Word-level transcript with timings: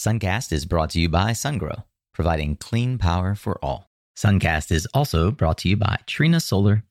Suncast 0.00 0.50
is 0.50 0.64
brought 0.64 0.88
to 0.90 0.98
you 0.98 1.10
by 1.10 1.32
SunGrow, 1.32 1.84
providing 2.14 2.56
clean 2.56 2.96
power 2.96 3.34
for 3.34 3.62
all. 3.62 3.90
Suncast 4.16 4.72
is 4.72 4.88
also 4.94 5.30
brought 5.30 5.58
to 5.58 5.68
you 5.68 5.76
by 5.76 5.98
Trina 6.06 6.40
Solar. 6.40 6.84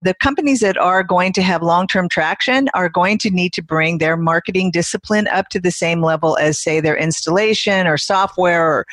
The 0.00 0.14
companies 0.14 0.58
that 0.58 0.76
are 0.76 1.04
going 1.04 1.32
to 1.34 1.42
have 1.42 1.62
long 1.62 1.86
term 1.86 2.08
traction 2.08 2.68
are 2.74 2.88
going 2.88 3.18
to 3.18 3.30
need 3.30 3.52
to 3.52 3.62
bring 3.62 3.98
their 3.98 4.16
marketing 4.16 4.72
discipline 4.72 5.28
up 5.28 5.50
to 5.50 5.60
the 5.60 5.70
same 5.70 6.02
level 6.02 6.36
as, 6.36 6.58
say, 6.58 6.80
their 6.80 6.96
installation 6.96 7.86
or 7.86 7.96
software 7.96 8.66
or 8.66 8.86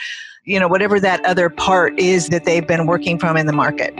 you 0.43 0.59
know 0.59 0.67
whatever 0.67 0.99
that 0.99 1.25
other 1.25 1.49
part 1.49 1.99
is 1.99 2.29
that 2.29 2.45
they've 2.45 2.67
been 2.67 2.85
working 2.85 3.17
from 3.17 3.35
in 3.35 3.47
the 3.47 3.53
market. 3.53 3.95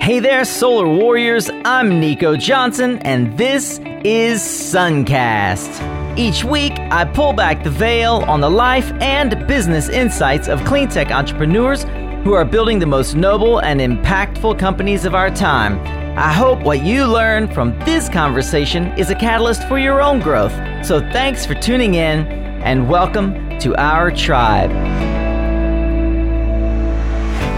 Hey 0.00 0.20
there, 0.20 0.44
Solar 0.44 0.86
Warriors. 0.86 1.50
I'm 1.64 1.98
Nico 1.98 2.36
Johnson, 2.36 2.98
and 2.98 3.36
this 3.36 3.80
is 4.04 4.40
Suncast. 4.42 6.01
Each 6.14 6.44
week, 6.44 6.74
I 6.78 7.06
pull 7.06 7.32
back 7.32 7.64
the 7.64 7.70
veil 7.70 8.16
on 8.28 8.42
the 8.42 8.50
life 8.50 8.92
and 9.00 9.46
business 9.46 9.88
insights 9.88 10.46
of 10.46 10.62
clean 10.64 10.88
tech 10.88 11.10
entrepreneurs 11.10 11.84
who 12.22 12.34
are 12.34 12.44
building 12.44 12.78
the 12.78 12.84
most 12.84 13.14
noble 13.14 13.60
and 13.60 13.80
impactful 13.80 14.58
companies 14.58 15.06
of 15.06 15.14
our 15.14 15.30
time. 15.30 15.78
I 16.18 16.30
hope 16.30 16.60
what 16.60 16.82
you 16.82 17.06
learn 17.06 17.48
from 17.48 17.78
this 17.86 18.10
conversation 18.10 18.88
is 18.98 19.08
a 19.08 19.14
catalyst 19.14 19.66
for 19.68 19.78
your 19.78 20.02
own 20.02 20.20
growth. 20.20 20.52
So 20.84 21.00
thanks 21.00 21.46
for 21.46 21.54
tuning 21.54 21.94
in, 21.94 22.26
and 22.62 22.90
welcome 22.90 23.58
to 23.60 23.74
our 23.76 24.10
tribe. 24.10 24.70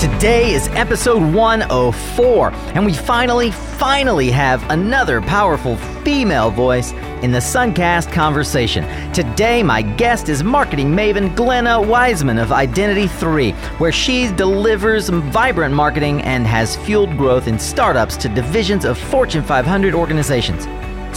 Today 0.04 0.52
is 0.52 0.68
episode 0.72 1.22
104, 1.32 2.52
and 2.74 2.84
we 2.84 2.92
finally, 2.92 3.50
finally 3.50 4.30
have 4.30 4.62
another 4.70 5.22
powerful 5.22 5.78
female 6.04 6.50
voice 6.50 6.92
in 7.22 7.32
the 7.32 7.38
Suncast 7.38 8.12
conversation. 8.12 8.84
Today, 9.14 9.62
my 9.62 9.80
guest 9.80 10.28
is 10.28 10.44
marketing 10.44 10.90
maven 10.90 11.34
Glenna 11.34 11.80
Wiseman 11.80 12.36
of 12.36 12.52
Identity 12.52 13.06
3, 13.06 13.52
where 13.78 13.92
she 13.92 14.30
delivers 14.32 15.08
vibrant 15.08 15.74
marketing 15.74 16.20
and 16.20 16.46
has 16.46 16.76
fueled 16.76 17.16
growth 17.16 17.48
in 17.48 17.58
startups 17.58 18.18
to 18.18 18.28
divisions 18.28 18.84
of 18.84 18.98
Fortune 18.98 19.42
500 19.42 19.94
organizations. 19.94 20.68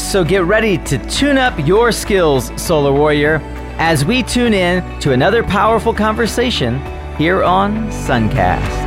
So 0.01 0.23
get 0.23 0.45
ready 0.45 0.77
to 0.85 0.97
tune 1.09 1.37
up 1.37 1.59
your 1.67 1.91
skills, 1.91 2.53
Solar 2.55 2.93
Warrior, 2.93 3.41
as 3.79 4.05
we 4.05 4.23
tune 4.23 4.53
in 4.53 4.81
to 5.01 5.11
another 5.11 5.43
powerful 5.43 5.93
conversation 5.93 6.81
here 7.17 7.43
on 7.43 7.89
Suncast. 7.89 8.85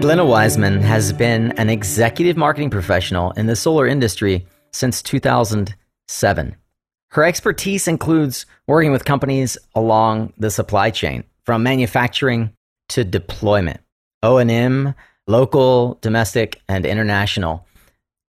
Glenna 0.00 0.24
Wiseman 0.24 0.80
has 0.80 1.12
been 1.12 1.52
an 1.52 1.68
executive 1.68 2.36
marketing 2.36 2.70
professional 2.70 3.32
in 3.32 3.46
the 3.46 3.54
solar 3.54 3.86
industry 3.86 4.46
since 4.72 5.02
2007. 5.02 6.56
Her 7.10 7.24
expertise 7.24 7.86
includes 7.86 8.46
working 8.66 8.90
with 8.90 9.04
companies 9.04 9.58
along 9.74 10.32
the 10.38 10.50
supply 10.50 10.90
chain, 10.90 11.22
from 11.44 11.62
manufacturing 11.62 12.54
to 12.88 13.04
deployment, 13.04 13.80
O&M, 14.22 14.94
local, 15.26 15.98
domestic, 16.00 16.62
and 16.70 16.86
international. 16.86 17.66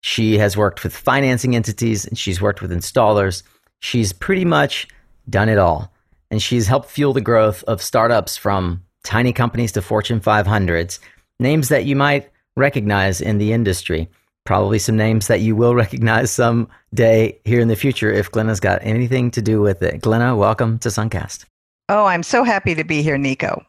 She 0.02 0.40
has 0.40 0.58
worked 0.58 0.84
with 0.84 0.96
financing 0.96 1.56
entities 1.56 2.06
and 2.06 2.18
she's 2.18 2.42
worked 2.42 2.64
with 2.64 2.72
installers. 2.72 3.44
She's 3.80 4.14
pretty 4.14 4.46
much 4.46 4.88
done 5.30 5.50
it 5.50 5.58
all. 5.58 5.92
And 6.30 6.42
she's 6.42 6.68
helped 6.68 6.90
fuel 6.90 7.14
the 7.14 7.22
growth 7.22 7.64
of 7.64 7.82
startups 7.82 8.38
from 8.38 8.84
tiny 9.04 9.34
companies 9.34 9.72
to 9.74 9.82
Fortune 9.82 10.20
500s 10.20 11.00
names 11.40 11.70
that 11.70 11.86
you 11.86 11.96
might 11.96 12.30
recognize 12.56 13.20
in 13.20 13.38
the 13.38 13.52
industry. 13.52 14.10
Probably 14.46 14.80
some 14.80 14.96
names 14.96 15.28
that 15.28 15.42
you 15.42 15.56
will 15.56 15.76
recognize 15.86 16.32
someday 16.32 17.40
here 17.44 17.60
in 17.60 17.68
the 17.68 17.76
future 17.76 18.12
if 18.12 18.32
Glenna's 18.32 18.60
got 18.60 18.80
anything 18.82 19.32
to 19.32 19.42
do 19.42 19.62
with 19.62 19.82
it. 19.82 20.02
Glenna, 20.02 20.36
welcome 20.36 20.80
to 20.80 20.90
Suncast. 20.90 21.46
Oh, 21.90 22.06
I'm 22.06 22.24
so 22.24 22.44
happy 22.44 22.76
to 22.76 22.84
be 22.84 23.02
here, 23.02 23.18
Nico. 23.18 23.66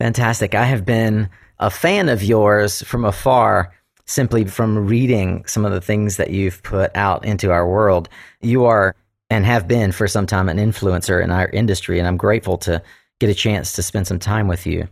Fantastic. 0.00 0.54
I 0.54 0.64
have 0.64 0.86
been 0.86 1.28
a 1.58 1.70
fan 1.70 2.08
of 2.08 2.22
yours 2.22 2.82
from 2.82 3.04
afar 3.04 3.74
simply 4.06 4.44
from 4.44 4.86
reading 4.86 5.44
some 5.44 5.66
of 5.66 5.72
the 5.72 5.80
things 5.80 6.16
that 6.16 6.30
you've 6.30 6.62
put 6.62 6.90
out 6.96 7.24
into 7.24 7.50
our 7.50 7.68
world. 7.68 8.08
You 8.40 8.64
are 8.64 8.96
and 9.30 9.44
have 9.44 9.68
been 9.68 9.92
for 9.92 10.08
some 10.08 10.26
time 10.26 10.48
an 10.48 10.58
influencer 10.58 11.22
in 11.22 11.30
our 11.30 11.48
industry, 11.48 11.98
and 11.98 12.08
I'm 12.08 12.16
grateful 12.16 12.58
to 12.58 12.82
get 13.20 13.30
a 13.30 13.34
chance 13.34 13.72
to 13.72 13.82
spend 13.82 14.06
some 14.06 14.18
time 14.18 14.48
with 14.48 14.66
you. 14.66 14.88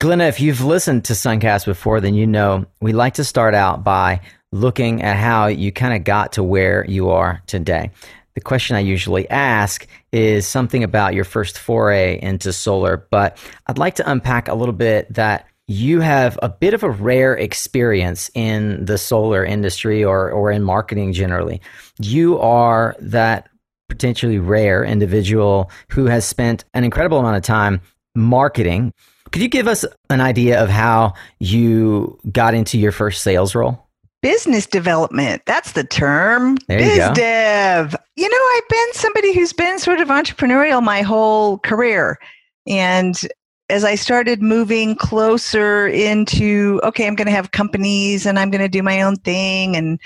Glenna, 0.00 0.24
if 0.24 0.40
you've 0.40 0.64
listened 0.64 1.04
to 1.06 1.12
Suncast 1.12 1.66
before, 1.66 2.00
then 2.00 2.14
you 2.14 2.26
know 2.26 2.64
we 2.80 2.92
like 2.92 3.14
to 3.14 3.24
start 3.24 3.54
out 3.54 3.84
by 3.84 4.20
looking 4.50 5.02
at 5.02 5.16
how 5.16 5.46
you 5.46 5.70
kind 5.70 5.94
of 5.94 6.04
got 6.04 6.32
to 6.32 6.42
where 6.42 6.86
you 6.86 7.10
are 7.10 7.42
today. 7.46 7.90
The 8.34 8.40
question 8.40 8.76
I 8.76 8.80
usually 8.80 9.28
ask 9.28 9.86
is 10.12 10.46
something 10.46 10.82
about 10.82 11.12
your 11.12 11.24
first 11.24 11.58
foray 11.58 12.18
into 12.22 12.52
solar, 12.52 13.06
but 13.10 13.36
I'd 13.66 13.76
like 13.76 13.96
to 13.96 14.10
unpack 14.10 14.48
a 14.48 14.54
little 14.54 14.72
bit 14.72 15.12
that 15.12 15.46
you 15.66 16.00
have 16.00 16.38
a 16.42 16.48
bit 16.48 16.72
of 16.72 16.82
a 16.82 16.90
rare 16.90 17.34
experience 17.34 18.30
in 18.34 18.84
the 18.84 18.96
solar 18.96 19.44
industry 19.44 20.02
or, 20.02 20.30
or 20.30 20.50
in 20.50 20.62
marketing 20.62 21.12
generally. 21.12 21.60
You 22.00 22.38
are 22.40 22.96
that 23.00 23.49
potentially 23.90 24.38
rare 24.38 24.84
individual 24.84 25.70
who 25.90 26.06
has 26.06 26.24
spent 26.24 26.64
an 26.72 26.84
incredible 26.84 27.18
amount 27.18 27.36
of 27.36 27.42
time 27.42 27.82
marketing 28.14 28.92
could 29.32 29.42
you 29.42 29.48
give 29.48 29.68
us 29.68 29.84
an 30.08 30.20
idea 30.20 30.62
of 30.62 30.68
how 30.68 31.14
you 31.38 32.18
got 32.32 32.54
into 32.54 32.78
your 32.78 32.92
first 32.92 33.22
sales 33.22 33.54
role? 33.54 33.86
Business 34.22 34.66
development. 34.66 35.42
That's 35.46 35.72
the 35.72 35.84
term. 35.84 36.58
There 36.68 36.80
you 36.80 36.84
Biz 36.84 36.98
go. 36.98 37.14
dev. 37.14 37.96
You 38.16 38.28
know, 38.28 38.36
I've 38.36 38.68
been 38.68 38.92
somebody 38.92 39.34
who's 39.34 39.52
been 39.52 39.78
sort 39.78 40.00
of 40.00 40.08
entrepreneurial 40.08 40.82
my 40.82 41.02
whole 41.02 41.58
career. 41.58 42.18
And 42.66 43.18
as 43.70 43.84
I 43.84 43.94
started 43.94 44.42
moving 44.42 44.94
closer 44.96 45.86
into, 45.86 46.80
okay, 46.84 47.06
I'm 47.06 47.14
going 47.14 47.26
to 47.26 47.32
have 47.32 47.52
companies 47.52 48.26
and 48.26 48.38
I'm 48.38 48.50
going 48.50 48.60
to 48.60 48.68
do 48.68 48.82
my 48.82 49.00
own 49.00 49.16
thing. 49.16 49.76
And 49.76 49.98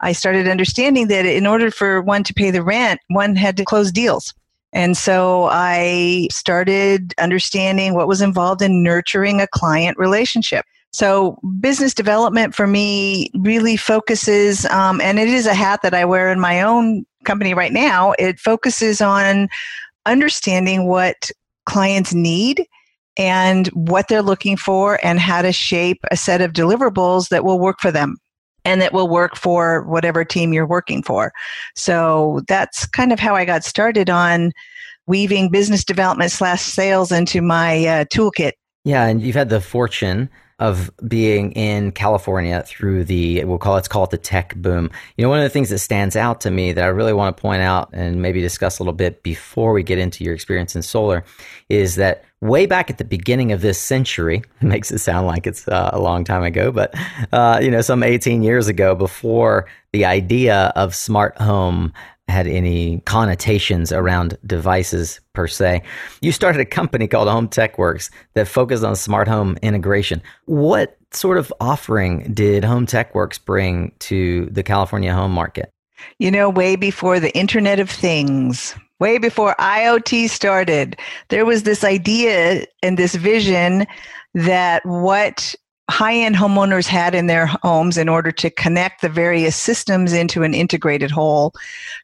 I 0.00 0.12
started 0.12 0.48
understanding 0.48 1.08
that 1.08 1.24
in 1.24 1.46
order 1.46 1.70
for 1.70 2.02
one 2.02 2.24
to 2.24 2.34
pay 2.34 2.50
the 2.50 2.62
rent, 2.62 3.00
one 3.08 3.36
had 3.36 3.56
to 3.56 3.64
close 3.64 3.92
deals. 3.92 4.34
And 4.72 4.96
so 4.96 5.48
I 5.50 6.28
started 6.30 7.14
understanding 7.18 7.94
what 7.94 8.08
was 8.08 8.20
involved 8.20 8.62
in 8.62 8.82
nurturing 8.82 9.40
a 9.40 9.46
client 9.46 9.98
relationship. 9.98 10.64
So 10.92 11.38
business 11.60 11.94
development 11.94 12.54
for 12.54 12.66
me 12.66 13.30
really 13.34 13.76
focuses, 13.76 14.66
um, 14.66 15.00
and 15.00 15.18
it 15.18 15.28
is 15.28 15.46
a 15.46 15.54
hat 15.54 15.80
that 15.82 15.94
I 15.94 16.04
wear 16.04 16.30
in 16.30 16.40
my 16.40 16.60
own 16.62 17.06
company 17.24 17.54
right 17.54 17.72
now. 17.72 18.14
It 18.18 18.38
focuses 18.38 19.00
on 19.00 19.48
understanding 20.04 20.86
what 20.86 21.30
clients 21.64 22.12
need 22.12 22.66
and 23.16 23.68
what 23.68 24.08
they're 24.08 24.22
looking 24.22 24.56
for 24.56 24.98
and 25.04 25.20
how 25.20 25.42
to 25.42 25.52
shape 25.52 25.98
a 26.10 26.16
set 26.16 26.40
of 26.40 26.52
deliverables 26.52 27.28
that 27.28 27.44
will 27.44 27.58
work 27.58 27.80
for 27.80 27.90
them 27.90 28.16
and 28.64 28.80
that 28.80 28.92
will 28.92 29.08
work 29.08 29.36
for 29.36 29.82
whatever 29.84 30.24
team 30.24 30.52
you're 30.52 30.66
working 30.66 31.02
for. 31.02 31.32
So 31.74 32.42
that's 32.48 32.86
kind 32.86 33.12
of 33.12 33.18
how 33.18 33.34
I 33.34 33.44
got 33.44 33.64
started 33.64 34.08
on 34.08 34.52
weaving 35.06 35.50
business 35.50 35.84
development 35.84 36.30
slash 36.30 36.62
sales 36.62 37.10
into 37.12 37.42
my 37.42 37.84
uh, 37.84 38.04
toolkit. 38.04 38.52
Yeah, 38.84 39.06
and 39.06 39.22
you've 39.22 39.36
had 39.36 39.48
the 39.48 39.60
fortune 39.60 40.28
of 40.58 40.90
being 41.08 41.50
in 41.52 41.90
California 41.90 42.62
through 42.64 43.02
the 43.04 43.44
we'll 43.44 43.58
call 43.58 43.74
let's 43.74 43.88
call 43.88 44.04
it 44.04 44.10
the 44.10 44.18
tech 44.18 44.54
boom. 44.56 44.90
You 45.16 45.22
know, 45.22 45.28
one 45.28 45.38
of 45.38 45.44
the 45.44 45.50
things 45.50 45.70
that 45.70 45.78
stands 45.78 46.14
out 46.14 46.40
to 46.42 46.50
me 46.52 46.72
that 46.72 46.84
I 46.84 46.88
really 46.88 47.12
want 47.12 47.36
to 47.36 47.40
point 47.40 47.62
out 47.62 47.90
and 47.92 48.22
maybe 48.22 48.40
discuss 48.40 48.78
a 48.78 48.82
little 48.82 48.92
bit 48.92 49.24
before 49.24 49.72
we 49.72 49.82
get 49.82 49.98
into 49.98 50.22
your 50.22 50.34
experience 50.34 50.76
in 50.76 50.82
solar 50.82 51.24
is 51.68 51.96
that 51.96 52.24
way 52.42 52.66
back 52.66 52.90
at 52.90 52.98
the 52.98 53.04
beginning 53.04 53.52
of 53.52 53.62
this 53.62 53.80
century, 53.80 54.42
it 54.60 54.64
makes 54.64 54.90
it 54.90 54.98
sound 54.98 55.26
like 55.26 55.46
it's 55.46 55.66
uh, 55.68 55.90
a 55.92 56.00
long 56.00 56.24
time 56.24 56.42
ago, 56.42 56.70
but 56.70 56.94
uh, 57.32 57.58
you 57.62 57.70
know, 57.70 57.80
some 57.80 58.02
18 58.02 58.42
years 58.42 58.68
ago, 58.68 58.94
before 58.94 59.66
the 59.92 60.04
idea 60.04 60.72
of 60.76 60.94
smart 60.94 61.40
home 61.40 61.92
had 62.28 62.46
any 62.46 63.00
connotations 63.00 63.92
around 63.92 64.38
devices 64.46 65.20
per 65.32 65.46
se. 65.46 65.82
You 66.20 66.32
started 66.32 66.60
a 66.60 66.64
company 66.64 67.06
called 67.08 67.28
Home 67.28 67.48
Tech 67.48 67.78
Works 67.78 68.10
that 68.34 68.48
focused 68.48 68.84
on 68.84 68.96
smart 68.96 69.28
home 69.28 69.58
integration. 69.60 70.22
What 70.46 70.96
sort 71.10 71.36
of 71.36 71.52
offering 71.60 72.32
did 72.32 72.64
Home 72.64 72.86
Tech 72.86 73.14
Works 73.14 73.38
bring 73.38 73.92
to 74.00 74.46
the 74.46 74.62
California 74.62 75.12
home 75.12 75.32
market? 75.32 75.70
You 76.18 76.30
know, 76.30 76.48
way 76.48 76.76
before 76.76 77.20
the 77.20 77.36
Internet 77.36 77.80
of 77.80 77.90
Things, 77.90 78.74
way 79.02 79.18
before 79.18 79.56
IoT 79.58 80.30
started, 80.30 80.96
there 81.28 81.44
was 81.44 81.64
this 81.64 81.82
idea 81.82 82.64
and 82.84 82.96
this 82.96 83.16
vision 83.16 83.84
that 84.32 84.86
what 84.86 85.56
high 85.90 86.14
end 86.14 86.36
homeowners 86.36 86.86
had 86.86 87.12
in 87.12 87.26
their 87.26 87.46
homes 87.46 87.98
in 87.98 88.08
order 88.08 88.30
to 88.30 88.48
connect 88.48 89.02
the 89.02 89.08
various 89.08 89.56
systems 89.56 90.12
into 90.12 90.44
an 90.44 90.54
integrated 90.54 91.10
whole 91.10 91.52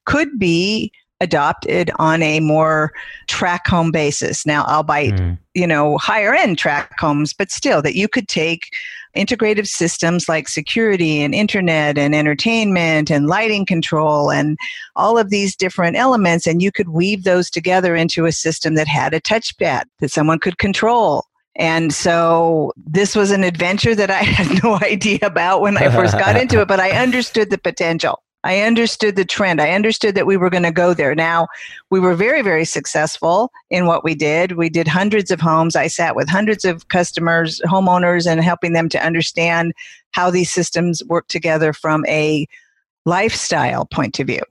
could 0.06 0.40
be 0.40 0.90
adopted 1.20 1.92
on 2.00 2.20
a 2.20 2.40
more 2.40 2.92
track 3.28 3.68
home 3.68 3.92
basis. 3.92 4.44
Now, 4.44 4.64
I'll 4.66 4.82
buy, 4.82 5.10
mm. 5.10 5.38
you 5.54 5.68
know, 5.68 5.98
higher 5.98 6.34
end 6.34 6.58
track 6.58 6.98
homes, 6.98 7.32
but 7.32 7.52
still 7.52 7.80
that 7.82 7.94
you 7.94 8.08
could 8.08 8.26
take 8.26 8.70
integrative 9.16 9.66
systems 9.66 10.28
like 10.28 10.48
security 10.48 11.22
and 11.22 11.34
internet 11.34 11.98
and 11.98 12.14
entertainment 12.14 13.10
and 13.10 13.26
lighting 13.26 13.66
control 13.66 14.30
and 14.30 14.58
all 14.96 15.18
of 15.18 15.30
these 15.30 15.56
different 15.56 15.96
elements 15.96 16.46
and 16.46 16.62
you 16.62 16.70
could 16.70 16.88
weave 16.88 17.24
those 17.24 17.50
together 17.50 17.96
into 17.96 18.26
a 18.26 18.32
system 18.32 18.74
that 18.74 18.88
had 18.88 19.14
a 19.14 19.20
touchpad 19.20 19.84
that 20.00 20.10
someone 20.10 20.38
could 20.38 20.58
control 20.58 21.24
and 21.58 21.92
so 21.92 22.72
this 22.76 23.16
was 23.16 23.32
an 23.32 23.42
adventure 23.42 23.94
that 23.94 24.10
I 24.10 24.22
had 24.22 24.62
no 24.64 24.78
idea 24.80 25.18
about 25.22 25.60
when 25.60 25.76
I 25.76 25.90
first 25.90 26.16
got 26.16 26.36
into 26.36 26.60
it, 26.60 26.68
but 26.68 26.78
I 26.78 26.92
understood 26.92 27.50
the 27.50 27.58
potential. 27.58 28.22
I 28.44 28.60
understood 28.60 29.16
the 29.16 29.24
trend. 29.24 29.60
I 29.60 29.70
understood 29.70 30.14
that 30.14 30.26
we 30.26 30.36
were 30.36 30.50
going 30.50 30.62
to 30.62 30.70
go 30.70 30.94
there. 30.94 31.14
Now, 31.14 31.48
we 31.90 31.98
were 31.98 32.14
very, 32.14 32.40
very 32.42 32.64
successful 32.64 33.50
in 33.70 33.86
what 33.86 34.04
we 34.04 34.14
did. 34.14 34.52
We 34.52 34.68
did 34.68 34.86
hundreds 34.86 35.30
of 35.30 35.40
homes. 35.40 35.74
I 35.74 35.88
sat 35.88 36.14
with 36.14 36.28
hundreds 36.28 36.64
of 36.64 36.88
customers, 36.88 37.60
homeowners, 37.66 38.30
and 38.30 38.40
helping 38.40 38.74
them 38.74 38.88
to 38.90 39.04
understand 39.04 39.72
how 40.12 40.30
these 40.30 40.50
systems 40.50 41.02
work 41.06 41.26
together 41.28 41.72
from 41.72 42.06
a 42.06 42.46
lifestyle 43.04 43.86
point 43.86 44.20
of 44.20 44.28
view. 44.28 44.42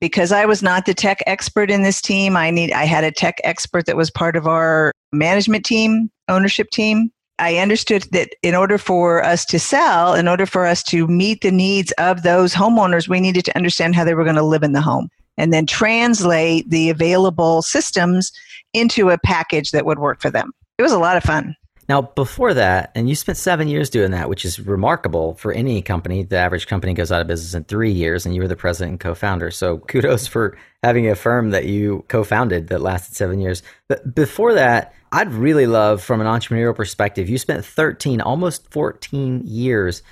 Because 0.00 0.32
I 0.32 0.44
was 0.44 0.62
not 0.62 0.84
the 0.84 0.92
tech 0.92 1.22
expert 1.26 1.70
in 1.70 1.82
this 1.82 2.02
team, 2.02 2.36
I 2.36 2.50
need 2.50 2.72
I 2.72 2.84
had 2.84 3.04
a 3.04 3.12
tech 3.12 3.36
expert 3.44 3.86
that 3.86 3.96
was 3.96 4.10
part 4.10 4.36
of 4.36 4.46
our 4.46 4.92
management 5.12 5.64
team, 5.64 6.10
ownership 6.28 6.68
team, 6.70 7.10
I 7.38 7.58
understood 7.58 8.04
that 8.12 8.30
in 8.42 8.54
order 8.54 8.78
for 8.78 9.22
us 9.22 9.44
to 9.46 9.58
sell, 9.58 10.14
in 10.14 10.26
order 10.26 10.46
for 10.46 10.66
us 10.66 10.82
to 10.84 11.06
meet 11.06 11.42
the 11.42 11.50
needs 11.50 11.92
of 11.92 12.22
those 12.22 12.54
homeowners, 12.54 13.08
we 13.08 13.20
needed 13.20 13.44
to 13.44 13.56
understand 13.56 13.94
how 13.94 14.04
they 14.04 14.14
were 14.14 14.24
going 14.24 14.36
to 14.36 14.42
live 14.42 14.62
in 14.62 14.72
the 14.72 14.80
home 14.80 15.10
and 15.36 15.52
then 15.52 15.66
translate 15.66 16.68
the 16.70 16.88
available 16.88 17.60
systems 17.62 18.32
into 18.72 19.10
a 19.10 19.18
package 19.18 19.70
that 19.72 19.84
would 19.84 19.98
work 19.98 20.20
for 20.20 20.30
them. 20.30 20.52
It 20.78 20.82
was 20.82 20.92
a 20.92 20.98
lot 20.98 21.16
of 21.16 21.24
fun. 21.24 21.54
Now, 21.88 22.02
before 22.02 22.52
that, 22.54 22.90
and 22.96 23.08
you 23.08 23.14
spent 23.14 23.38
seven 23.38 23.68
years 23.68 23.90
doing 23.90 24.10
that, 24.10 24.28
which 24.28 24.44
is 24.44 24.58
remarkable 24.58 25.34
for 25.34 25.52
any 25.52 25.82
company. 25.82 26.24
The 26.24 26.36
average 26.36 26.66
company 26.66 26.94
goes 26.94 27.12
out 27.12 27.20
of 27.20 27.28
business 27.28 27.54
in 27.54 27.62
three 27.64 27.92
years, 27.92 28.26
and 28.26 28.34
you 28.34 28.40
were 28.40 28.48
the 28.48 28.56
president 28.56 28.90
and 28.92 29.00
co 29.00 29.14
founder. 29.14 29.52
So 29.52 29.78
kudos 29.78 30.26
for 30.26 30.58
having 30.82 31.08
a 31.08 31.14
firm 31.14 31.50
that 31.50 31.66
you 31.66 32.04
co 32.08 32.24
founded 32.24 32.68
that 32.68 32.80
lasted 32.80 33.14
seven 33.14 33.40
years. 33.40 33.62
But 33.88 34.16
before 34.16 34.54
that, 34.54 34.94
I'd 35.16 35.32
really 35.32 35.66
love, 35.66 36.02
from 36.02 36.20
an 36.20 36.26
entrepreneurial 36.26 36.76
perspective, 36.76 37.26
you 37.30 37.38
spent 37.38 37.64
13, 37.64 38.20
almost 38.20 38.70
14 38.70 39.40
years 39.46 40.02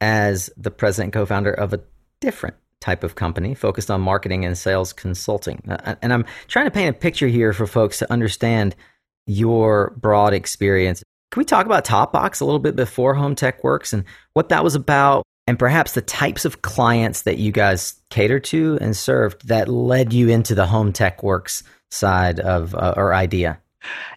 as 0.00 0.50
the 0.56 0.70
president 0.70 1.06
and 1.06 1.12
co 1.14 1.26
founder 1.26 1.52
of 1.52 1.72
a 1.72 1.80
different 2.20 2.54
type 2.78 3.02
of 3.02 3.16
company 3.16 3.56
focused 3.56 3.90
on 3.90 4.00
marketing 4.00 4.44
and 4.44 4.56
sales 4.56 4.92
consulting. 4.92 5.64
Uh, 5.68 5.96
and 6.00 6.12
I'm 6.12 6.24
trying 6.46 6.66
to 6.66 6.70
paint 6.70 6.94
a 6.94 6.96
picture 6.96 7.26
here 7.26 7.52
for 7.52 7.66
folks 7.66 7.98
to 7.98 8.12
understand 8.12 8.76
your 9.26 9.94
broad 9.96 10.32
experience. 10.32 11.02
Can 11.32 11.40
we 11.40 11.44
talk 11.44 11.66
about 11.66 11.84
Topbox 11.84 12.40
a 12.40 12.44
little 12.44 12.60
bit 12.60 12.76
before 12.76 13.14
Home 13.14 13.34
Tech 13.34 13.64
Works 13.64 13.92
and 13.92 14.04
what 14.34 14.50
that 14.50 14.62
was 14.62 14.76
about, 14.76 15.24
and 15.48 15.58
perhaps 15.58 15.94
the 15.94 16.02
types 16.02 16.44
of 16.44 16.62
clients 16.62 17.22
that 17.22 17.38
you 17.38 17.50
guys 17.50 17.96
catered 18.10 18.44
to 18.44 18.78
and 18.80 18.96
served 18.96 19.48
that 19.48 19.68
led 19.68 20.12
you 20.12 20.28
into 20.28 20.54
the 20.54 20.66
Home 20.66 20.92
Tech 20.92 21.24
Works 21.24 21.64
side 21.90 22.38
of 22.38 22.76
uh, 22.76 22.94
or 22.96 23.12
idea? 23.12 23.58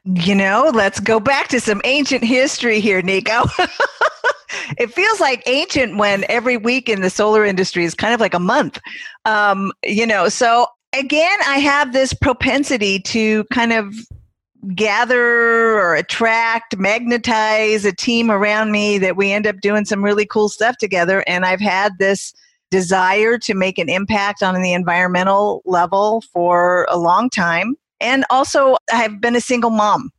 You 0.03 0.35
know, 0.35 0.71
let's 0.73 0.99
go 0.99 1.19
back 1.19 1.47
to 1.49 1.59
some 1.59 1.81
ancient 1.83 2.23
history 2.23 2.79
here, 2.79 3.01
Nico. 3.01 3.43
it 4.77 4.93
feels 4.93 5.19
like 5.19 5.43
ancient 5.47 5.97
when 5.97 6.25
every 6.29 6.57
week 6.57 6.89
in 6.89 7.01
the 7.01 7.09
solar 7.09 7.43
industry 7.43 7.83
is 7.83 7.95
kind 7.95 8.13
of 8.13 8.19
like 8.19 8.33
a 8.33 8.39
month. 8.39 8.79
Um, 9.25 9.71
you 9.83 10.05
know, 10.05 10.29
so 10.29 10.67
again, 10.93 11.39
I 11.47 11.57
have 11.57 11.93
this 11.93 12.13
propensity 12.13 12.99
to 12.99 13.43
kind 13.45 13.73
of 13.73 13.93
gather 14.73 15.77
or 15.77 15.95
attract, 15.95 16.77
magnetize 16.77 17.85
a 17.85 17.93
team 17.93 18.31
around 18.31 18.71
me 18.71 18.97
that 18.97 19.15
we 19.15 19.31
end 19.31 19.45
up 19.45 19.57
doing 19.61 19.85
some 19.85 20.03
really 20.03 20.25
cool 20.25 20.49
stuff 20.49 20.77
together. 20.77 21.23
And 21.27 21.45
I've 21.45 21.59
had 21.59 21.93
this 21.99 22.33
desire 22.71 23.37
to 23.37 23.53
make 23.53 23.77
an 23.77 23.89
impact 23.89 24.41
on 24.41 24.59
the 24.61 24.73
environmental 24.73 25.61
level 25.65 26.23
for 26.33 26.87
a 26.89 26.97
long 26.97 27.29
time. 27.29 27.75
And 27.99 28.25
also, 28.29 28.77
I've 28.91 29.21
been 29.21 29.35
a 29.35 29.41
single 29.41 29.69
mom. 29.69 30.11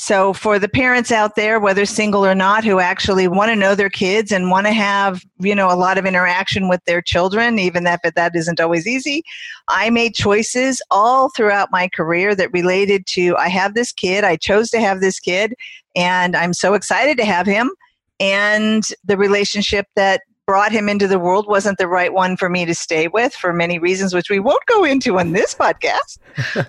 So, 0.00 0.32
for 0.32 0.58
the 0.58 0.68
parents 0.68 1.12
out 1.12 1.36
there, 1.36 1.60
whether 1.60 1.84
single 1.84 2.24
or 2.24 2.34
not, 2.34 2.64
who 2.64 2.80
actually 2.80 3.28
want 3.28 3.50
to 3.50 3.54
know 3.54 3.74
their 3.74 3.90
kids 3.90 4.32
and 4.32 4.50
want 4.50 4.66
to 4.66 4.72
have, 4.72 5.22
you 5.40 5.54
know, 5.54 5.70
a 5.70 5.76
lot 5.76 5.98
of 5.98 6.06
interaction 6.06 6.70
with 6.70 6.82
their 6.86 7.02
children, 7.02 7.58
even 7.58 7.86
if 7.86 8.00
that 8.14 8.34
isn't 8.34 8.60
always 8.60 8.86
easy, 8.86 9.22
I 9.68 9.90
made 9.90 10.14
choices 10.14 10.80
all 10.90 11.28
throughout 11.28 11.68
my 11.70 11.86
career 11.86 12.34
that 12.34 12.50
related 12.50 13.06
to 13.08 13.36
I 13.36 13.48
have 13.48 13.74
this 13.74 13.92
kid, 13.92 14.24
I 14.24 14.36
chose 14.36 14.70
to 14.70 14.80
have 14.80 15.00
this 15.00 15.20
kid, 15.20 15.54
and 15.94 16.34
I'm 16.34 16.54
so 16.54 16.72
excited 16.72 17.18
to 17.18 17.26
have 17.26 17.46
him. 17.46 17.70
And 18.20 18.88
the 19.04 19.18
relationship 19.18 19.86
that 19.96 20.22
brought 20.46 20.72
him 20.72 20.88
into 20.88 21.08
the 21.08 21.18
world 21.18 21.46
wasn't 21.46 21.76
the 21.76 21.86
right 21.86 22.14
one 22.14 22.38
for 22.38 22.48
me 22.48 22.64
to 22.64 22.74
stay 22.74 23.06
with 23.06 23.34
for 23.34 23.52
many 23.52 23.78
reasons, 23.78 24.14
which 24.14 24.30
we 24.30 24.40
won't 24.40 24.64
go 24.64 24.82
into 24.82 25.18
on 25.18 25.32
this 25.32 25.54
podcast. 25.54 26.18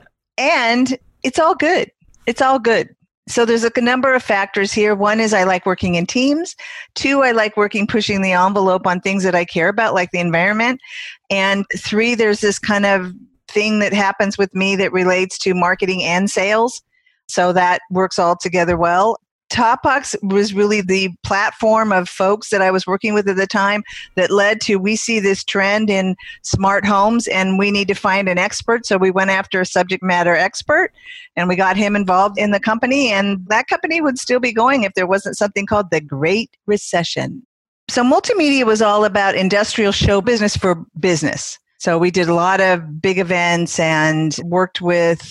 and 0.42 0.98
it's 1.22 1.38
all 1.38 1.54
good. 1.54 1.92
It's 2.26 2.42
all 2.42 2.58
good. 2.58 2.90
So 3.28 3.46
there's 3.46 3.64
a 3.64 3.72
number 3.80 4.14
of 4.16 4.24
factors 4.24 4.74
here. 4.74 4.96
One 4.96 5.20
is 5.20 5.34
I 5.34 5.44
like 5.44 5.66
working 5.68 5.96
in 5.96 6.08
teams. 6.08 6.56
Two, 6.96 7.22
I 7.22 7.32
like 7.32 7.56
working 7.56 7.86
pushing 7.86 8.24
the 8.24 8.32
envelope 8.32 8.88
on 8.88 9.00
things 9.00 9.24
that 9.24 9.36
I 9.36 9.46
care 9.46 9.70
about, 9.70 9.94
like 9.94 10.10
the 10.12 10.20
environment. 10.20 10.82
And 11.30 11.64
three, 11.78 12.16
there's 12.16 12.42
this 12.42 12.58
kind 12.58 12.88
of 12.88 13.14
thing 13.48 13.80
that 13.80 13.94
happens 13.94 14.38
with 14.38 14.54
me 14.56 14.76
that 14.78 14.92
relates 14.92 15.38
to 15.40 15.54
marketing 15.54 16.04
and 16.04 16.30
sales. 16.30 16.82
So 17.28 17.54
that 17.54 17.82
works 17.92 18.18
all 18.18 18.36
together 18.36 18.76
well. 18.76 19.18
Topbox 19.52 20.16
was 20.24 20.54
really 20.54 20.82
the 20.82 21.10
platform 21.24 21.92
of 21.92 22.08
folks 22.08 22.50
that 22.50 22.62
I 22.62 22.72
was 22.72 22.88
working 22.88 23.14
with 23.14 23.28
at 23.28 23.36
the 23.36 23.46
time 23.46 23.84
that 24.16 24.32
led 24.32 24.62
to 24.62 24.78
we 24.78 24.96
see 24.96 25.20
this 25.20 25.44
trend 25.44 25.90
in 25.90 26.16
smart 26.42 26.86
homes 26.86 27.28
and 27.28 27.60
we 27.60 27.70
need 27.70 27.90
to 27.90 27.94
find 27.94 28.30
an 28.30 28.38
expert. 28.38 28.86
So 28.86 28.98
we 28.98 29.12
went 29.12 29.30
after 29.30 29.60
a 29.60 29.66
subject 29.66 30.02
matter 30.02 30.36
expert 30.36 30.92
and 31.36 31.50
we 31.50 31.58
got 31.58 31.76
him 31.76 31.98
involved 31.98 32.40
in 32.40 32.52
the 32.52 32.60
company. 32.60 33.12
And 33.12 33.46
that 33.48 33.68
company 33.68 34.00
would 34.00 34.18
still 34.18 34.40
be 34.40 34.54
going 34.54 34.84
if 34.84 34.94
there 34.94 35.08
wasn't 35.08 35.38
something 35.38 35.66
called 35.66 35.92
the 35.92 36.02
Great 36.02 36.56
Recession. 36.66 37.46
So 37.90 38.04
multimedia 38.04 38.66
was 38.66 38.82
all 38.82 39.04
about 39.04 39.36
industrial 39.36 39.92
show 39.92 40.22
business 40.22 40.56
for 40.56 40.86
business. 40.98 41.60
So 41.78 41.98
we 41.98 42.10
did 42.10 42.30
a 42.30 42.34
lot 42.34 42.62
of 42.62 43.02
big 43.02 43.20
events 43.20 43.80
and 43.80 44.38
worked 44.46 44.82
with 44.82 45.22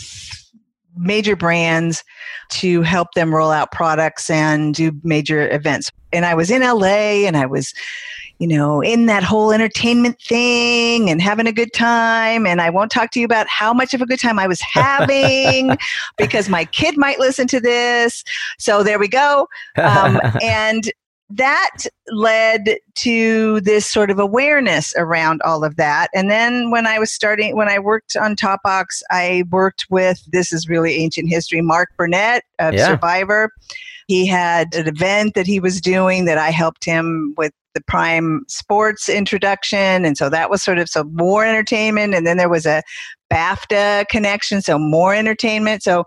major 0.96 1.36
brands 1.36 2.04
to 2.50 2.82
help 2.82 3.14
them 3.14 3.34
roll 3.34 3.50
out 3.50 3.72
products 3.72 4.30
and 4.30 4.74
do 4.74 4.92
major 5.02 5.50
events. 5.50 5.90
And 6.12 6.24
I 6.24 6.34
was 6.34 6.50
in 6.50 6.62
LA 6.62 7.26
and 7.26 7.36
I 7.36 7.46
was, 7.46 7.72
you 8.38 8.48
know, 8.48 8.80
in 8.80 9.06
that 9.06 9.22
whole 9.22 9.52
entertainment 9.52 10.20
thing 10.20 11.08
and 11.08 11.22
having 11.22 11.46
a 11.46 11.52
good 11.52 11.72
time. 11.72 12.46
And 12.46 12.60
I 12.60 12.70
won't 12.70 12.90
talk 12.90 13.10
to 13.12 13.20
you 13.20 13.24
about 13.24 13.46
how 13.48 13.72
much 13.72 13.94
of 13.94 14.02
a 14.02 14.06
good 14.06 14.18
time 14.18 14.38
I 14.38 14.46
was 14.46 14.60
having 14.60 15.76
because 16.16 16.48
my 16.48 16.64
kid 16.64 16.96
might 16.96 17.18
listen 17.18 17.46
to 17.48 17.60
this. 17.60 18.24
So 18.58 18.82
there 18.82 18.98
we 18.98 19.08
go. 19.08 19.46
Um, 19.76 20.20
and 20.42 20.90
that 21.30 21.86
led 22.08 22.76
to 22.96 23.60
this 23.60 23.86
sort 23.86 24.10
of 24.10 24.18
awareness 24.18 24.92
around 24.96 25.40
all 25.42 25.64
of 25.64 25.76
that. 25.76 26.08
And 26.12 26.30
then 26.30 26.70
when 26.70 26.86
I 26.86 26.98
was 26.98 27.12
starting, 27.12 27.56
when 27.56 27.68
I 27.68 27.78
worked 27.78 28.16
on 28.16 28.34
Topbox, 28.34 29.02
I 29.10 29.44
worked 29.50 29.86
with 29.90 30.24
this 30.32 30.52
is 30.52 30.68
really 30.68 30.96
ancient 30.96 31.28
history, 31.28 31.62
Mark 31.62 31.90
Burnett 31.96 32.42
of 32.58 32.74
yeah. 32.74 32.86
Survivor. 32.86 33.50
He 34.08 34.26
had 34.26 34.74
an 34.74 34.88
event 34.88 35.34
that 35.34 35.46
he 35.46 35.60
was 35.60 35.80
doing 35.80 36.24
that 36.24 36.36
I 36.36 36.50
helped 36.50 36.84
him 36.84 37.32
with 37.36 37.52
the 37.74 37.80
Prime 37.80 38.44
Sports 38.48 39.08
introduction. 39.08 40.04
And 40.04 40.18
so 40.18 40.28
that 40.28 40.50
was 40.50 40.62
sort 40.62 40.78
of 40.78 40.88
so 40.88 41.04
more 41.04 41.44
entertainment. 41.44 42.14
And 42.14 42.26
then 42.26 42.36
there 42.36 42.48
was 42.48 42.66
a 42.66 42.82
BAFTA 43.32 44.08
connection, 44.08 44.60
so 44.62 44.80
more 44.80 45.14
entertainment. 45.14 45.84
So 45.84 46.04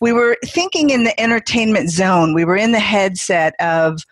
we 0.00 0.12
were 0.12 0.36
thinking 0.44 0.90
in 0.90 1.04
the 1.04 1.18
entertainment 1.18 1.88
zone. 1.88 2.34
We 2.34 2.44
were 2.44 2.56
in 2.56 2.72
the 2.72 2.80
headset 2.80 3.54
of 3.58 4.02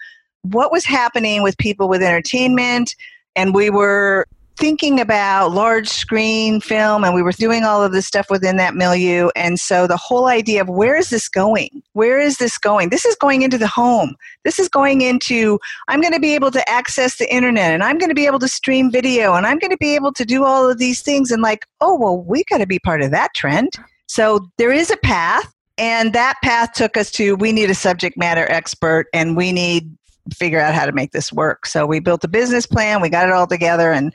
what 0.42 0.73
was 0.73 0.85
happening 0.85 1.42
with 1.42 1.57
people 1.59 1.88
with 1.88 2.02
entertainment, 2.02 2.95
and 3.37 3.54
we 3.54 3.71
were 3.71 4.26
thinking 4.59 5.00
about 5.00 5.52
large 5.52 5.88
screen 5.88 6.61
film 6.61 7.04
and 7.04 7.14
we 7.14 7.23
were 7.23 7.33
doing 7.33 7.62
all 7.62 7.83
of 7.83 7.92
this 7.92 8.07
stuff 8.07 8.26
within 8.28 8.57
that 8.57 8.75
milieu. 8.75 9.28
And 9.37 9.59
so 9.61 9.87
the 9.87 9.97
whole 9.97 10.26
idea 10.26 10.61
of 10.61 10.68
where 10.68 10.97
is 10.97 11.11
this 11.11 11.28
going? 11.28 11.83
Where 11.92 12.18
is 12.18 12.38
this 12.38 12.59
going? 12.59 12.90
This 12.90 13.04
is 13.04 13.14
going 13.14 13.42
into 13.42 13.57
the 13.57 13.68
home. 13.68 14.16
This 14.45 14.59
is 14.59 14.68
going 14.68 15.02
into 15.02 15.59
i'm 15.87 16.00
going 16.00 16.12
to 16.12 16.21
be 16.21 16.35
able 16.35 16.50
to 16.50 16.68
access 16.68 17.18
the 17.18 17.33
internet 17.33 17.73
and 17.73 17.83
i'm 17.83 17.99
going 17.99 18.09
to 18.09 18.14
be 18.14 18.26
able 18.26 18.38
to 18.38 18.49
stream 18.49 18.90
video 18.90 19.35
and 19.35 19.47
i'm 19.47 19.59
going 19.59 19.71
to 19.71 19.76
be 19.76 19.95
able 19.95 20.12
to 20.12 20.25
do 20.25 20.45
all 20.45 20.68
of 20.68 20.78
these 20.78 21.02
things. 21.02 21.30
And 21.30 21.42
like 21.42 21.66
oh 21.80 21.97
well 21.97 22.18
we 22.21 22.45
got 22.45 22.59
to 22.59 22.66
be 22.66 22.78
part 22.78 23.02
of 23.02 23.11
that 23.12 23.35
trend. 23.35 23.73
So 24.09 24.49
there 24.57 24.73
is 24.73 24.90
a 24.90 24.97
path 24.99 25.54
and 25.76 26.12
that 26.14 26.35
path 26.42 26.73
took 26.73 26.97
us 26.97 27.11
to 27.12 27.37
we 27.37 27.52
need 27.52 27.71
a 27.71 27.75
subject 27.75 28.16
matter 28.16 28.50
expert 28.50 29.07
and 29.12 29.37
we 29.37 29.52
need 29.52 29.97
figure 30.35 30.61
out 30.61 30.75
how 30.75 30.87
to 30.87 30.92
make 30.92 31.12
this 31.12 31.32
work. 31.32 31.66
So 31.66 31.87
we 31.87 32.00
built 32.00 32.25
a 32.25 32.28
business 32.28 32.66
plan, 32.66 33.00
we 33.00 33.08
got 33.08 33.28
it 33.28 33.32
all 33.32 33.47
together 33.47 33.92
and 33.92 34.12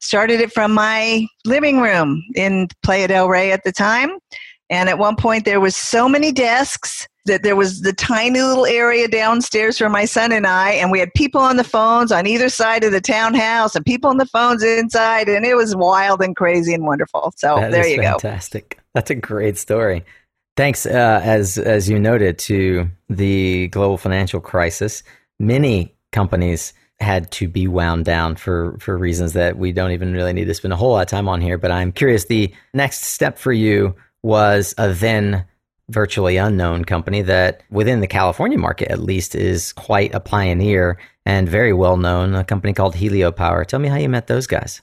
started 0.00 0.40
it 0.40 0.52
from 0.52 0.72
my 0.72 1.26
living 1.44 1.80
room 1.80 2.22
in 2.34 2.68
Playa 2.82 3.08
del 3.08 3.28
Rey 3.28 3.52
at 3.52 3.64
the 3.64 3.72
time. 3.72 4.18
And 4.70 4.88
at 4.88 4.98
one 4.98 5.16
point, 5.16 5.44
there 5.44 5.60
was 5.60 5.76
so 5.76 6.08
many 6.08 6.32
desks 6.32 7.06
that 7.26 7.42
there 7.42 7.56
was 7.56 7.80
the 7.80 7.92
tiny 7.92 8.40
little 8.42 8.66
area 8.66 9.08
downstairs 9.08 9.78
for 9.78 9.88
my 9.88 10.04
son 10.04 10.30
and 10.30 10.46
I, 10.46 10.72
and 10.72 10.90
we 10.90 10.98
had 10.98 11.12
people 11.14 11.40
on 11.40 11.56
the 11.56 11.64
phones 11.64 12.12
on 12.12 12.26
either 12.26 12.48
side 12.48 12.84
of 12.84 12.92
the 12.92 13.00
townhouse 13.00 13.74
and 13.74 13.84
people 13.84 14.10
on 14.10 14.18
the 14.18 14.26
phones 14.26 14.62
inside, 14.62 15.28
and 15.28 15.46
it 15.46 15.56
was 15.56 15.74
wild 15.74 16.20
and 16.22 16.36
crazy 16.36 16.74
and 16.74 16.84
wonderful. 16.84 17.32
So 17.36 17.56
that 17.56 17.70
there 17.70 17.86
you 17.86 18.02
fantastic. 18.02 18.20
go. 18.22 18.28
Fantastic. 18.28 18.80
That's 18.94 19.10
a 19.10 19.14
great 19.14 19.56
story. 19.56 20.04
Thanks, 20.56 20.86
uh, 20.86 21.20
as 21.24 21.58
as 21.58 21.88
you 21.88 21.98
noted, 21.98 22.38
to 22.40 22.88
the 23.08 23.68
global 23.68 23.96
financial 23.96 24.40
crisis, 24.40 25.02
many 25.38 25.94
companies 26.12 26.72
had 27.00 27.30
to 27.32 27.48
be 27.48 27.66
wound 27.66 28.04
down 28.04 28.36
for 28.36 28.76
for 28.78 28.96
reasons 28.96 29.32
that 29.32 29.58
we 29.58 29.72
don't 29.72 29.90
even 29.90 30.12
really 30.12 30.32
need 30.32 30.44
to 30.46 30.54
spend 30.54 30.72
a 30.72 30.76
whole 30.76 30.92
lot 30.92 31.02
of 31.02 31.08
time 31.08 31.28
on 31.28 31.40
here. 31.40 31.58
But 31.58 31.70
I'm 31.70 31.92
curious. 31.92 32.26
The 32.26 32.54
next 32.72 33.04
step 33.04 33.38
for 33.38 33.52
you 33.52 33.94
was 34.22 34.74
a 34.78 34.92
then 34.92 35.44
virtually 35.90 36.36
unknown 36.36 36.84
company 36.84 37.20
that 37.22 37.62
within 37.70 38.00
the 38.00 38.06
California 38.06 38.58
market 38.58 38.90
at 38.90 39.00
least 39.00 39.34
is 39.34 39.72
quite 39.72 40.14
a 40.14 40.20
pioneer 40.20 40.98
and 41.26 41.48
very 41.48 41.72
well 41.72 41.96
known, 41.96 42.34
a 42.34 42.44
company 42.44 42.72
called 42.72 42.94
Helio 42.94 43.30
Power. 43.30 43.64
Tell 43.64 43.80
me 43.80 43.88
how 43.88 43.96
you 43.96 44.08
met 44.08 44.26
those 44.26 44.46
guys. 44.46 44.80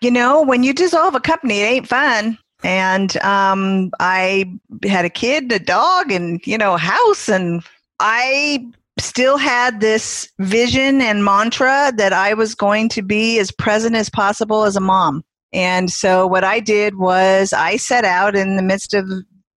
You 0.00 0.10
know, 0.10 0.42
when 0.42 0.62
you 0.62 0.74
dissolve 0.74 1.14
a 1.14 1.20
company, 1.20 1.60
it 1.60 1.64
ain't 1.64 1.88
fun. 1.88 2.38
And 2.62 3.16
um, 3.18 3.90
I 4.00 4.58
had 4.84 5.04
a 5.04 5.10
kid, 5.10 5.52
a 5.52 5.58
dog, 5.58 6.10
and, 6.10 6.44
you 6.46 6.58
know, 6.58 6.74
a 6.74 6.78
house. 6.78 7.28
And 7.28 7.62
I 8.00 8.66
still 8.98 9.36
had 9.36 9.80
this 9.80 10.28
vision 10.38 11.00
and 11.00 11.24
mantra 11.24 11.92
that 11.96 12.12
I 12.12 12.34
was 12.34 12.54
going 12.54 12.88
to 12.90 13.02
be 13.02 13.38
as 13.38 13.50
present 13.50 13.94
as 13.94 14.08
possible 14.08 14.64
as 14.64 14.76
a 14.76 14.80
mom. 14.80 15.24
And 15.52 15.90
so 15.90 16.26
what 16.26 16.44
I 16.44 16.60
did 16.60 16.98
was 16.98 17.52
I 17.52 17.76
set 17.76 18.04
out 18.04 18.34
in 18.34 18.56
the 18.56 18.62
midst 18.62 18.94
of 18.94 19.06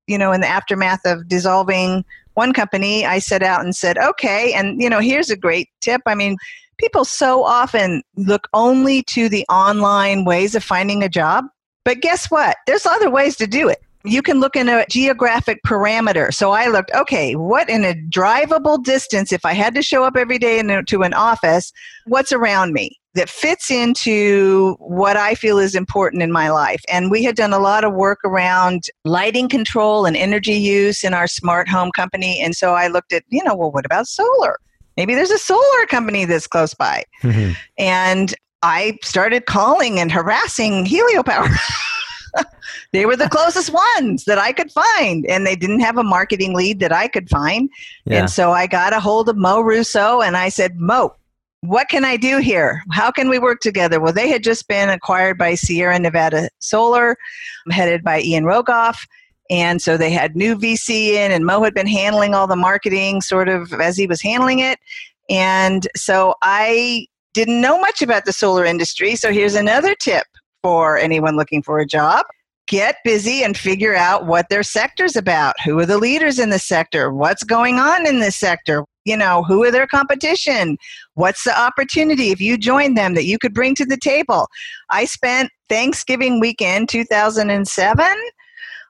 you 0.09 0.17
know, 0.17 0.31
in 0.31 0.41
the 0.41 0.47
aftermath 0.47 1.01
of 1.05 1.27
dissolving 1.27 2.03
one 2.33 2.51
company, 2.51 3.05
I 3.05 3.19
set 3.19 3.43
out 3.43 3.63
and 3.63 3.75
said, 3.75 3.97
okay, 3.99 4.53
and, 4.53 4.81
you 4.81 4.89
know, 4.89 4.99
here's 4.99 5.29
a 5.29 5.37
great 5.37 5.69
tip. 5.81 6.01
I 6.07 6.15
mean, 6.15 6.35
people 6.79 7.05
so 7.05 7.43
often 7.43 8.01
look 8.17 8.47
only 8.53 9.03
to 9.03 9.29
the 9.29 9.45
online 9.49 10.25
ways 10.25 10.55
of 10.55 10.63
finding 10.63 11.03
a 11.03 11.09
job. 11.09 11.45
But 11.85 12.01
guess 12.01 12.31
what? 12.31 12.57
There's 12.65 12.87
other 12.87 13.11
ways 13.11 13.37
to 13.37 13.45
do 13.45 13.69
it. 13.69 13.79
You 14.05 14.21
can 14.21 14.39
look 14.39 14.55
in 14.55 14.69
a 14.69 14.85
geographic 14.89 15.61
parameter. 15.65 16.33
So 16.33 16.51
I 16.51 16.67
looked, 16.67 16.91
okay, 16.95 17.35
what 17.35 17.69
in 17.69 17.83
a 17.83 17.93
drivable 17.93 18.81
distance, 18.81 19.33
if 19.33 19.45
I 19.45 19.53
had 19.53 19.75
to 19.75 19.81
show 19.81 20.03
up 20.03 20.15
every 20.15 20.37
day 20.37 20.59
into 20.59 21.03
an 21.03 21.13
office, 21.13 21.73
what's 22.05 22.31
around 22.31 22.73
me? 22.73 22.99
that 23.15 23.29
fits 23.29 23.71
into 23.71 24.75
what 24.79 25.17
I 25.17 25.33
feel 25.35 25.57
is 25.57 25.75
important 25.75 26.21
in 26.21 26.31
my 26.31 26.49
life. 26.49 26.81
And 26.87 27.09
we 27.09 27.23
had 27.23 27.35
done 27.35 27.53
a 27.53 27.59
lot 27.59 27.83
of 27.83 27.93
work 27.93 28.19
around 28.23 28.83
lighting 29.03 29.49
control 29.49 30.05
and 30.05 30.15
energy 30.15 30.53
use 30.53 31.03
in 31.03 31.13
our 31.13 31.27
smart 31.27 31.67
home 31.67 31.91
company. 31.91 32.39
And 32.39 32.55
so 32.55 32.75
I 32.75 32.87
looked 32.87 33.11
at, 33.11 33.23
you 33.29 33.43
know, 33.43 33.55
well, 33.55 33.71
what 33.71 33.85
about 33.85 34.07
solar? 34.07 34.59
Maybe 34.95 35.15
there's 35.15 35.31
a 35.31 35.39
solar 35.39 35.85
company 35.87 36.25
that's 36.25 36.45
close 36.45 36.73
by. 36.73 37.03
Mm-hmm. 37.23 37.53
And 37.77 38.35
I 38.61 38.97
started 39.01 39.45
calling 39.47 39.99
and 39.99 40.11
harassing 40.11 40.85
Heliopower. 40.85 41.49
they 42.91 43.05
were 43.05 43.15
the 43.15 43.29
closest 43.29 43.71
ones 43.97 44.25
that 44.25 44.37
I 44.37 44.51
could 44.51 44.71
find, 44.71 45.25
and 45.25 45.45
they 45.45 45.55
didn't 45.55 45.81
have 45.81 45.97
a 45.97 46.03
marketing 46.03 46.53
lead 46.53 46.79
that 46.79 46.91
I 46.91 47.07
could 47.07 47.29
find. 47.29 47.69
Yeah. 48.05 48.19
And 48.19 48.29
so 48.29 48.51
I 48.51 48.67
got 48.67 48.93
a 48.93 48.99
hold 48.99 49.29
of 49.29 49.37
Mo 49.37 49.61
Russo 49.61 50.21
and 50.21 50.37
I 50.37 50.49
said, 50.49 50.77
Mo, 50.77 51.15
what 51.61 51.89
can 51.89 52.05
I 52.05 52.15
do 52.17 52.37
here? 52.37 52.81
How 52.91 53.11
can 53.11 53.29
we 53.29 53.39
work 53.39 53.59
together? 53.59 53.99
Well, 53.99 54.13
they 54.13 54.29
had 54.29 54.43
just 54.43 54.67
been 54.67 54.89
acquired 54.89 55.37
by 55.37 55.55
Sierra 55.55 55.99
Nevada 55.99 56.49
Solar, 56.59 57.17
headed 57.69 58.03
by 58.03 58.21
Ian 58.21 58.45
Rogoff. 58.45 58.97
And 59.49 59.81
so 59.81 59.97
they 59.97 60.11
had 60.11 60.35
new 60.35 60.55
VC 60.55 61.13
in, 61.13 61.31
and 61.31 61.45
Mo 61.45 61.63
had 61.63 61.73
been 61.73 61.87
handling 61.87 62.35
all 62.35 62.47
the 62.47 62.55
marketing 62.55 63.21
sort 63.21 63.49
of 63.49 63.73
as 63.73 63.97
he 63.97 64.05
was 64.05 64.21
handling 64.21 64.59
it. 64.59 64.79
And 65.29 65.87
so 65.95 66.35
I 66.41 67.07
didn't 67.33 67.61
know 67.61 67.79
much 67.79 68.01
about 68.01 68.25
the 68.25 68.33
solar 68.33 68.65
industry. 68.65 69.15
So 69.15 69.31
here's 69.31 69.55
another 69.55 69.95
tip 69.95 70.25
for 70.63 70.97
anyone 70.97 71.35
looking 71.35 71.63
for 71.63 71.79
a 71.79 71.85
job 71.85 72.25
get 72.67 72.97
busy 73.03 73.43
and 73.43 73.57
figure 73.57 73.95
out 73.95 74.27
what 74.27 74.47
their 74.49 74.61
sector's 74.61 75.15
about. 75.15 75.55
Who 75.65 75.79
are 75.79 75.87
the 75.87 75.97
leaders 75.97 76.37
in 76.37 76.51
the 76.51 76.59
sector? 76.59 77.11
What's 77.11 77.43
going 77.43 77.79
on 77.79 78.05
in 78.05 78.19
this 78.19 78.35
sector? 78.35 78.85
you 79.09 79.17
know, 79.17 79.43
who 79.43 79.63
are 79.63 79.71
their 79.71 79.87
competition? 79.87 80.77
What's 81.15 81.43
the 81.43 81.59
opportunity 81.59 82.29
if 82.29 82.39
you 82.39 82.57
join 82.57 82.93
them 82.93 83.15
that 83.15 83.25
you 83.25 83.39
could 83.39 83.55
bring 83.55 83.73
to 83.75 83.85
the 83.85 83.97
table? 83.97 84.47
I 84.91 85.05
spent 85.05 85.49
Thanksgiving 85.67 86.39
weekend 86.39 86.89
2007 86.89 88.05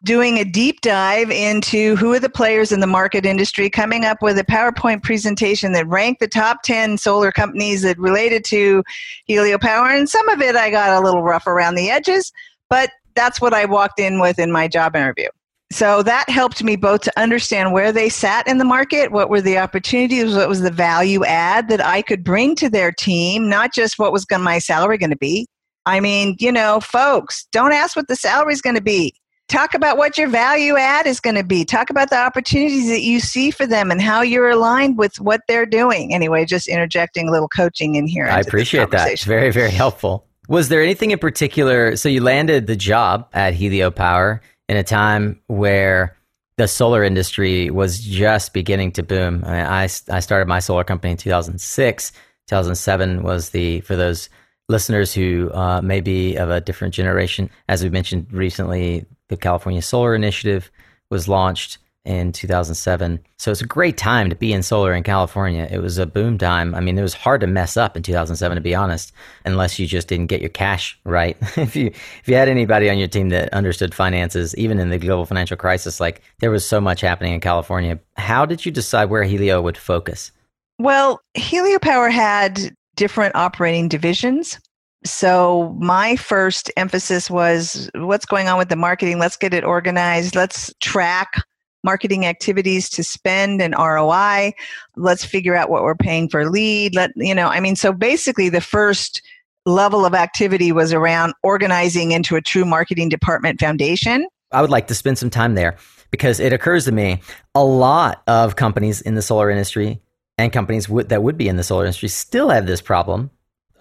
doing 0.03 0.37
a 0.37 0.45
deep 0.45 0.81
dive 0.81 1.29
into 1.29 1.95
who 1.95 2.13
are 2.13 2.19
the 2.19 2.29
players 2.29 2.71
in 2.71 2.79
the 2.79 2.87
market 2.87 3.25
industry, 3.25 3.69
coming 3.69 4.05
up 4.05 4.21
with 4.21 4.37
a 4.37 4.43
PowerPoint 4.43 5.03
presentation 5.03 5.73
that 5.73 5.87
ranked 5.87 6.19
the 6.19 6.27
top 6.27 6.63
10 6.63 6.97
solar 6.97 7.31
companies 7.31 7.81
that 7.81 7.97
related 7.99 8.43
to 8.45 8.83
Helio 9.25 9.57
Power. 9.57 9.89
And 9.89 10.09
some 10.09 10.29
of 10.29 10.41
it 10.41 10.55
I 10.55 10.69
got 10.69 11.01
a 11.01 11.03
little 11.03 11.23
rough 11.23 11.47
around 11.47 11.75
the 11.75 11.89
edges, 11.89 12.31
but 12.69 12.91
that's 13.15 13.41
what 13.41 13.53
I 13.53 13.65
walked 13.65 13.99
in 13.99 14.19
with 14.19 14.39
in 14.39 14.51
my 14.51 14.67
job 14.67 14.95
interview 14.95 15.27
so 15.71 16.01
that 16.01 16.27
helped 16.29 16.63
me 16.63 16.75
both 16.75 17.01
to 17.01 17.19
understand 17.19 17.73
where 17.73 17.91
they 17.91 18.09
sat 18.09 18.47
in 18.47 18.57
the 18.57 18.65
market, 18.65 19.11
what 19.11 19.29
were 19.29 19.41
the 19.41 19.59
opportunities, 19.59 20.33
what 20.33 20.49
was 20.49 20.61
the 20.61 20.71
value 20.71 21.23
add 21.25 21.69
that 21.69 21.85
I 21.85 22.01
could 22.01 22.23
bring 22.23 22.55
to 22.55 22.69
their 22.69 22.91
team, 22.91 23.47
not 23.47 23.73
just 23.73 23.99
what 23.99 24.11
was 24.11 24.25
my 24.31 24.57
salary 24.57 24.97
going 24.97 25.11
to 25.11 25.17
be. 25.17 25.45
I 25.85 25.99
mean, 25.99 26.35
you 26.39 26.51
know, 26.51 26.79
folks, 26.79 27.47
don't 27.51 27.71
ask 27.71 27.95
what 27.95 28.07
the 28.07 28.15
salary 28.15 28.53
is 28.53 28.61
going 28.61 28.75
to 28.75 28.81
be. 28.81 29.13
Talk 29.49 29.73
about 29.73 29.97
what 29.97 30.15
your 30.15 30.27
value 30.27 30.77
add 30.77 31.07
is 31.07 31.19
going 31.19 31.35
to 31.35 31.43
be. 31.43 31.65
Talk 31.65 31.89
about 31.89 32.11
the 32.11 32.17
opportunities 32.17 32.87
that 32.87 33.01
you 33.01 33.19
see 33.19 33.49
for 33.49 33.65
them 33.65 33.89
and 33.89 33.99
how 33.99 34.21
you're 34.21 34.49
aligned 34.49 34.97
with 34.97 35.19
what 35.19 35.41
they're 35.47 35.65
doing. 35.65 36.13
Anyway, 36.13 36.45
just 36.45 36.67
interjecting 36.67 37.27
a 37.27 37.31
little 37.31 37.47
coaching 37.47 37.95
in 37.95 38.05
here. 38.05 38.27
I 38.27 38.39
appreciate 38.41 38.91
that. 38.91 39.11
It's 39.11 39.23
very, 39.23 39.51
very 39.51 39.71
helpful. 39.71 40.27
Was 40.47 40.69
there 40.69 40.83
anything 40.83 41.09
in 41.09 41.17
particular? 41.17 41.95
So 41.95 42.09
you 42.09 42.21
landed 42.21 42.67
the 42.67 42.75
job 42.75 43.27
at 43.33 43.55
Helio 43.55 43.89
Power 43.89 44.41
in 44.67 44.77
a 44.77 44.83
time 44.83 45.41
where 45.47 46.15
the 46.57 46.67
solar 46.67 47.03
industry 47.03 47.71
was 47.71 47.99
just 47.99 48.53
beginning 48.53 48.91
to 48.91 49.03
boom. 49.03 49.43
I, 49.45 49.51
mean, 49.51 49.65
I, 49.65 49.83
I 50.11 50.19
started 50.19 50.47
my 50.47 50.59
solar 50.59 50.83
company 50.83 51.11
in 51.11 51.17
2006. 51.17 52.11
2007 52.47 53.23
was 53.23 53.49
the, 53.49 53.81
for 53.81 53.95
those 53.95 54.29
listeners 54.67 55.13
who 55.13 55.51
uh, 55.53 55.81
may 55.81 56.01
be 56.01 56.35
of 56.35 56.51
a 56.51 56.61
different 56.61 56.93
generation, 56.93 57.49
as 57.67 57.83
we 57.83 57.89
mentioned 57.89 58.31
recently, 58.31 59.05
the 59.29 59.37
California 59.37 59.81
Solar 59.81 60.15
Initiative 60.15 60.69
was 61.09 61.27
launched 61.27 61.79
in 62.05 62.31
2007. 62.31 63.19
So 63.37 63.51
it's 63.51 63.61
a 63.61 63.67
great 63.67 63.97
time 63.97 64.29
to 64.29 64.35
be 64.35 64.53
in 64.53 64.63
solar 64.63 64.93
in 64.93 65.03
California. 65.03 65.67
It 65.69 65.79
was 65.79 65.97
a 65.97 66.05
boom 66.05 66.37
time. 66.37 66.73
I 66.73 66.79
mean, 66.79 66.97
it 66.97 67.01
was 67.01 67.13
hard 67.13 67.41
to 67.41 67.47
mess 67.47 67.77
up 67.77 67.95
in 67.95 68.03
2007 68.03 68.55
to 68.55 68.61
be 68.61 68.73
honest, 68.73 69.11
unless 69.45 69.77
you 69.77 69.85
just 69.85 70.07
didn't 70.07 70.27
get 70.27 70.41
your 70.41 70.49
cash 70.49 70.99
right. 71.03 71.37
if 71.57 71.75
you 71.75 71.87
if 71.87 72.23
you 72.25 72.35
had 72.35 72.49
anybody 72.49 72.89
on 72.89 72.97
your 72.97 73.07
team 73.07 73.29
that 73.29 73.53
understood 73.53 73.93
finances 73.93 74.55
even 74.55 74.79
in 74.79 74.89
the 74.89 74.97
global 74.97 75.25
financial 75.25 75.57
crisis, 75.57 75.99
like 75.99 76.21
there 76.39 76.51
was 76.51 76.65
so 76.65 76.79
much 76.81 77.01
happening 77.01 77.33
in 77.33 77.41
California. 77.41 77.99
How 78.17 78.45
did 78.45 78.65
you 78.65 78.71
decide 78.71 79.05
where 79.05 79.23
Helio 79.23 79.61
would 79.61 79.77
focus? 79.77 80.31
Well, 80.79 81.19
Helio 81.33 81.79
Power 81.79 82.09
had 82.09 82.73
different 82.95 83.35
operating 83.35 83.89
divisions. 83.89 84.59
So 85.05 85.75
my 85.79 86.15
first 86.15 86.71
emphasis 86.75 87.29
was 87.29 87.89
what's 87.95 88.25
going 88.25 88.47
on 88.47 88.57
with 88.57 88.69
the 88.69 88.75
marketing? 88.75 89.19
Let's 89.19 89.37
get 89.37 89.53
it 89.53 89.63
organized. 89.63 90.35
Let's 90.35 90.73
track 90.81 91.43
marketing 91.83 92.25
activities 92.25 92.89
to 92.89 93.03
spend 93.03 93.61
and 93.61 93.73
ROI. 93.77 94.53
Let's 94.97 95.23
figure 95.23 95.55
out 95.55 95.69
what 95.69 95.83
we're 95.83 95.95
paying 95.95 96.27
for 96.27 96.49
lead. 96.49 96.95
Let 96.95 97.11
you 97.15 97.33
know, 97.33 97.47
I 97.47 97.59
mean, 97.59 97.75
so 97.75 97.93
basically 97.93 98.49
the 98.49 98.61
first 98.61 99.21
level 99.65 100.05
of 100.05 100.13
activity 100.13 100.71
was 100.71 100.93
around 100.93 101.33
organizing 101.43 102.11
into 102.11 102.35
a 102.35 102.41
true 102.41 102.65
marketing 102.65 103.09
department 103.09 103.59
foundation. 103.59 104.27
I 104.51 104.61
would 104.61 104.69
like 104.69 104.87
to 104.87 104.95
spend 104.95 105.17
some 105.17 105.29
time 105.29 105.53
there 105.55 105.77
because 106.11 106.39
it 106.39 106.53
occurs 106.53 106.85
to 106.85 106.91
me 106.91 107.21
a 107.53 107.63
lot 107.63 108.23
of 108.27 108.55
companies 108.55 109.01
in 109.01 109.15
the 109.15 109.21
solar 109.21 109.49
industry 109.49 110.01
and 110.37 110.51
companies 110.51 110.87
w- 110.87 111.07
that 111.07 111.21
would 111.21 111.37
be 111.37 111.47
in 111.47 111.55
the 111.55 111.63
solar 111.63 111.85
industry 111.85 112.09
still 112.09 112.49
have 112.49 112.65
this 112.65 112.81
problem 112.81 113.29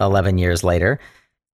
11 0.00 0.38
years 0.38 0.62
later 0.64 0.99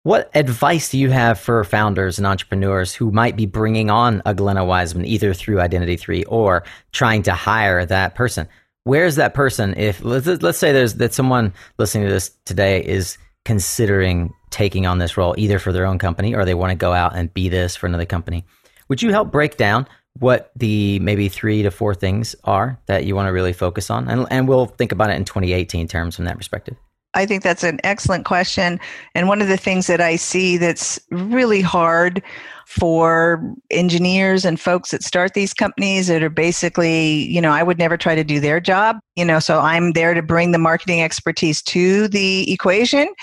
what 0.04 0.30
advice 0.34 0.90
do 0.90 0.98
you 0.98 1.08
have 1.08 1.40
for 1.40 1.64
founders 1.64 2.18
and 2.18 2.26
entrepreneurs 2.26 2.94
who 2.94 3.10
might 3.10 3.36
be 3.36 3.46
bringing 3.46 3.88
on 3.88 4.20
a 4.26 4.34
Glenna 4.34 4.62
Wiseman 4.62 5.06
either 5.06 5.32
through 5.32 5.62
Identity 5.62 5.96
3 5.96 6.24
or 6.24 6.62
trying 6.92 7.22
to 7.22 7.32
hire 7.32 7.86
that 7.86 8.14
person? 8.14 8.46
Where's 8.84 9.16
that 9.16 9.32
person 9.32 9.72
if 9.78 10.04
let's, 10.04 10.26
let's 10.26 10.58
say 10.58 10.72
there's 10.72 10.96
that 10.96 11.14
someone 11.14 11.54
listening 11.78 12.06
to 12.06 12.12
this 12.12 12.32
today 12.44 12.84
is 12.84 13.16
considering 13.46 14.34
taking 14.50 14.84
on 14.84 14.98
this 14.98 15.16
role 15.16 15.34
either 15.38 15.58
for 15.58 15.72
their 15.72 15.86
own 15.86 15.98
company 15.98 16.34
or 16.34 16.44
they 16.44 16.52
want 16.52 16.70
to 16.70 16.76
go 16.76 16.92
out 16.92 17.16
and 17.16 17.32
be 17.32 17.48
this 17.48 17.74
for 17.74 17.86
another 17.86 18.04
company. 18.04 18.44
Would 18.88 19.00
you 19.00 19.10
help 19.10 19.32
break 19.32 19.56
down 19.56 19.88
what 20.18 20.50
the 20.54 20.98
maybe 20.98 21.30
three 21.30 21.62
to 21.62 21.70
four 21.70 21.94
things 21.94 22.36
are 22.44 22.78
that 22.86 23.06
you 23.06 23.16
want 23.16 23.28
to 23.28 23.32
really 23.32 23.54
focus 23.54 23.88
on? 23.88 24.10
And, 24.10 24.26
and 24.30 24.46
we'll 24.46 24.66
think 24.66 24.92
about 24.92 25.08
it 25.08 25.16
in 25.16 25.24
2018 25.24 25.88
terms 25.88 26.16
from 26.16 26.26
that 26.26 26.36
perspective. 26.36 26.76
I 27.14 27.26
think 27.26 27.42
that's 27.42 27.62
an 27.64 27.78
excellent 27.84 28.24
question. 28.24 28.80
And 29.14 29.28
one 29.28 29.40
of 29.40 29.48
the 29.48 29.56
things 29.56 29.86
that 29.86 30.00
I 30.00 30.16
see 30.16 30.56
that's 30.56 31.00
really 31.10 31.60
hard 31.60 32.22
for 32.66 33.54
engineers 33.70 34.44
and 34.44 34.58
folks 34.58 34.90
that 34.90 35.02
start 35.02 35.34
these 35.34 35.54
companies 35.54 36.06
that 36.08 36.22
are 36.22 36.30
basically, 36.30 37.24
you 37.24 37.40
know, 37.40 37.52
I 37.52 37.62
would 37.62 37.78
never 37.78 37.96
try 37.96 38.14
to 38.14 38.24
do 38.24 38.40
their 38.40 38.58
job, 38.58 38.98
you 39.16 39.24
know, 39.24 39.38
so 39.38 39.60
I'm 39.60 39.92
there 39.92 40.14
to 40.14 40.22
bring 40.22 40.52
the 40.52 40.58
marketing 40.58 41.02
expertise 41.02 41.62
to 41.62 42.08
the 42.08 42.50
equation. 42.50 43.14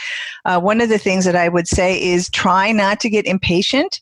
Uh, 0.46 0.60
one 0.60 0.80
of 0.80 0.90
the 0.90 1.00
things 1.00 1.26
that 1.26 1.36
I 1.36 1.50
would 1.50 1.68
say 1.68 2.02
is 2.02 2.30
try 2.30 2.72
not 2.72 3.00
to 3.02 3.10
get 3.10 3.26
impatient 3.26 4.00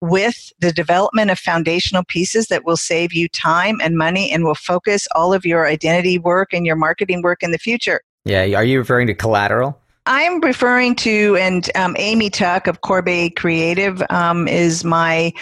with 0.00 0.52
the 0.60 0.72
development 0.72 1.30
of 1.30 1.38
foundational 1.38 2.04
pieces 2.04 2.46
that 2.46 2.64
will 2.64 2.76
save 2.76 3.12
you 3.12 3.28
time 3.28 3.80
and 3.82 3.96
money 3.96 4.30
and 4.30 4.44
will 4.44 4.54
focus 4.54 5.08
all 5.14 5.34
of 5.34 5.44
your 5.44 5.66
identity 5.66 6.18
work 6.18 6.52
and 6.52 6.64
your 6.64 6.76
marketing 6.76 7.20
work 7.22 7.42
in 7.42 7.50
the 7.50 7.58
future. 7.58 8.00
Yeah. 8.28 8.58
Are 8.58 8.64
you 8.64 8.78
referring 8.78 9.06
to 9.06 9.14
collateral? 9.14 9.80
I'm 10.04 10.40
referring 10.40 10.96
to, 10.96 11.36
and 11.36 11.70
um, 11.74 11.94
Amy 11.98 12.30
Tuck 12.30 12.66
of 12.66 12.82
Corbet 12.82 13.36
Creative 13.36 14.02
um, 14.10 14.46
is 14.48 14.84
my 14.84 15.32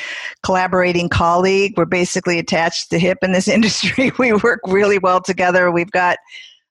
collaborating 0.43 1.09
colleague. 1.09 1.75
We're 1.77 1.85
basically 1.85 2.39
attached 2.39 2.91
to 2.91 2.99
hip 2.99 3.19
in 3.23 3.33
this 3.33 3.49
industry. 3.57 4.13
we 4.19 4.33
work 4.33 4.61
really 4.67 4.99
well 4.99 5.21
together. 5.21 5.71
We've 5.71 5.91
got 5.91 6.19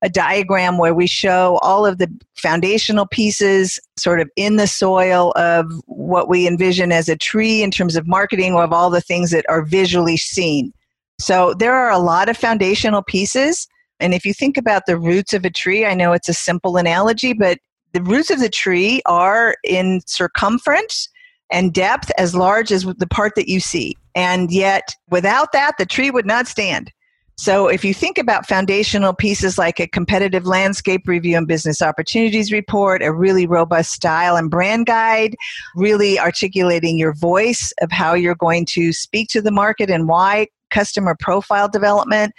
a 0.02 0.10
diagram 0.10 0.78
where 0.78 0.94
we 0.94 1.08
show 1.08 1.58
all 1.62 1.86
of 1.86 1.98
the 1.98 2.10
foundational 2.36 3.08
pieces 3.08 3.80
sort 3.98 4.20
of 4.20 4.30
in 4.36 4.56
the 4.56 4.68
soil 4.68 5.32
of 5.36 5.66
what 5.86 6.30
we 6.30 6.48
envision 6.48 6.92
as 6.92 7.10
a 7.10 7.16
tree 7.16 7.64
in 7.64 7.72
terms 7.72 7.96
of 7.96 8.08
marketing 8.08 8.56
of 8.56 8.72
all 8.72 8.90
the 8.90 9.02
things 9.02 9.32
that 9.32 9.46
are 9.50 9.64
visually 9.64 10.18
seen. 10.18 10.74
So 11.20 11.54
there 11.54 11.74
are 11.74 11.92
a 11.92 11.98
lot 11.98 12.30
of 12.30 12.38
foundational 12.38 13.04
pieces. 13.04 13.68
And 14.00 14.14
if 14.14 14.26
you 14.26 14.34
think 14.34 14.58
about 14.58 14.84
the 14.86 14.98
roots 14.98 15.34
of 15.34 15.46
a 15.46 15.50
tree, 15.50 15.86
I 15.86 15.94
know 15.94 16.14
it's 16.14 16.30
a 16.30 16.34
simple 16.34 16.78
analogy, 16.78 17.34
but 17.34 17.60
the 17.94 18.02
roots 18.02 18.30
of 18.30 18.40
the 18.40 18.50
tree 18.50 19.02
are 19.06 19.56
in 19.64 20.02
circumference 20.06 21.08
and 21.52 21.74
depth 21.74 22.12
as 22.18 22.36
large 22.36 22.72
as 22.72 22.84
the 22.84 23.08
part 23.08 23.36
that 23.36 23.48
you 23.48 23.60
see. 23.60 23.96
And 24.16 24.52
yet, 24.52 24.94
without 25.10 25.52
that, 25.54 25.78
the 25.78 25.86
tree 25.86 26.12
would 26.12 26.26
not 26.26 26.48
stand. 26.48 26.92
So, 27.38 27.68
if 27.68 27.84
you 27.84 27.94
think 27.94 28.18
about 28.18 28.48
foundational 28.48 29.14
pieces 29.14 29.58
like 29.58 29.82
a 29.82 29.88
competitive 29.88 30.46
landscape 30.46 31.06
review 31.06 31.38
and 31.38 31.46
business 31.46 31.82
opportunities 31.82 32.52
report, 32.52 33.04
a 33.04 33.12
really 33.12 33.46
robust 33.46 33.92
style 33.92 34.38
and 34.38 34.50
brand 34.50 34.86
guide, 34.86 35.36
really 35.76 36.18
articulating 36.18 36.98
your 36.98 37.14
voice 37.14 37.74
of 37.82 37.92
how 37.92 38.14
you're 38.14 38.36
going 38.36 38.66
to 38.68 38.94
speak 38.94 39.28
to 39.30 39.42
the 39.42 39.52
market 39.52 39.90
and 39.90 40.08
why, 40.08 40.48
customer 40.70 41.16
profile 41.20 41.68
development, 41.68 42.34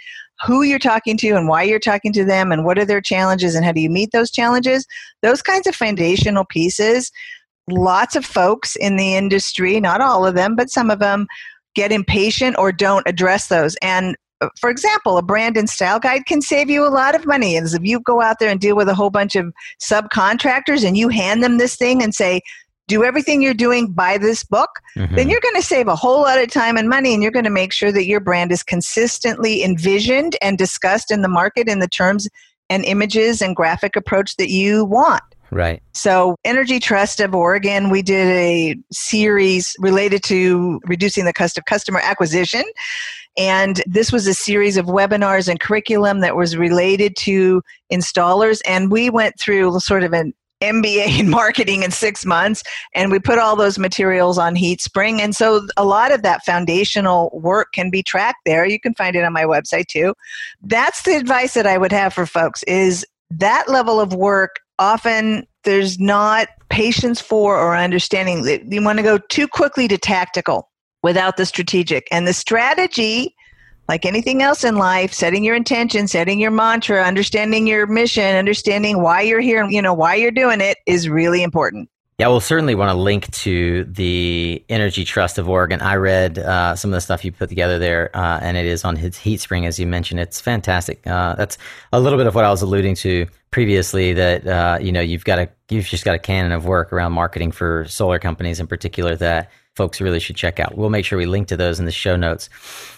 who 0.45 0.63
you're 0.63 0.79
talking 0.79 1.17
to 1.17 1.31
and 1.31 1.47
why 1.47 1.63
you're 1.63 1.79
talking 1.79 2.13
to 2.13 2.25
them 2.25 2.51
and 2.51 2.65
what 2.65 2.77
are 2.77 2.85
their 2.85 3.01
challenges 3.01 3.55
and 3.55 3.65
how 3.65 3.71
do 3.71 3.81
you 3.81 3.89
meet 3.89 4.11
those 4.11 4.31
challenges 4.31 4.85
those 5.21 5.41
kinds 5.41 5.67
of 5.67 5.75
foundational 5.75 6.45
pieces 6.45 7.11
lots 7.69 8.15
of 8.15 8.25
folks 8.25 8.75
in 8.75 8.95
the 8.95 9.15
industry 9.15 9.79
not 9.79 10.01
all 10.01 10.25
of 10.25 10.35
them 10.35 10.55
but 10.55 10.69
some 10.69 10.89
of 10.89 10.99
them 10.99 11.27
get 11.75 11.91
impatient 11.91 12.57
or 12.57 12.71
don't 12.71 13.07
address 13.07 13.47
those 13.47 13.75
and 13.81 14.15
uh, 14.39 14.49
for 14.59 14.69
example, 14.69 15.17
a 15.17 15.23
brand 15.23 15.57
and 15.57 15.67
style 15.67 15.99
guide 15.99 16.25
can 16.27 16.41
save 16.41 16.69
you 16.69 16.85
a 16.85 16.89
lot 16.89 17.15
of 17.15 17.25
money. 17.25 17.57
As 17.57 17.73
if 17.73 17.83
you 17.83 17.99
go 17.99 18.21
out 18.21 18.37
there 18.39 18.49
and 18.49 18.59
deal 18.59 18.75
with 18.75 18.87
a 18.87 18.93
whole 18.93 19.09
bunch 19.09 19.35
of 19.35 19.51
subcontractors 19.81 20.85
and 20.85 20.95
you 20.95 21.09
hand 21.09 21.43
them 21.43 21.57
this 21.57 21.75
thing 21.75 22.03
and 22.03 22.13
say, 22.13 22.41
do 22.87 23.03
everything 23.03 23.41
you're 23.41 23.53
doing 23.53 23.91
by 23.91 24.17
this 24.17 24.43
book, 24.43 24.79
mm-hmm. 24.95 25.15
then 25.15 25.29
you're 25.29 25.41
going 25.41 25.55
to 25.55 25.61
save 25.61 25.87
a 25.87 25.95
whole 25.95 26.21
lot 26.21 26.41
of 26.41 26.49
time 26.49 26.77
and 26.77 26.89
money 26.89 27.13
and 27.13 27.21
you're 27.21 27.31
going 27.31 27.45
to 27.45 27.51
make 27.51 27.73
sure 27.73 27.91
that 27.91 28.05
your 28.05 28.19
brand 28.19 28.51
is 28.51 28.63
consistently 28.63 29.63
envisioned 29.63 30.35
and 30.41 30.57
discussed 30.57 31.11
in 31.11 31.21
the 31.21 31.27
market 31.27 31.67
in 31.67 31.79
the 31.79 31.87
terms 31.87 32.27
and 32.69 32.83
images 32.85 33.41
and 33.41 33.55
graphic 33.55 33.95
approach 33.95 34.35
that 34.37 34.49
you 34.49 34.85
want. 34.85 35.23
Right. 35.49 35.81
So, 35.93 36.35
Energy 36.43 36.79
Trust 36.79 37.21
of 37.21 37.33
Oregon, 37.33 37.89
we 37.89 38.01
did 38.01 38.27
a 38.27 38.75
series 38.91 39.75
related 39.79 40.21
to 40.23 40.81
reducing 40.85 41.23
the 41.23 41.31
cost 41.31 41.57
of 41.57 41.65
customer 41.65 42.01
acquisition. 42.03 42.63
And 43.37 43.81
this 43.85 44.11
was 44.11 44.27
a 44.27 44.33
series 44.33 44.77
of 44.77 44.87
webinars 44.87 45.47
and 45.47 45.59
curriculum 45.59 46.19
that 46.21 46.35
was 46.35 46.57
related 46.57 47.15
to 47.17 47.61
installers. 47.91 48.61
And 48.65 48.91
we 48.91 49.09
went 49.09 49.39
through 49.39 49.79
sort 49.79 50.03
of 50.03 50.11
an 50.11 50.33
MBA 50.61 51.19
in 51.19 51.29
marketing 51.29 51.83
in 51.83 51.91
six 51.91 52.25
months, 52.25 52.63
and 52.93 53.11
we 53.11 53.19
put 53.19 53.39
all 53.39 53.55
those 53.55 53.77
materials 53.77 54.37
on 54.37 54.55
HeatSpring. 54.55 55.19
And 55.19 55.35
so 55.35 55.67
a 55.77 55.85
lot 55.85 56.11
of 56.11 56.23
that 56.23 56.43
foundational 56.45 57.29
work 57.33 57.73
can 57.73 57.89
be 57.89 58.03
tracked 58.03 58.41
there. 58.45 58.65
You 58.65 58.79
can 58.79 58.93
find 58.95 59.15
it 59.15 59.23
on 59.23 59.33
my 59.33 59.43
website 59.43 59.87
too. 59.87 60.13
That's 60.61 61.03
the 61.03 61.15
advice 61.15 61.53
that 61.53 61.67
I 61.67 61.77
would 61.77 61.91
have 61.91 62.13
for 62.13 62.25
folks 62.25 62.63
is 62.63 63.05
that 63.29 63.69
level 63.69 63.99
of 63.99 64.13
work 64.13 64.59
often 64.79 65.45
there's 65.63 65.99
not 65.99 66.47
patience 66.69 67.19
for 67.19 67.57
or 67.57 67.75
understanding. 67.75 68.43
that 68.43 68.71
You 68.71 68.83
want 68.83 68.99
to 68.99 69.03
go 69.03 69.17
too 69.17 69.47
quickly 69.47 69.87
to 69.89 69.97
tactical 69.97 70.69
without 71.03 71.37
the 71.37 71.45
strategic. 71.45 72.07
And 72.11 72.27
the 72.27 72.33
strategy 72.33 73.35
like 73.87 74.05
anything 74.05 74.41
else 74.41 74.63
in 74.63 74.75
life, 74.75 75.13
setting 75.13 75.43
your 75.43 75.55
intention, 75.55 76.07
setting 76.07 76.39
your 76.39 76.51
mantra, 76.51 77.03
understanding 77.03 77.67
your 77.67 77.87
mission, 77.87 78.35
understanding 78.35 79.01
why 79.01 79.21
you're 79.21 79.41
here, 79.41 79.65
you 79.69 79.81
know, 79.81 79.93
why 79.93 80.15
you're 80.15 80.31
doing 80.31 80.61
it 80.61 80.77
is 80.85 81.07
really 81.09 81.43
important. 81.43 81.89
Yeah, 82.19 82.29
we'll 82.29 82.39
certainly 82.39 82.73
want 82.73 82.89
to 82.89 82.95
link 82.95 83.29
to 83.31 83.83
the 83.83 84.65
Energy 84.69 85.05
Trust 85.05 85.37
of 85.37 85.47
Oregon. 85.47 85.81
I 85.81 85.97
read 85.97 86.39
uh, 86.39 86.75
some 86.75 86.89
of 86.89 86.95
the 86.95 87.01
stuff 87.01 87.23
you 87.23 87.31
put 87.31 87.47
together 87.47 87.77
there, 87.77 88.09
uh, 88.17 88.39
and 88.41 88.57
it 88.57 88.65
is 88.65 88.83
on 88.83 88.95
his 88.95 89.15
HeatSpring, 89.17 89.67
as 89.67 89.79
you 89.79 89.85
mentioned. 89.85 90.19
It's 90.19 90.41
fantastic. 90.41 91.05
Uh, 91.05 91.35
that's 91.35 91.59
a 91.93 91.99
little 91.99 92.17
bit 92.17 92.25
of 92.25 92.33
what 92.33 92.43
I 92.43 92.49
was 92.49 92.63
alluding 92.63 92.95
to 92.95 93.27
previously. 93.51 94.13
That 94.13 94.47
uh, 94.47 94.79
you 94.81 94.91
know, 94.91 94.99
you've 94.99 95.25
got 95.25 95.37
a 95.37 95.47
you've 95.69 95.85
just 95.85 96.05
got 96.05 96.15
a 96.15 96.19
canon 96.19 96.53
of 96.53 96.65
work 96.65 96.91
around 96.91 97.11
marketing 97.11 97.51
for 97.51 97.85
solar 97.87 98.17
companies 98.17 98.59
in 98.59 98.65
particular 98.65 99.15
that 99.17 99.51
folks 99.77 100.01
really 100.01 100.19
should 100.19 100.35
check 100.35 100.59
out. 100.59 100.75
We'll 100.75 100.89
make 100.89 101.05
sure 101.05 101.17
we 101.17 101.25
link 101.25 101.47
to 101.47 101.55
those 101.55 101.79
in 101.79 101.85
the 101.85 101.91
show 101.91 102.17
notes. 102.17 102.49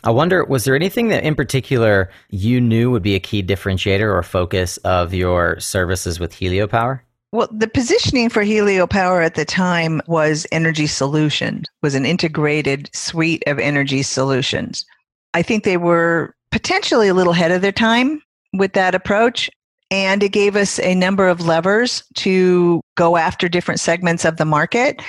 I 0.04 0.10
wonder, 0.10 0.44
was 0.46 0.64
there 0.64 0.76
anything 0.76 1.10
that 1.10 1.24
in 1.24 1.36
particular 1.36 2.10
you 2.30 2.60
knew 2.60 2.90
would 2.90 3.04
be 3.04 3.14
a 3.14 3.20
key 3.20 3.44
differentiator 3.44 4.12
or 4.12 4.24
focus 4.24 4.78
of 4.78 5.14
your 5.14 5.60
services 5.60 6.20
with 6.20 6.34
HelioPower? 6.34 7.02
Well, 7.32 7.50
the 7.52 7.68
positioning 7.68 8.30
for 8.30 8.44
HelioPower 8.44 9.24
at 9.24 9.36
the 9.36 9.46
time 9.46 10.02
was 10.08 10.48
energy 10.52 10.88
solutions, 10.88 11.68
was 11.84 11.94
an 11.94 12.06
integrated 12.06 12.90
suite 12.96 13.44
of 13.46 13.60
energy 13.60 14.02
solutions. 14.02 14.84
I 15.36 15.44
think 15.44 15.64
they 15.64 15.78
were 15.78 16.34
potentially 16.50 17.08
a 17.08 17.14
little 17.14 17.34
ahead 17.34 17.52
of 17.52 17.62
their 17.62 17.72
time 17.72 18.24
with 18.54 18.74
that 18.74 18.96
approach. 18.96 19.50
And 19.92 20.22
it 20.22 20.32
gave 20.32 20.56
us 20.56 20.80
a 20.80 20.94
number 20.94 21.28
of 21.28 21.42
levers 21.42 22.04
to 22.16 22.80
go 22.96 23.18
after 23.18 23.50
different 23.50 23.80
segments 23.80 24.24
of 24.24 24.38
the 24.38 24.46
market. 24.46 25.02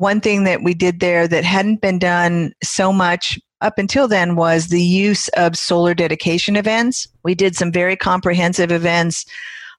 One 0.00 0.22
thing 0.22 0.44
that 0.44 0.62
we 0.62 0.72
did 0.72 1.00
there 1.00 1.28
that 1.28 1.44
hadn't 1.44 1.82
been 1.82 1.98
done 1.98 2.54
so 2.62 2.90
much 2.90 3.38
up 3.60 3.76
until 3.76 4.08
then 4.08 4.34
was 4.34 4.68
the 4.68 4.82
use 4.82 5.28
of 5.36 5.58
solar 5.58 5.92
dedication 5.92 6.56
events. 6.56 7.06
We 7.22 7.34
did 7.34 7.54
some 7.54 7.70
very 7.70 7.96
comprehensive 7.96 8.72
events 8.72 9.26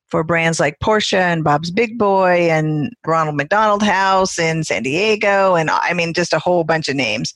for 0.09 0.23
brands 0.23 0.59
like 0.59 0.77
Porsche 0.77 1.17
and 1.17 1.43
Bob's 1.43 1.71
Big 1.71 1.97
Boy 1.97 2.51
and 2.51 2.93
Ronald 3.03 3.35
McDonald 3.35 3.81
House 3.81 4.37
in 4.37 4.63
San 4.63 4.83
Diego, 4.83 5.55
and 5.55 5.71
I 5.71 5.91
mean, 5.93 6.13
just 6.13 6.33
a 6.33 6.39
whole 6.39 6.63
bunch 6.63 6.87
of 6.87 6.95
names. 6.95 7.33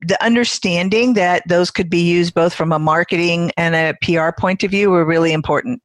The 0.00 0.16
understanding 0.24 1.12
that 1.14 1.42
those 1.46 1.70
could 1.70 1.90
be 1.90 2.00
used 2.00 2.32
both 2.32 2.54
from 2.54 2.72
a 2.72 2.78
marketing 2.78 3.52
and 3.58 3.74
a 3.74 3.94
PR 4.00 4.30
point 4.40 4.64
of 4.64 4.70
view 4.70 4.88
were 4.88 5.04
really 5.04 5.34
important. 5.34 5.82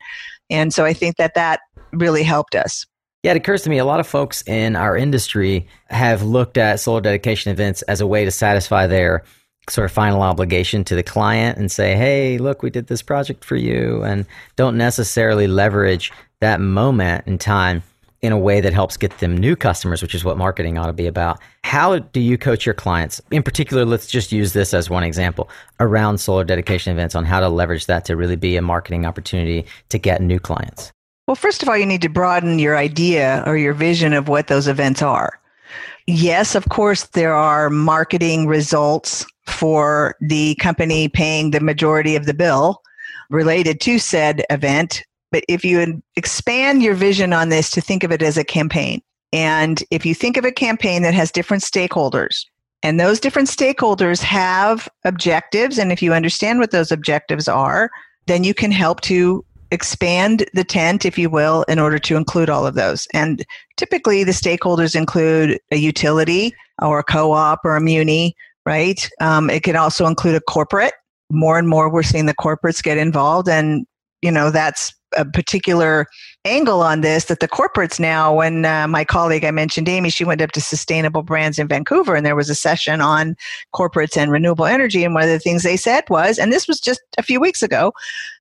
And 0.50 0.74
so 0.74 0.86
I 0.86 0.94
think 0.94 1.18
that 1.18 1.34
that 1.34 1.60
really 1.92 2.24
helped 2.24 2.56
us. 2.56 2.86
Yeah, 3.24 3.32
it 3.32 3.38
occurs 3.38 3.62
to 3.64 3.70
me 3.70 3.78
a 3.78 3.86
lot 3.86 4.00
of 4.00 4.08
folks 4.08 4.42
in 4.48 4.76
our 4.76 4.98
industry 4.98 5.68
have 5.92 6.24
looked 6.24 6.58
at 6.58 6.80
solar 6.80 7.02
dedication 7.02 7.52
events 7.52 7.84
as 7.84 8.02
a 8.02 8.08
way 8.08 8.26
to 8.26 8.32
satisfy 8.32 8.88
their 8.88 9.24
sort 9.70 9.86
of 9.86 9.92
final 9.92 10.24
obligation 10.24 10.84
to 10.86 10.96
the 10.96 11.04
client 11.04 11.60
and 11.60 11.72
say, 11.72 11.96
hey, 11.96 12.40
look, 12.40 12.64
we 12.64 12.72
did 12.72 12.88
this 12.88 13.04
project 13.04 13.46
for 13.46 13.56
you, 13.56 14.02
and 14.02 14.26
don't 14.56 14.76
necessarily 14.76 15.46
leverage 15.46 16.12
that 16.40 16.60
moment 16.60 17.28
in 17.28 17.38
time 17.38 17.84
in 18.24 18.32
a 18.32 18.38
way 18.38 18.60
that 18.60 18.74
helps 18.74 18.98
get 18.98 19.16
them 19.20 19.38
new 19.38 19.56
customers, 19.56 20.02
which 20.02 20.16
is 20.16 20.24
what 20.24 20.38
marketing 20.38 20.80
ought 20.80 20.88
to 20.88 20.94
be 20.94 21.06
about. 21.06 21.40
How 21.64 22.00
do 22.00 22.20
you 22.20 22.40
coach 22.40 22.66
your 22.66 22.76
clients? 22.76 23.22
In 23.30 23.44
particular, 23.44 23.86
let's 23.86 24.08
just 24.08 24.32
use 24.32 24.54
this 24.54 24.74
as 24.74 24.90
one 24.90 25.04
example 25.04 25.48
around 25.80 26.18
solar 26.18 26.44
dedication 26.44 26.92
events 26.92 27.14
on 27.14 27.26
how 27.26 27.40
to 27.40 27.50
leverage 27.50 27.86
that 27.86 28.06
to 28.06 28.16
really 28.16 28.36
be 28.36 28.58
a 28.58 28.64
marketing 28.64 29.06
opportunity 29.06 29.66
to 29.90 30.00
get 30.00 30.22
new 30.24 30.40
clients. 30.40 30.92
Well, 31.32 31.38
first 31.38 31.64
of 31.64 31.70
all, 31.70 31.78
you 31.78 31.86
need 31.86 32.02
to 32.02 32.10
broaden 32.10 32.60
your 32.60 32.76
idea 32.76 33.42
or 33.46 33.56
your 33.56 33.74
vision 33.74 34.12
of 34.12 34.28
what 34.28 34.48
those 34.48 34.68
events 34.68 35.02
are. 35.02 35.40
Yes, 36.06 36.56
of 36.56 36.68
course, 36.68 37.04
there 37.04 37.34
are 37.34 37.70
marketing 37.70 38.48
results 38.48 39.26
for 39.46 40.18
the 40.20 40.56
company 40.56 41.08
paying 41.08 41.52
the 41.52 41.62
majority 41.62 42.18
of 42.18 42.26
the 42.26 42.34
bill 42.34 42.82
related 43.30 43.80
to 43.80 43.98
said 43.98 44.44
event. 44.50 45.06
But 45.32 45.46
if 45.48 45.64
you 45.64 46.04
expand 46.18 46.84
your 46.84 46.96
vision 46.96 47.32
on 47.32 47.48
this 47.48 47.72
to 47.72 47.80
think 47.80 48.04
of 48.04 48.12
it 48.12 48.22
as 48.22 48.38
a 48.38 48.44
campaign, 48.44 49.02
and 49.32 49.82
if 49.90 50.06
you 50.06 50.14
think 50.14 50.36
of 50.36 50.44
a 50.44 50.52
campaign 50.52 51.02
that 51.04 51.14
has 51.14 51.32
different 51.32 51.64
stakeholders, 51.64 52.46
and 52.84 53.00
those 53.00 53.22
different 53.22 53.48
stakeholders 53.48 54.22
have 54.22 54.90
objectives, 55.06 55.78
and 55.78 55.94
if 55.94 56.04
you 56.04 56.14
understand 56.14 56.60
what 56.60 56.72
those 56.72 56.92
objectives 56.92 57.48
are, 57.48 57.90
then 58.26 58.44
you 58.44 58.54
can 58.54 58.72
help 58.72 59.00
to 59.00 59.46
expand 59.72 60.46
the 60.54 60.64
tent, 60.64 61.06
if 61.06 61.18
you 61.18 61.30
will, 61.30 61.64
in 61.64 61.80
order 61.80 61.98
to 61.98 62.16
include 62.16 62.50
all 62.50 62.66
of 62.66 62.76
those. 62.76 63.08
And 63.14 63.44
typically, 63.78 64.24
the 64.24 64.32
stakeholders 64.32 64.96
include 64.96 65.60
a 65.72 65.78
utility 65.78 66.54
or 66.82 67.00
a 67.00 67.04
co 67.04 67.32
op 67.32 67.60
or 67.64 67.76
a 67.76 67.82
muni, 67.82 68.36
right? 68.66 69.10
Um, 69.20 69.50
it 69.50 69.64
can 69.64 69.76
also 69.76 70.06
include 70.06 70.36
a 70.36 70.42
corporate. 70.42 70.94
More 71.32 71.58
and 71.58 71.70
more, 71.70 71.90
we're 71.90 72.04
seeing 72.04 72.26
the 72.26 72.36
corporates 72.36 72.84
get 72.84 72.98
involved, 72.98 73.48
and 73.48 73.86
you 74.22 74.32
know 74.32 74.52
that's 74.52 74.94
a 75.18 75.26
particular 75.26 76.08
angle 76.46 76.82
on 76.82 77.02
this 77.02 77.26
that 77.26 77.42
the 77.42 77.48
corporates 77.48 78.00
now 78.00 78.34
when 78.34 78.64
uh, 78.64 78.88
my 78.88 79.04
colleague 79.04 79.44
i 79.44 79.52
mentioned 79.52 79.90
amy 79.90 80.10
she 80.10 80.24
went 80.24 80.42
up 80.42 80.52
to 80.52 80.62
sustainable 80.62 81.22
brands 81.22 81.60
in 81.60 81.68
vancouver 81.68 82.16
and 82.16 82.26
there 82.26 82.36
was 82.36 82.50
a 82.50 82.56
session 82.56 83.02
on 83.02 83.36
corporates 83.76 84.16
and 84.16 84.32
renewable 84.32 84.66
energy 84.66 85.04
and 85.04 85.14
one 85.14 85.24
of 85.24 85.30
the 85.30 85.40
things 85.40 85.64
they 85.64 85.76
said 85.76 86.06
was 86.10 86.40
and 86.40 86.52
this 86.54 86.68
was 86.68 86.80
just 86.80 87.02
a 87.18 87.24
few 87.24 87.42
weeks 87.42 87.62
ago 87.62 87.92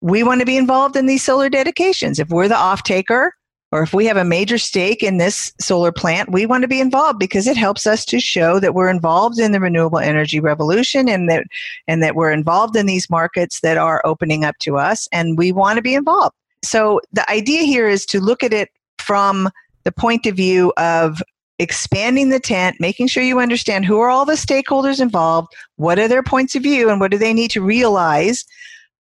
we 0.01 0.23
want 0.23 0.41
to 0.41 0.47
be 0.47 0.57
involved 0.57 0.97
in 0.97 1.07
these 1.07 1.25
solar 1.25 1.49
dedications. 1.49 2.19
If 2.19 2.29
we're 2.31 2.49
the 2.49 2.57
off 2.57 2.83
taker 2.83 3.35
or 3.73 3.83
if 3.83 3.93
we 3.93 4.07
have 4.07 4.17
a 4.17 4.25
major 4.25 4.59
stake 4.59 5.03
in 5.03 5.19
this 5.19 5.53
solar 5.61 5.93
plant, 5.93 6.33
we 6.33 6.47
want 6.47 6.63
to 6.63 6.69
be 6.69 6.81
involved 6.81 7.19
because 7.19 7.47
it 7.47 7.57
helps 7.57 7.87
us 7.87 8.05
to 8.07 8.21
show 8.21 8.59
that 8.59 8.75
we're 8.75 8.91
involved 8.91 9.39
in 9.39 9.53
the 9.53 9.61
renewable 9.61 9.99
energy 9.99 10.41
revolution 10.41 11.09
and 11.09 11.29
that 11.29 11.45
and 11.87 12.03
that 12.03 12.17
we're 12.17 12.33
involved 12.33 12.77
in 12.77 12.87
these 12.87 13.09
markets 13.09 13.61
that 13.61 13.79
are 13.79 14.03
opening 14.05 14.45
up 14.45 14.57
to 14.59 14.77
us 14.77 15.09
and 15.13 15.39
we 15.39 15.53
want 15.53 15.77
to 15.77 15.83
be 15.83 15.95
involved. 15.95 16.35
So 16.63 17.01
the 17.13 17.29
idea 17.31 17.63
here 17.63 17.89
is 17.89 18.05
to 18.07 18.21
look 18.21 18.43
at 18.43 18.53
it 18.53 18.69
from 18.99 19.49
the 19.85 19.93
point 19.93 20.27
of 20.27 20.37
view 20.37 20.73
of 20.77 21.23
expanding 21.59 22.31
the 22.31 22.41
tent, 22.41 22.77
making 22.81 23.07
sure 23.07 23.23
you 23.23 23.39
understand 23.39 23.85
who 23.85 24.01
are 24.01 24.09
all 24.09 24.25
the 24.25 24.33
stakeholders 24.33 25.01
involved, 25.01 25.53
what 25.77 25.99
are 25.99 26.09
their 26.09 26.23
points 26.23 26.55
of 26.55 26.63
view, 26.63 26.89
and 26.91 27.01
what 27.01 27.11
do 27.11 27.19
they 27.19 27.35
need 27.35 27.51
to 27.53 27.61
realize. 27.61 28.45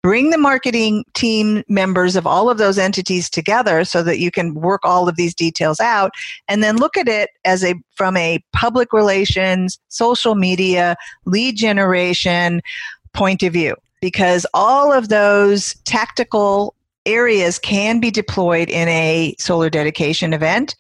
Bring 0.03 0.31
the 0.31 0.39
marketing 0.39 1.05
team 1.13 1.63
members 1.69 2.17
of 2.17 2.27
all 2.27 2.49
of 2.49 2.57
those 2.57 2.79
entities 2.79 3.29
together 3.29 3.85
so 3.85 4.03
that 4.03 4.19
you 4.19 4.31
can 4.31 4.55
work 4.55 4.81
all 4.83 5.09
of 5.09 5.17
these 5.17 5.35
details 5.35 5.79
out 5.79 6.13
and 6.49 6.63
then 6.63 6.79
look 6.79 6.97
at 6.97 7.07
it 7.07 7.31
as 7.45 7.63
a 7.63 7.75
from 7.97 8.17
a 8.17 8.43
public 8.55 8.95
relations, 8.95 9.79
social 9.89 10.35
media, 10.35 10.97
lead 11.27 11.57
generation 11.57 12.63
point 13.13 13.43
of 13.43 13.53
view. 13.53 13.77
Because 14.01 14.47
all 14.55 14.91
of 14.91 15.11
those 15.11 15.75
tactical 15.85 16.75
areas 17.05 17.59
can 17.59 18.01
be 18.01 18.11
deployed 18.11 18.71
in 18.71 18.89
a 18.89 19.35
solar 19.39 19.69
dedication 19.69 20.33
event 20.33 20.75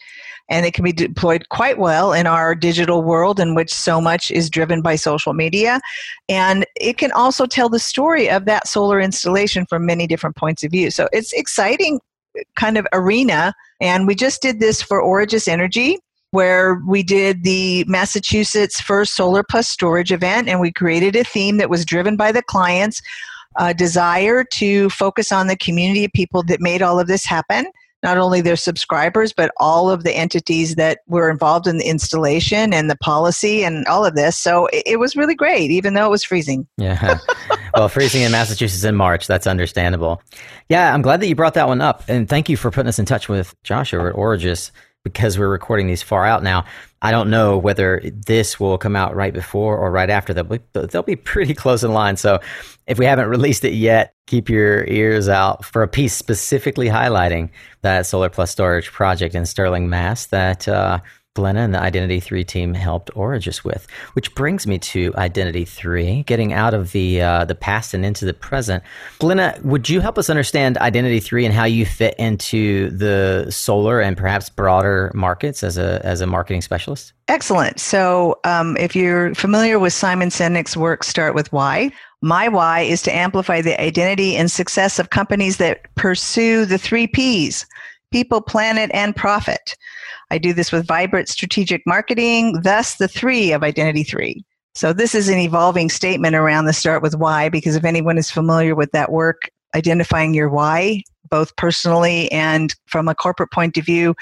and 0.50 0.66
it 0.66 0.74
can 0.74 0.84
be 0.84 0.92
deployed 0.92 1.48
quite 1.48 1.78
well 1.78 2.12
in 2.12 2.26
our 2.26 2.54
digital 2.54 3.02
world 3.02 3.38
in 3.38 3.54
which 3.54 3.72
so 3.72 4.00
much 4.00 4.30
is 4.32 4.50
driven 4.50 4.82
by 4.82 4.96
social 4.96 5.32
media. 5.32 5.80
And 6.28 6.66
it 6.74 6.98
can 6.98 7.12
also 7.12 7.46
tell 7.46 7.68
the 7.68 7.78
story 7.78 8.28
of 8.28 8.44
that 8.46 8.66
solar 8.66 9.00
installation 9.00 9.64
from 9.64 9.86
many 9.86 10.08
different 10.08 10.36
points 10.36 10.64
of 10.64 10.72
view. 10.72 10.90
So 10.90 11.08
it's 11.12 11.32
exciting 11.32 12.00
kind 12.56 12.76
of 12.76 12.86
arena 12.92 13.54
and 13.80 14.06
we 14.06 14.14
just 14.14 14.42
did 14.42 14.60
this 14.60 14.82
for 14.82 15.02
origis 15.02 15.48
energy 15.48 15.98
where 16.32 16.80
we 16.86 17.02
did 17.02 17.42
the 17.42 17.84
Massachusetts 17.88 18.80
first 18.80 19.16
solar 19.16 19.42
plus 19.42 19.68
storage 19.68 20.12
event 20.12 20.48
and 20.48 20.60
we 20.60 20.70
created 20.70 21.16
a 21.16 21.24
theme 21.24 21.56
that 21.56 21.70
was 21.70 21.84
driven 21.84 22.16
by 22.16 22.30
the 22.30 22.42
clients 22.42 23.02
desire 23.76 24.44
to 24.44 24.88
focus 24.90 25.32
on 25.32 25.48
the 25.48 25.56
community 25.56 26.04
of 26.04 26.12
people 26.12 26.42
that 26.44 26.60
made 26.60 26.82
all 26.82 27.00
of 27.00 27.08
this 27.08 27.24
happen 27.24 27.66
not 28.02 28.18
only 28.18 28.40
their 28.40 28.56
subscribers, 28.56 29.32
but 29.32 29.52
all 29.58 29.90
of 29.90 30.04
the 30.04 30.12
entities 30.12 30.74
that 30.76 31.00
were 31.06 31.30
involved 31.30 31.66
in 31.66 31.78
the 31.78 31.86
installation 31.86 32.72
and 32.72 32.90
the 32.90 32.96
policy 32.96 33.62
and 33.62 33.86
all 33.86 34.04
of 34.04 34.14
this. 34.14 34.38
So 34.38 34.66
it, 34.66 34.82
it 34.86 34.96
was 34.98 35.16
really 35.16 35.34
great, 35.34 35.70
even 35.70 35.94
though 35.94 36.06
it 36.06 36.10
was 36.10 36.24
freezing. 36.24 36.66
Yeah. 36.76 37.18
well, 37.76 37.88
freezing 37.88 38.22
in 38.22 38.32
Massachusetts 38.32 38.84
in 38.84 38.96
March, 38.96 39.26
that's 39.26 39.46
understandable. 39.46 40.22
Yeah, 40.68 40.94
I'm 40.94 41.02
glad 41.02 41.20
that 41.20 41.28
you 41.28 41.34
brought 41.34 41.54
that 41.54 41.68
one 41.68 41.80
up. 41.80 42.02
And 42.08 42.28
thank 42.28 42.48
you 42.48 42.56
for 42.56 42.70
putting 42.70 42.88
us 42.88 42.98
in 42.98 43.06
touch 43.06 43.28
with 43.28 43.54
Josh 43.62 43.92
over 43.92 44.10
at 44.10 44.16
Origis 44.16 44.70
because 45.04 45.38
we're 45.38 45.48
recording 45.48 45.86
these 45.86 46.02
far 46.02 46.26
out 46.26 46.42
now. 46.42 46.64
I 47.02 47.10
don't 47.10 47.30
know 47.30 47.56
whether 47.56 48.02
this 48.04 48.60
will 48.60 48.76
come 48.76 48.94
out 48.94 49.16
right 49.16 49.32
before 49.32 49.78
or 49.78 49.90
right 49.90 50.10
after. 50.10 50.34
They'll 50.34 50.44
be, 50.44 50.60
they'll 50.72 51.02
be 51.02 51.16
pretty 51.16 51.54
close 51.54 51.82
in 51.82 51.92
line. 51.92 52.16
So 52.16 52.40
if 52.86 52.98
we 52.98 53.06
haven't 53.06 53.28
released 53.28 53.64
it 53.64 53.72
yet, 53.72 54.12
keep 54.26 54.50
your 54.50 54.84
ears 54.84 55.28
out 55.28 55.64
for 55.64 55.82
a 55.82 55.88
piece 55.88 56.14
specifically 56.14 56.88
highlighting 56.88 57.50
that 57.82 58.06
Solar 58.06 58.28
Plus 58.28 58.50
Storage 58.50 58.92
project 58.92 59.34
in 59.34 59.46
Sterling, 59.46 59.88
Mass. 59.88 60.26
That 60.26 60.68
uh, 60.68 60.98
Glenna 61.34 61.60
and 61.60 61.72
the 61.72 61.80
Identity 61.80 62.18
3 62.18 62.42
team 62.42 62.74
helped 62.74 63.08
Origis 63.14 63.62
with, 63.62 63.86
which 64.14 64.34
brings 64.34 64.66
me 64.66 64.80
to 64.80 65.14
Identity 65.16 65.64
3, 65.64 66.24
getting 66.24 66.52
out 66.52 66.74
of 66.74 66.90
the 66.90 67.22
uh, 67.22 67.44
the 67.44 67.54
past 67.54 67.94
and 67.94 68.04
into 68.04 68.24
the 68.24 68.34
present. 68.34 68.82
Glenna, 69.20 69.56
would 69.62 69.88
you 69.88 70.00
help 70.00 70.18
us 70.18 70.28
understand 70.28 70.76
Identity 70.78 71.20
3 71.20 71.44
and 71.44 71.54
how 71.54 71.64
you 71.64 71.86
fit 71.86 72.16
into 72.18 72.90
the 72.90 73.46
solar 73.48 74.00
and 74.00 74.16
perhaps 74.16 74.48
broader 74.48 75.12
markets 75.14 75.62
as 75.62 75.78
a 75.78 76.04
as 76.04 76.20
a 76.20 76.26
marketing 76.26 76.62
specialist? 76.62 77.12
Excellent. 77.28 77.78
So, 77.78 78.40
um, 78.42 78.76
if 78.76 78.96
you're 78.96 79.32
familiar 79.36 79.78
with 79.78 79.92
Simon 79.92 80.30
Sinek's 80.30 80.76
work, 80.76 81.04
Start 81.04 81.36
with 81.36 81.52
Why. 81.52 81.92
My 82.22 82.48
why 82.48 82.80
is 82.80 83.02
to 83.02 83.14
amplify 83.14 83.62
the 83.62 83.80
identity 83.80 84.34
and 84.36 84.50
success 84.50 84.98
of 84.98 85.10
companies 85.10 85.58
that 85.58 85.94
pursue 85.94 86.66
the 86.66 86.76
three 86.76 87.06
P's 87.06 87.66
people, 88.10 88.40
planet, 88.40 88.90
and 88.92 89.14
profit. 89.14 89.76
I 90.30 90.38
do 90.38 90.52
this 90.52 90.72
with 90.72 90.86
vibrant 90.86 91.28
strategic 91.28 91.82
marketing, 91.86 92.60
thus 92.62 92.96
the 92.96 93.08
three 93.08 93.52
of 93.52 93.62
Identity 93.62 94.04
3. 94.04 94.44
So 94.74 94.92
this 94.92 95.14
is 95.14 95.28
an 95.28 95.38
evolving 95.38 95.90
statement 95.90 96.36
around 96.36 96.66
the 96.66 96.72
start 96.72 97.02
with 97.02 97.16
why, 97.16 97.48
because 97.48 97.74
if 97.74 97.84
anyone 97.84 98.18
is 98.18 98.30
familiar 98.30 98.74
with 98.74 98.92
that 98.92 99.10
work, 99.10 99.50
identifying 99.74 100.32
your 100.34 100.48
why, 100.48 101.02
both 101.28 101.54
personally 101.56 102.30
and 102.30 102.74
from 102.86 103.08
a 103.08 103.14
corporate 103.14 103.50
point 103.50 103.76
of 103.76 103.84
view, 103.84 104.14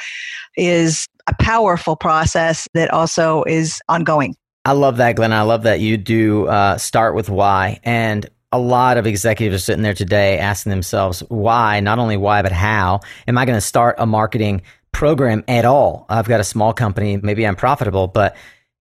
is 0.57 1.07
a 1.27 1.35
powerful 1.41 1.97
process 1.97 2.67
that 2.75 2.91
also 2.91 3.45
is 3.45 3.81
ongoing. 3.89 4.35
I 4.65 4.73
love 4.73 4.97
that, 4.99 5.17
Glenn. 5.17 5.33
I 5.33 5.43
love 5.43 5.63
that 5.63 5.81
you 5.81 5.97
do 5.97 6.47
uh, 6.47 6.79
start 6.79 7.15
with 7.15 7.29
why. 7.29 7.81
And 7.85 8.29
a 8.51 8.59
lot 8.59 8.97
of 8.97 9.07
executives 9.07 9.55
are 9.55 9.65
sitting 9.65 9.83
there 9.83 9.95
today 9.95 10.39
asking 10.39 10.71
themselves 10.71 11.21
why, 11.29 11.81
not 11.81 11.99
only 11.99 12.17
why, 12.17 12.41
but 12.43 12.53
how 12.53 13.01
am 13.27 13.37
I 13.37 13.45
going 13.45 13.57
to 13.57 13.63
start 13.63 13.97
a 13.99 14.07
marketing 14.07 14.63
program 14.99 15.45
at 15.47 15.65
all. 15.65 16.05
I've 16.09 16.27
got 16.27 16.41
a 16.41 16.45
small 16.45 16.73
company, 16.73 17.19
maybe 17.19 17.47
I'm 17.47 17.55
profitable, 17.55 18.09
but 18.09 18.35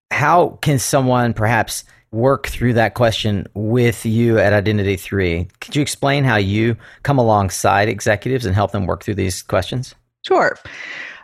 how 0.09 0.57
can 0.63 0.79
someone 0.79 1.35
perhaps 1.35 1.83
work 2.11 2.47
through 2.47 2.73
that 2.73 2.95
question 2.95 3.45
with 3.53 4.03
you 4.03 4.39
at 4.39 4.51
Identity 4.51 4.95
3? 4.95 5.47
Could 5.61 5.75
you 5.75 5.83
explain 5.83 6.23
how 6.23 6.37
you 6.37 6.75
come 7.03 7.19
alongside 7.19 7.87
executives 7.87 8.47
and 8.47 8.55
help 8.55 8.71
them 8.71 8.87
work 8.87 9.03
through 9.03 9.13
these 9.13 9.43
questions? 9.43 9.93
Sure. 10.25 10.57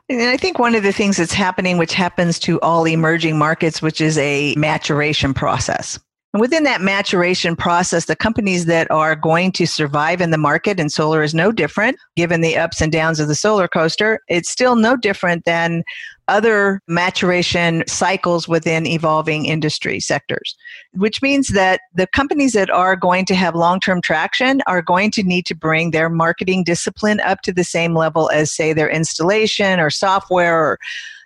And 0.09 0.29
I 0.29 0.37
think 0.37 0.59
one 0.59 0.75
of 0.75 0.83
the 0.83 0.93
things 0.93 1.17
that's 1.17 1.33
happening, 1.33 1.79
which 1.79 1.95
happens 1.95 2.37
to 2.41 2.61
all 2.61 2.85
emerging 2.85 3.35
markets, 3.35 3.81
which 3.81 3.99
is 3.99 4.19
a 4.19 4.53
maturation 4.57 5.33
process. 5.33 5.99
And 6.33 6.41
within 6.41 6.63
that 6.63 6.81
maturation 6.81 7.55
process, 7.55 8.05
the 8.05 8.15
companies 8.15 8.65
that 8.65 8.89
are 8.89 9.15
going 9.15 9.51
to 9.51 9.67
survive 9.67 10.19
in 10.19 10.31
the 10.31 10.37
market, 10.39 10.79
and 10.79 10.91
solar 10.91 11.21
is 11.21 11.35
no 11.35 11.51
different, 11.51 11.97
given 12.15 12.41
the 12.41 12.57
ups 12.57 12.81
and 12.81 12.91
downs 12.91 13.19
of 13.19 13.27
the 13.27 13.35
solar 13.35 13.67
coaster, 13.67 14.19
it's 14.27 14.49
still 14.49 14.75
no 14.75 14.97
different 14.97 15.45
than 15.45 15.83
other 16.27 16.81
maturation 16.87 17.83
cycles 17.85 18.47
within 18.47 18.87
evolving 18.87 19.45
industry 19.45 19.99
sectors, 19.99 20.55
which 20.93 21.21
means 21.21 21.49
that 21.49 21.81
the 21.93 22.07
companies 22.07 22.53
that 22.53 22.71
are 22.71 22.95
going 22.95 23.25
to 23.25 23.35
have 23.35 23.53
long 23.53 23.79
term 23.79 24.01
traction 24.01 24.61
are 24.65 24.81
going 24.81 25.11
to 25.11 25.21
need 25.21 25.45
to 25.45 25.53
bring 25.53 25.91
their 25.91 26.09
marketing 26.09 26.63
discipline 26.63 27.19
up 27.19 27.41
to 27.41 27.53
the 27.53 27.63
same 27.63 27.93
level 27.93 28.31
as, 28.31 28.51
say, 28.51 28.73
their 28.73 28.89
installation 28.89 29.79
or 29.79 29.91
software 29.91 30.57
or 30.57 30.79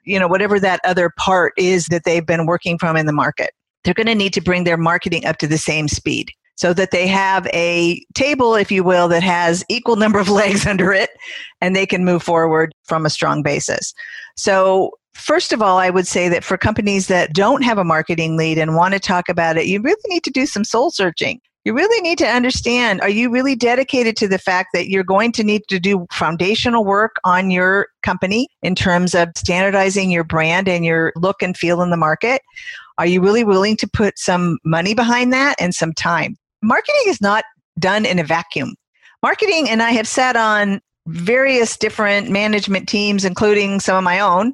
you 0.03 0.19
know 0.19 0.27
whatever 0.27 0.59
that 0.59 0.79
other 0.83 1.09
part 1.17 1.53
is 1.57 1.85
that 1.87 2.03
they've 2.03 2.25
been 2.25 2.45
working 2.45 2.77
from 2.77 2.95
in 2.95 3.05
the 3.05 3.13
market 3.13 3.51
they're 3.87 3.93
going 3.93 4.05
to 4.05 4.15
need 4.15 4.33
to 4.33 4.41
bring 4.41 4.65
their 4.65 4.75
marketing 4.75 5.25
up 5.25 5.37
to 5.37 5.47
the 5.47 5.57
same 5.57 5.87
speed 5.87 6.29
so 6.55 6.73
that 6.73 6.91
they 6.91 7.07
have 7.07 7.47
a 7.53 8.03
table, 8.15 8.53
if 8.53 8.69
you 8.69 8.83
will, 8.83 9.07
that 9.07 9.23
has 9.23 9.63
equal 9.69 9.95
number 9.95 10.19
of 10.19 10.27
legs 10.41 10.67
under 10.67 10.91
it 10.91 11.09
and 11.61 11.73
they 11.73 11.85
can 11.85 12.03
move 12.03 12.21
forward 12.21 12.73
from 12.83 13.05
a 13.05 13.09
strong 13.09 13.41
basis. 13.41 13.93
So 14.35 14.91
First 15.13 15.51
of 15.51 15.63
all, 15.63 15.79
I 15.79 15.89
would 15.89 16.05
say 16.05 16.29
that 16.29 16.43
for 16.43 16.59
companies 16.59 17.07
that 17.07 17.33
don't 17.33 17.63
have 17.63 17.79
a 17.79 17.83
marketing 17.83 18.37
lead 18.37 18.59
and 18.59 18.75
want 18.75 18.93
to 18.93 18.99
talk 18.99 19.29
about 19.29 19.57
it, 19.57 19.65
you 19.65 19.81
really 19.81 19.99
need 20.05 20.23
to 20.25 20.29
do 20.29 20.45
some 20.45 20.63
soul 20.63 20.91
searching. 20.91 21.41
You 21.67 21.73
really 21.73 21.99
need 21.99 22.17
to 22.19 22.25
understand 22.25 23.01
are 23.01 23.09
you 23.09 23.29
really 23.29 23.53
dedicated 23.53 24.15
to 24.15 24.27
the 24.29 24.37
fact 24.37 24.69
that 24.71 24.87
you're 24.87 25.03
going 25.03 25.33
to 25.33 25.43
need 25.43 25.63
to 25.67 25.81
do 25.81 26.07
foundational 26.13 26.85
work 26.85 27.17
on 27.25 27.51
your 27.51 27.89
company 28.03 28.47
in 28.61 28.73
terms 28.73 29.13
of 29.13 29.27
standardizing 29.35 30.09
your 30.09 30.23
brand 30.23 30.69
and 30.69 30.85
your 30.85 31.11
look 31.17 31.41
and 31.41 31.57
feel 31.57 31.81
in 31.81 31.89
the 31.89 31.97
market? 31.97 32.41
Are 32.97 33.05
you 33.05 33.19
really 33.19 33.43
willing 33.43 33.75
to 33.75 33.89
put 33.89 34.17
some 34.17 34.59
money 34.63 34.93
behind 34.93 35.33
that 35.33 35.57
and 35.59 35.75
some 35.75 35.91
time? 35.91 36.37
Marketing 36.61 37.01
is 37.07 37.19
not 37.19 37.43
done 37.77 38.05
in 38.05 38.17
a 38.17 38.23
vacuum. 38.23 38.73
Marketing, 39.21 39.69
and 39.69 39.83
I 39.83 39.91
have 39.91 40.07
sat 40.07 40.37
on 40.37 40.79
various 41.07 41.75
different 41.75 42.29
management 42.29 42.87
teams, 42.87 43.25
including 43.25 43.81
some 43.81 43.97
of 43.97 44.05
my 44.05 44.21
own. 44.21 44.53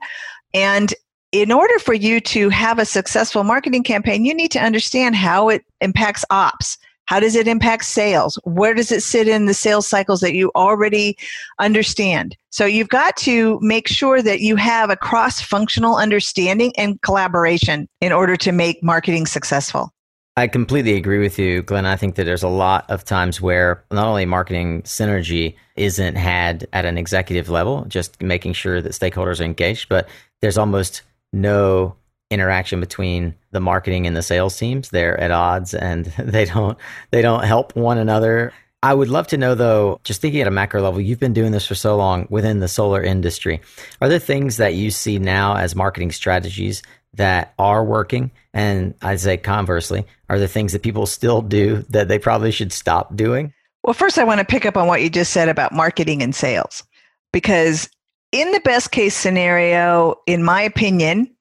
And 0.55 0.91
in 1.31 1.51
order 1.51 1.77
for 1.77 1.93
you 1.93 2.19
to 2.21 2.49
have 2.49 2.79
a 2.79 2.85
successful 2.85 3.43
marketing 3.43 3.83
campaign, 3.83 4.25
you 4.25 4.33
need 4.33 4.49
to 4.53 4.59
understand 4.59 5.15
how 5.15 5.49
it 5.49 5.63
impacts 5.79 6.25
ops, 6.31 6.79
How 7.05 7.19
does 7.19 7.35
it 7.35 7.47
impact 7.47 7.85
sales? 7.85 8.39
Where 8.43 8.73
does 8.73 8.91
it 8.91 9.03
sit 9.03 9.27
in 9.27 9.45
the 9.45 9.53
sales 9.53 9.87
cycles 9.87 10.21
that 10.21 10.33
you 10.33 10.51
already 10.55 11.17
understand? 11.59 12.37
So 12.49 12.65
you've 12.65 12.89
got 12.89 13.17
to 13.17 13.59
make 13.61 13.87
sure 13.87 14.21
that 14.21 14.41
you 14.41 14.55
have 14.55 14.89
a 14.89 14.95
cross 14.95 15.41
functional 15.41 15.95
understanding 15.95 16.73
and 16.77 17.01
collaboration 17.01 17.87
in 17.99 18.11
order 18.11 18.35
to 18.37 18.51
make 18.51 18.81
marketing 18.83 19.25
successful. 19.25 19.91
I 20.35 20.47
completely 20.47 20.95
agree 20.95 21.19
with 21.19 21.37
you, 21.37 21.61
Glenn. 21.61 21.85
I 21.85 21.95
think 21.95 22.15
that 22.15 22.23
there's 22.23 22.41
a 22.41 22.47
lot 22.47 22.89
of 22.89 23.03
times 23.03 23.39
where 23.39 23.83
not 23.91 24.07
only 24.07 24.25
marketing 24.25 24.81
synergy 24.81 25.55
isn't 25.75 26.15
had 26.15 26.67
at 26.73 26.85
an 26.85 26.97
executive 26.97 27.49
level, 27.49 27.85
just 27.87 28.19
making 28.19 28.53
sure 28.53 28.81
that 28.81 28.93
stakeholders 28.93 29.39
are 29.39 29.43
engaged, 29.43 29.89
but 29.89 30.09
there's 30.41 30.57
almost 30.57 31.03
no 31.33 31.95
interaction 32.33 32.79
between 32.79 33.35
the 33.51 33.59
marketing 33.59 34.07
and 34.07 34.17
the 34.17 34.21
sales 34.21 34.57
teams. 34.57 34.89
They're 34.89 35.19
at 35.19 35.31
odds 35.31 35.73
and 35.73 36.05
they 36.17 36.45
don't 36.45 36.77
they 37.11 37.21
don't 37.21 37.43
help 37.43 37.75
one 37.75 37.97
another. 37.97 38.53
I 38.81 38.93
would 38.93 39.09
love 39.09 39.27
to 39.27 39.37
know 39.37 39.55
though, 39.55 40.01
just 40.03 40.19
thinking 40.19 40.41
at 40.41 40.47
a 40.47 40.51
macro 40.51 40.81
level, 40.81 40.99
you've 40.99 41.19
been 41.19 41.33
doing 41.33 41.53
this 41.53 41.65
for 41.65 41.75
so 41.75 41.95
long 41.95 42.27
within 42.29 42.59
the 42.59 42.67
solar 42.67 43.01
industry. 43.01 43.61
Are 44.01 44.09
there 44.09 44.19
things 44.19 44.57
that 44.57 44.73
you 44.73 44.91
see 44.91 45.19
now 45.19 45.55
as 45.55 45.73
marketing 45.73 46.11
strategies 46.11 46.83
that 47.13 47.53
are 47.57 47.83
working? 47.85 48.31
And 48.53 48.93
I'd 49.01 49.21
say 49.21 49.37
conversely, 49.37 50.05
are 50.29 50.37
there 50.37 50.49
things 50.49 50.73
that 50.73 50.83
people 50.83 51.05
still 51.05 51.41
do 51.41 51.85
that 51.89 52.09
they 52.09 52.19
probably 52.19 52.51
should 52.51 52.73
stop 52.73 53.15
doing? 53.15 53.53
Well, 53.83 53.93
first, 53.93 54.17
I 54.17 54.23
want 54.23 54.39
to 54.39 54.45
pick 54.45 54.65
up 54.65 54.77
on 54.77 54.87
what 54.87 55.01
you 55.01 55.09
just 55.09 55.31
said 55.31 55.49
about 55.49 55.73
marketing 55.73 56.21
and 56.21 56.35
sales, 56.35 56.83
because 57.31 57.89
in 58.33 58.51
the 58.51 58.61
best 58.61 58.91
case 58.91 59.15
scenario, 59.15 60.15
in 60.25 60.43
my 60.43 60.61
opinion, 60.61 61.32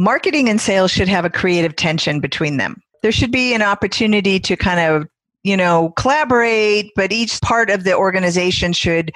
marketing 0.00 0.48
and 0.48 0.60
sales 0.60 0.90
should 0.90 1.08
have 1.08 1.26
a 1.26 1.30
creative 1.30 1.76
tension 1.76 2.20
between 2.20 2.56
them. 2.56 2.82
There 3.02 3.12
should 3.12 3.30
be 3.30 3.52
an 3.54 3.60
opportunity 3.60 4.40
to 4.40 4.56
kind 4.56 4.80
of, 4.80 5.06
you 5.42 5.56
know, 5.56 5.90
collaborate, 5.96 6.90
but 6.96 7.12
each 7.12 7.38
part 7.42 7.68
of 7.68 7.84
the 7.84 7.94
organization 7.94 8.72
should 8.72 9.12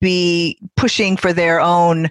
be 0.00 0.58
pushing 0.76 1.16
for 1.16 1.32
their 1.32 1.60
own 1.60 2.10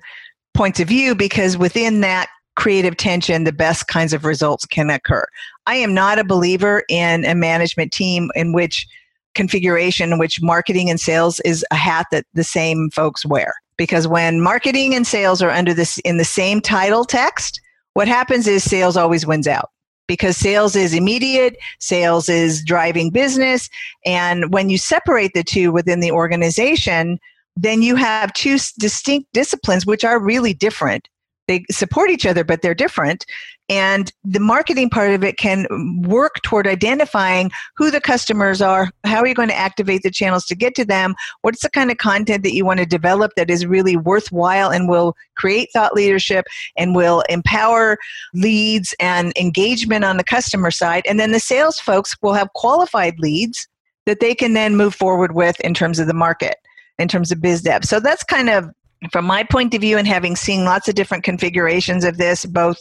points 0.53 0.79
of 0.79 0.87
view 0.87 1.15
because 1.15 1.57
within 1.57 1.99
that 1.99 2.29
creative 2.55 2.95
tension, 2.95 3.43
the 3.43 3.51
best 3.51 3.87
kinds 3.89 4.13
of 4.13 4.23
results 4.23 4.65
can 4.65 4.89
occur. 4.89 5.25
I 5.65 5.75
am 5.75 5.93
not 5.93 6.17
a 6.17 6.23
believer 6.23 6.83
in 6.87 7.25
a 7.25 7.35
management 7.35 7.91
team 7.91 8.31
in 8.35 8.53
which 8.53 8.87
configuration 9.35 10.13
in 10.13 10.19
which 10.19 10.41
marketing 10.41 10.89
and 10.89 10.99
sales 10.99 11.41
is 11.41 11.65
a 11.71 11.75
hat 11.75 12.05
that 12.11 12.25
the 12.35 12.43
same 12.43 12.89
folks 12.89 13.25
wear. 13.25 13.53
Because 13.75 14.07
when 14.07 14.39
marketing 14.39 14.95
and 14.95 15.05
sales 15.05 15.41
are 15.41 15.49
under 15.49 15.73
this 15.73 15.97
in 15.99 16.17
the 16.17 16.23
same 16.23 16.61
title 16.61 17.03
text, 17.03 17.59
what 17.93 18.07
happens 18.07 18.47
is 18.47 18.63
sales 18.63 18.97
always 18.97 19.25
wins 19.25 19.47
out 19.47 19.69
because 20.07 20.35
sales 20.35 20.75
is 20.75 20.93
immediate, 20.93 21.57
sales 21.79 22.27
is 22.29 22.63
driving 22.63 23.09
business. 23.09 23.69
And 24.05 24.51
when 24.51 24.69
you 24.69 24.77
separate 24.77 25.31
the 25.33 25.43
two 25.43 25.71
within 25.71 25.99
the 25.99 26.11
organization, 26.11 27.19
then 27.55 27.81
you 27.81 27.95
have 27.95 28.33
two 28.33 28.57
distinct 28.79 29.31
disciplines 29.33 29.85
which 29.85 30.03
are 30.03 30.19
really 30.19 30.53
different 30.53 31.07
they 31.47 31.65
support 31.71 32.09
each 32.09 32.25
other, 32.25 32.43
but 32.43 32.61
they're 32.61 32.73
different. 32.73 33.25
And 33.69 34.11
the 34.23 34.39
marketing 34.39 34.89
part 34.89 35.13
of 35.13 35.23
it 35.23 35.37
can 35.37 35.65
work 36.01 36.41
toward 36.43 36.67
identifying 36.67 37.49
who 37.77 37.91
the 37.91 38.01
customers 38.01 38.61
are, 38.61 38.89
how 39.05 39.19
are 39.19 39.27
you 39.27 39.33
going 39.33 39.49
to 39.49 39.57
activate 39.57 40.03
the 40.03 40.11
channels 40.11 40.45
to 40.47 40.55
get 40.55 40.75
to 40.75 40.85
them, 40.85 41.15
what's 41.41 41.61
the 41.61 41.69
kind 41.69 41.89
of 41.89 41.97
content 41.97 42.43
that 42.43 42.53
you 42.53 42.65
want 42.65 42.79
to 42.79 42.85
develop 42.85 43.31
that 43.35 43.49
is 43.49 43.65
really 43.65 43.95
worthwhile 43.95 44.69
and 44.69 44.89
will 44.89 45.15
create 45.35 45.69
thought 45.71 45.93
leadership 45.93 46.45
and 46.77 46.95
will 46.95 47.23
empower 47.29 47.97
leads 48.33 48.93
and 48.99 49.31
engagement 49.37 50.03
on 50.03 50.17
the 50.17 50.23
customer 50.23 50.71
side. 50.71 51.03
And 51.07 51.19
then 51.19 51.31
the 51.31 51.39
sales 51.39 51.79
folks 51.79 52.15
will 52.21 52.33
have 52.33 52.51
qualified 52.53 53.17
leads 53.19 53.67
that 54.05 54.19
they 54.19 54.35
can 54.35 54.53
then 54.53 54.75
move 54.75 54.93
forward 54.93 55.33
with 55.33 55.59
in 55.61 55.73
terms 55.73 55.99
of 55.99 56.07
the 56.07 56.13
market 56.13 56.57
in 56.99 57.07
terms 57.07 57.31
of 57.31 57.41
biz 57.41 57.61
dev. 57.61 57.85
So 57.85 57.99
that's 57.99 58.23
kind 58.23 58.49
of 58.49 58.69
from 59.11 59.25
my 59.25 59.43
point 59.43 59.73
of 59.73 59.81
view 59.81 59.97
and 59.97 60.07
having 60.07 60.35
seen 60.35 60.65
lots 60.65 60.87
of 60.87 60.95
different 60.95 61.23
configurations 61.23 62.03
of 62.03 62.17
this 62.17 62.45
both 62.45 62.79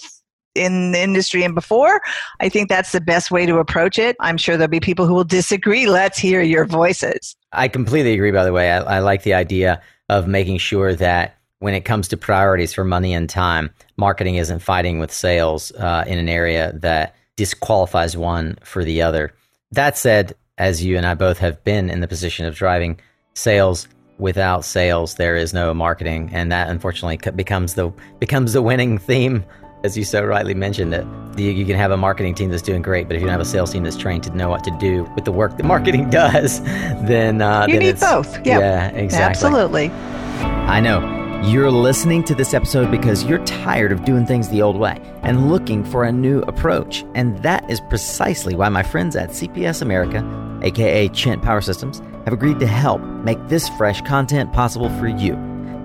in 0.55 0.93
the 0.93 1.01
industry 1.01 1.43
and 1.45 1.55
before 1.55 2.01
i 2.41 2.49
think 2.49 2.69
that's 2.69 2.93
the 2.93 3.01
best 3.01 3.31
way 3.31 3.47
to 3.47 3.57
approach 3.57 3.99
it. 3.99 4.17
I'm 4.21 4.37
sure 4.37 4.57
there'll 4.57 4.71
be 4.71 4.81
people 4.81 5.07
who 5.07 5.15
will 5.15 5.25
disagree. 5.25 5.87
Let's 5.87 6.19
hear 6.19 6.43
your 6.43 6.67
voices. 6.67 7.37
I 7.53 7.69
completely 7.69 8.13
agree 8.13 8.33
by 8.33 8.45
the 8.45 8.53
way. 8.53 8.71
I, 8.71 8.79
I 8.81 8.99
like 8.99 9.23
the 9.23 9.35
idea 9.35 9.81
of 10.09 10.27
making 10.27 10.59
sure 10.59 10.95
that 10.95 11.39
when 11.61 11.75
it 11.75 11.83
comes 11.83 12.09
to 12.09 12.17
priorities 12.17 12.75
for 12.75 12.85
money 12.85 13.15
and 13.15 13.31
time 13.31 13.71
marketing 13.97 14.35
isn't 14.35 14.59
fighting 14.59 14.99
with 14.99 15.13
sales 15.13 15.73
uh, 15.73 16.05
in 16.07 16.19
an 16.19 16.29
area 16.29 16.73
that 16.75 17.15
disqualifies 17.37 18.17
one 18.17 18.59
for 18.63 18.85
the 18.85 19.01
other. 19.01 19.33
That 19.71 19.97
said 19.97 20.35
as 20.59 20.85
you 20.85 20.97
and 20.97 21.07
i 21.07 21.15
both 21.15 21.39
have 21.39 21.63
been 21.65 21.91
in 21.91 22.01
the 22.01 22.09
position 22.09 22.47
of 22.47 22.55
driving 22.55 22.99
sales 23.35 23.89
without 24.23 24.65
sales, 24.65 25.17
there 25.17 25.37
is 25.37 25.53
no 25.53 25.75
marketing, 25.75 26.31
and 26.33 26.51
that 26.51 26.71
unfortunately 26.71 27.19
becomes 27.33 27.75
the 27.75 27.93
becomes 28.21 28.55
the 28.55 28.63
winning 28.63 28.97
theme, 28.97 29.45
as 29.85 29.99
you 29.99 30.05
so 30.05 30.25
rightly 30.25 30.55
mentioned 30.55 30.95
it. 30.95 31.05
You, 31.37 31.67
can 31.67 31.77
have 31.77 31.91
a 31.91 31.97
marketing 31.97 32.35
team 32.35 32.51
that's 32.51 32.63
doing 32.63 32.83
great, 32.83 33.09
but 33.09 33.17
if 33.17 33.21
you 33.21 33.27
don't 33.27 33.33
have 33.33 33.41
a 33.41 33.45
sales 33.45 33.73
team 33.73 33.83
that's 33.83 33.97
trained 33.97 34.23
to 34.25 34.37
know 34.37 34.49
what 34.49 34.63
to 34.65 34.71
do 34.79 35.05
with 35.15 35.25
the 35.25 35.33
work 35.33 35.57
that 35.57 35.65
marketing 35.65 36.09
does, 36.23 36.63
then 36.63 37.43
uh, 37.43 37.67
you 37.67 37.75
then 37.75 37.83
need 37.83 38.01
both. 38.01 38.35
Yep. 38.37 38.45
Yeah, 38.47 38.89
exactly. 38.91 39.47
Absolutely. 39.47 39.91
I 39.91 40.81
know. 40.81 41.22
You're 41.45 41.73
listening 41.73 42.23
to 42.25 42.37
this 42.37 42.55
episode 42.55 42.93
because 42.93 43.25
you're 43.25 43.45
tired 43.45 43.91
of 43.91 44.05
doing 44.05 44.25
things 44.25 44.49
the 44.49 44.63
old 44.63 44.77
way 44.77 45.01
and 45.25 45.51
looking 45.51 45.85
for 45.85 46.05
a 46.05 46.13
new 46.13 46.39
approach. 46.43 47.05
And 47.17 47.37
that 47.39 47.69
is 47.69 47.81
precisely 47.81 48.55
why 48.55 48.69
my 48.69 48.85
friends 48.85 49.17
at 49.17 49.31
CPS 49.31 49.83
America, 49.83 50.25
aka 50.63 51.09
Chint 51.09 51.43
Power 51.43 51.61
Systems, 51.61 51.99
have 52.25 52.33
agreed 52.33 52.61
to 52.61 52.67
help 52.69 53.03
make 53.03 53.39
this 53.49 53.69
fresh 53.71 54.01
content 54.03 54.53
possible 54.53 54.89
for 55.01 55.09
you. 55.09 55.37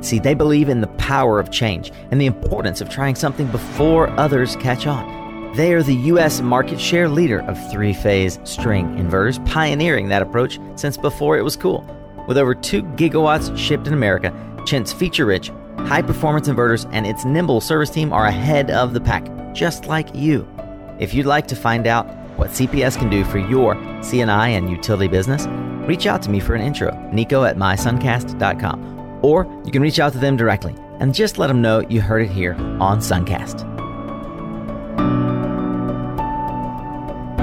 See, 0.01 0.19
they 0.19 0.35
believe 0.35 0.69
in 0.69 0.81
the 0.81 0.93
power 0.99 1.39
of 1.39 1.49
change 1.49 1.91
and 2.11 2.21
the 2.21 2.27
importance 2.27 2.79
of 2.79 2.91
trying 2.91 3.15
something 3.15 3.47
before 3.47 4.09
others 4.11 4.55
catch 4.57 4.85
on. 4.85 5.53
They 5.55 5.73
are 5.73 5.81
the 5.81 5.95
U.S. 5.95 6.39
market 6.39 6.79
share 6.79 7.09
leader 7.09 7.39
of 7.39 7.71
three 7.71 7.93
phase 7.93 8.39
string 8.43 8.95
inverters, 8.97 9.43
pioneering 9.47 10.09
that 10.09 10.21
approach 10.21 10.59
since 10.75 10.97
before 10.97 11.35
it 11.35 11.43
was 11.43 11.57
cool. 11.57 11.83
With 12.27 12.37
over 12.37 12.53
2 12.53 12.83
gigawatts 12.83 13.57
shipped 13.57 13.87
in 13.87 13.93
America, 13.93 14.31
Chint's 14.67 14.91
feature 14.91 15.25
rich, 15.25 15.49
high 15.77 16.01
performance 16.01 16.49
inverters 16.49 16.87
and 16.91 17.07
its 17.07 17.23
nimble 17.23 17.61
service 17.61 17.89
team 17.89 18.11
are 18.11 18.25
ahead 18.25 18.69
of 18.69 18.93
the 18.93 18.99
pack, 18.99 19.25
just 19.53 19.85
like 19.85 20.13
you. 20.13 20.45
If 20.99 21.13
you'd 21.13 21.25
like 21.25 21.47
to 21.47 21.55
find 21.55 21.87
out 21.87 22.05
what 22.37 22.49
CPS 22.49 22.97
can 22.99 23.09
do 23.09 23.23
for 23.23 23.39
your 23.39 23.75
C&I 24.03 24.49
and 24.49 24.69
utility 24.69 25.07
business, 25.07 25.47
reach 25.87 26.05
out 26.05 26.21
to 26.23 26.29
me 26.29 26.41
for 26.41 26.53
an 26.53 26.61
intro, 26.61 26.91
nico 27.13 27.45
at 27.45 27.55
mysuncast.com. 27.55 29.19
Or 29.23 29.45
you 29.63 29.71
can 29.71 29.81
reach 29.81 29.99
out 29.99 30.11
to 30.11 30.19
them 30.19 30.35
directly 30.35 30.75
and 30.99 31.15
just 31.15 31.37
let 31.37 31.47
them 31.47 31.61
know 31.61 31.79
you 31.87 32.01
heard 32.01 32.23
it 32.23 32.29
here 32.29 32.53
on 32.79 32.99
Suncast. 32.99 33.65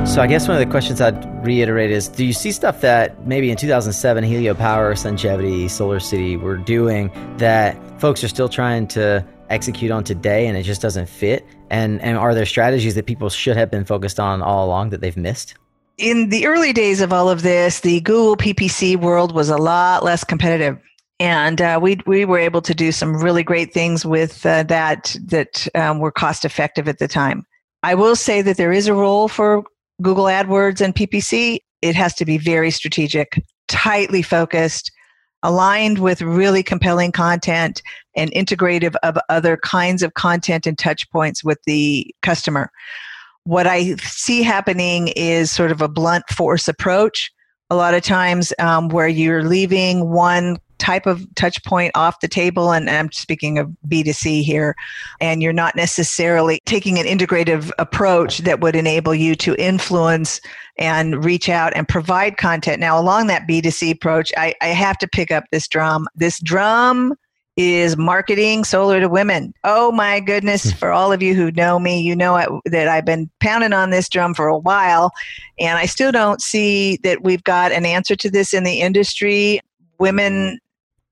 So 0.07 0.21
I 0.21 0.27
guess 0.29 0.47
one 0.47 0.57
of 0.57 0.65
the 0.65 0.71
questions 0.71 1.01
I'd 1.01 1.45
reiterate 1.45 1.91
is: 1.91 2.09
Do 2.09 2.25
you 2.25 2.33
see 2.33 2.53
stuff 2.53 2.83
that 2.83 3.27
maybe 3.27 3.51
in 3.51 3.57
2007 3.57 4.23
Helio 4.23 4.55
Power, 4.55 4.95
Sungevity, 4.95 5.69
Solar 5.69 5.99
City 5.99 6.37
were 6.37 6.57
doing 6.57 7.11
that 7.39 7.77
folks 8.01 8.23
are 8.23 8.29
still 8.29 8.49
trying 8.49 8.87
to 8.89 9.27
execute 9.51 9.91
on 9.91 10.05
today, 10.05 10.47
and 10.47 10.57
it 10.57 10.63
just 10.63 10.81
doesn't 10.81 11.09
fit? 11.09 11.45
And 11.71 12.01
and 12.01 12.17
are 12.17 12.35
there 12.35 12.47
strategies 12.47 12.95
that 12.95 13.07
people 13.07 13.29
should 13.29 13.57
have 13.57 13.71
been 13.71 13.85
focused 13.85 14.21
on 14.21 14.41
all 14.41 14.67
along 14.67 14.91
that 14.91 15.01
they've 15.01 15.17
missed? 15.17 15.55
In 15.99 16.29
the 16.29 16.47
early 16.47 16.73
days 16.73 17.01
of 17.01 17.13
all 17.13 17.29
of 17.29 17.43
this, 17.43 17.81
the 17.81 18.01
Google 18.03 18.37
PPC 18.37 18.97
world 18.97 19.35
was 19.35 19.49
a 19.49 19.57
lot 19.57 20.05
less 20.05 20.23
competitive 20.23 20.79
and 21.19 21.61
uh, 21.61 21.79
we 21.81 21.99
we 22.07 22.25
were 22.25 22.39
able 22.39 22.61
to 22.63 22.75
do 22.75 22.93
some 22.93 23.17
really 23.17 23.43
great 23.43 23.73
things 23.73 24.05
with 24.05 24.45
uh, 24.45 24.65
that 24.65 25.17
that 25.25 25.67
um, 25.75 25.99
were 25.99 26.13
cost 26.13 26.45
effective 26.45 26.89
at 26.89 26.99
the 26.99 27.09
time. 27.09 27.47
I 27.83 27.95
will 27.95 28.17
say 28.17 28.43
that 28.43 28.57
there 28.57 28.73
is 28.73 28.87
a 28.87 28.95
role 28.95 29.29
for 29.29 29.65
Google 30.03 30.25
AdWords 30.25 30.81
and 30.81 30.95
PPC, 30.95 31.59
it 31.83 31.95
has 31.95 32.15
to 32.15 32.25
be 32.25 32.39
very 32.39 32.71
strategic, 32.71 33.43
tightly 33.69 34.23
focused, 34.23 34.91
aligned 35.43 35.99
with 35.99 36.23
really 36.23 36.63
compelling 36.63 37.13
content 37.13 37.83
and 38.17 38.31
integrative 38.33 38.95
of 39.03 39.19
other 39.29 39.57
kinds 39.59 40.03
of 40.03 40.15
content 40.15 40.67
and 40.67 40.79
touch 40.79 41.09
points 41.11 41.45
with 41.45 41.59
the 41.67 42.13
customer. 42.23 42.71
What 43.45 43.67
I 43.67 43.97
see 43.97 44.43
happening 44.43 45.09
is 45.09 45.53
sort 45.53 45.71
of 45.71 45.83
a 45.83 45.89
blunt 45.89 46.25
force 46.31 46.67
approach. 46.67 47.31
A 47.71 47.77
lot 47.77 47.95
of 47.95 48.03
times, 48.03 48.53
um, 48.59 48.89
where 48.89 49.09
you're 49.09 49.45
leaving 49.45 50.11
one 50.11 50.59
type 50.79 51.07
of 51.07 51.27
touch 51.35 51.63
point 51.65 51.93
off 51.95 52.21
the 52.21 52.29
table 52.29 52.73
and 52.73 52.89
i'm 52.91 53.11
speaking 53.13 53.59
of 53.59 53.69
b2c 53.89 54.43
here 54.43 54.75
and 55.21 55.43
you're 55.43 55.53
not 55.53 55.77
necessarily 55.77 56.61
taking 56.67 56.99
an 56.99 57.07
integrative 57.07 57.71
approach 57.79 58.39
that 58.39 58.61
would 58.61 58.77
enable 58.77 59.15
you 59.15 59.35
to 59.35 59.55
influence 59.57 60.41
and 60.79 61.25
reach 61.25 61.49
out 61.49 61.73
and 61.77 61.89
provide 61.89 62.37
content 62.37 62.81
now 62.81 62.99
along 62.99 63.27
that 63.27 63.47
b2c 63.49 63.93
approach 63.93 64.33
i, 64.37 64.55
I 64.61 64.69
have 64.69 64.99
to 64.99 65.09
pick 65.09 65.31
up 65.31 65.45
this 65.51 65.69
drum 65.69 66.09
this 66.17 66.41
drum 66.41 67.15
is 67.57 67.97
marketing 67.97 68.65
solar 68.65 69.01
to 69.01 69.09
women. 69.09 69.55
Oh 69.63 69.93
my 69.93 70.21
goodness, 70.21 70.71
hmm. 70.71 70.77
for 70.77 70.91
all 70.91 71.13
of 71.13 71.23
you 71.23 71.35
who 71.35 71.51
know 71.53 71.79
me, 71.79 72.01
you 72.01 72.17
know 72.17 72.35
I, 72.35 72.47
that 72.67 72.89
I've 72.89 73.05
been 73.05 73.31
pounding 73.41 73.73
on 73.73 73.91
this 73.91 74.09
drum 74.09 74.35
for 74.35 74.49
a 74.49 74.59
while, 74.59 75.13
and 75.59 75.79
I 75.79 75.87
still 75.87 76.13
don't 76.13 76.43
see 76.43 76.99
that 76.99 77.23
we've 77.23 77.45
got 77.45 77.73
an 77.73 77.87
answer 77.87 78.17
to 78.17 78.31
this 78.31 78.53
in 78.53 78.65
the 78.65 78.81
industry. 78.81 79.61
Women 79.99 80.59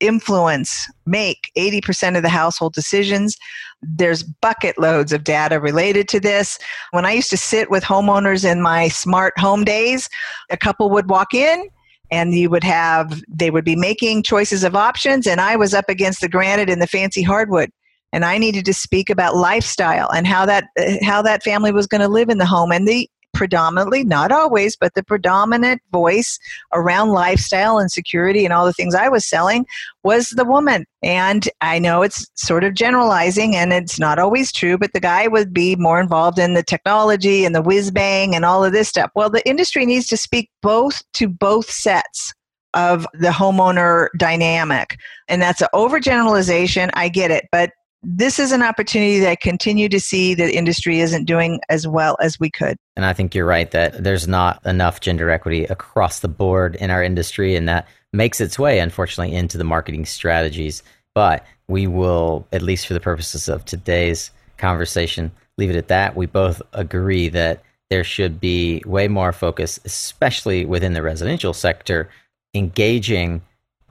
influence 0.03 0.89
make 1.07 1.51
80% 1.57 2.17
of 2.17 2.23
the 2.23 2.29
household 2.29 2.75
decisions. 2.75 3.37
There's 3.81 4.23
bucket 4.23 4.79
loads 4.79 5.13
of 5.13 5.25
data 5.25 5.61
related 5.61 6.09
to 6.09 6.21
this. 6.21 6.59
When 6.91 7.07
I 7.07 7.13
used 7.13 7.31
to 7.31 7.37
sit 7.37 7.71
with 7.71 7.85
homeowners 7.85 8.45
in 8.45 8.61
my 8.61 8.89
smart 8.89 9.39
home 9.39 9.65
days, 9.65 10.09
a 10.51 10.57
couple 10.57 10.91
would 10.91 11.09
walk 11.09 11.33
in 11.33 11.69
and 12.11 12.35
you 12.35 12.51
would 12.51 12.63
have 12.63 13.23
they 13.27 13.51
would 13.51 13.65
be 13.65 13.75
making 13.75 14.23
choices 14.23 14.63
of 14.63 14.77
options 14.77 15.27
and 15.27 15.41
i 15.41 15.57
was 15.57 15.73
up 15.73 15.87
against 15.89 16.21
the 16.21 16.29
granite 16.29 16.69
and 16.69 16.83
the 16.83 16.87
fancy 16.87 17.23
hardwood 17.23 17.71
and 18.13 18.25
i 18.25 18.39
needed 18.39 18.65
to 18.65 18.75
speak 18.75 19.09
about 19.09 19.35
lifestyle 19.35 20.11
and 20.11 20.27
how 20.27 20.45
that 20.45 20.65
how 21.03 21.23
that 21.23 21.43
family 21.43 21.73
was 21.73 21.87
going 21.87 22.01
to 22.01 22.09
live 22.09 22.29
in 22.29 22.39
the 22.39 22.47
home 22.47 22.71
and 22.71 22.87
the 22.87 23.09
predominantly, 23.43 24.05
not 24.05 24.31
always, 24.31 24.77
but 24.77 24.95
the 24.95 25.03
predominant 25.03 25.83
voice 25.91 26.39
around 26.73 27.09
lifestyle 27.09 27.77
and 27.77 27.91
security 27.91 28.45
and 28.45 28.55
all 28.55 28.65
the 28.65 28.73
things 28.73 28.95
I 28.95 29.09
was 29.09 29.29
selling 29.29 29.67
was 30.05 30.29
the 30.29 30.45
woman. 30.45 30.87
And 31.03 31.49
I 31.61 31.81
know 31.81 32.03
it's 32.03 32.31
sort 32.37 32.63
of 32.63 32.75
generalizing 32.75 33.57
and 33.57 33.73
it's 33.73 33.99
not 33.99 34.21
always 34.21 34.53
true, 34.53 34.79
but 34.79 34.93
the 34.93 35.01
guy 35.01 35.27
would 35.27 35.53
be 35.53 35.75
more 35.75 36.01
involved 36.01 36.39
in 36.39 36.55
the 36.55 36.63
technology 36.63 37.45
and 37.45 37.53
the 37.53 37.63
whiz 37.63 37.91
bang 37.91 38.33
and 38.33 38.45
all 38.45 38.65
of 38.65 38.73
this 38.73 38.89
stuff. 38.89 39.11
Well, 39.17 39.29
the 39.29 39.45
industry 39.45 39.87
needs 39.87 40.07
to 40.07 40.17
speak 40.17 40.49
both 40.63 41.03
to 41.15 41.27
both 41.27 41.69
sets 41.69 42.33
of 42.75 43.09
the 43.13 43.31
homeowner 43.31 44.07
dynamic. 44.19 44.99
And 45.27 45.43
that's 45.43 45.63
an 45.63 45.69
overgeneralization. 45.75 46.91
I 46.95 47.09
get 47.09 47.33
it. 47.33 47.49
But 47.51 47.73
this 48.03 48.39
is 48.39 48.51
an 48.53 48.63
opportunity 48.63 49.21
that 49.21 49.31
I 49.31 49.37
continue 49.37 49.89
to 49.89 50.01
see 50.01 50.35
that 50.35 50.51
industry 50.51 51.01
isn't 51.01 51.25
doing 51.25 51.61
as 51.69 51.87
well 51.87 52.17
as 52.21 52.39
we 52.41 52.51
could. 52.51 52.77
And 52.97 53.05
I 53.05 53.13
think 53.13 53.35
you're 53.35 53.47
right 53.47 53.71
that 53.71 54.03
there's 54.03 54.27
not 54.27 54.65
enough 54.67 55.01
gender 55.01 55.31
equity 55.31 55.65
across 55.65 56.21
the 56.21 56.29
board 56.29 56.75
in 56.77 56.91
our 56.91 57.03
industry, 57.03 57.55
and 57.55 57.69
that 57.69 57.87
makes 58.13 58.41
its 58.41 58.59
way, 58.59 58.81
unfortunately, 58.81 59.35
into 59.35 59.57
the 59.57 59.65
marketing 59.65 60.05
strategies. 60.05 60.83
But 61.15 61.47
we 61.69 61.87
will, 61.87 62.47
at 62.53 62.63
least 62.63 62.87
for 62.87 62.95
the 62.95 63.01
purposes 63.01 63.49
of 63.49 63.65
today's 63.65 64.31
conversation, 64.59 65.31
leave 65.57 65.71
it 65.71 65.77
at 65.77 65.89
that. 65.89 66.17
We 66.17 66.27
both 66.27 66.61
agree 66.73 67.29
that 67.29 67.63
there 67.89 68.05
should 68.05 68.41
be 68.41 68.83
way 68.87 69.07
more 69.07 69.33
focus, 69.33 69.79
especially 69.85 70.65
within 70.65 70.95
the 70.95 71.03
residential 71.03 71.53
sector, 71.53 72.09
engaging 72.55 73.43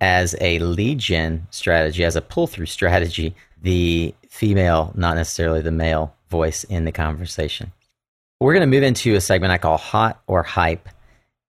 as 0.02 0.36
a 0.42 0.58
lead 0.60 0.98
gen 0.98 1.48
strategy, 1.52 2.04
as 2.04 2.16
a 2.16 2.22
pull 2.22 2.48
through 2.48 2.66
strategy 2.66 3.36
the 3.62 4.14
female, 4.30 4.92
not 4.96 5.16
necessarily 5.16 5.62
the 5.62 5.72
male 5.72 6.14
voice 6.30 6.64
in 6.66 6.86
the 6.86 6.92
conversation. 6.92 7.72
We're 8.40 8.54
going 8.54 8.62
to 8.62 8.76
move 8.76 8.84
into 8.84 9.16
a 9.16 9.22
segment 9.22 9.52
I 9.52 9.58
call 9.58 9.78
Hot 9.78 10.22
or 10.28 10.42
Hype. 10.42 10.90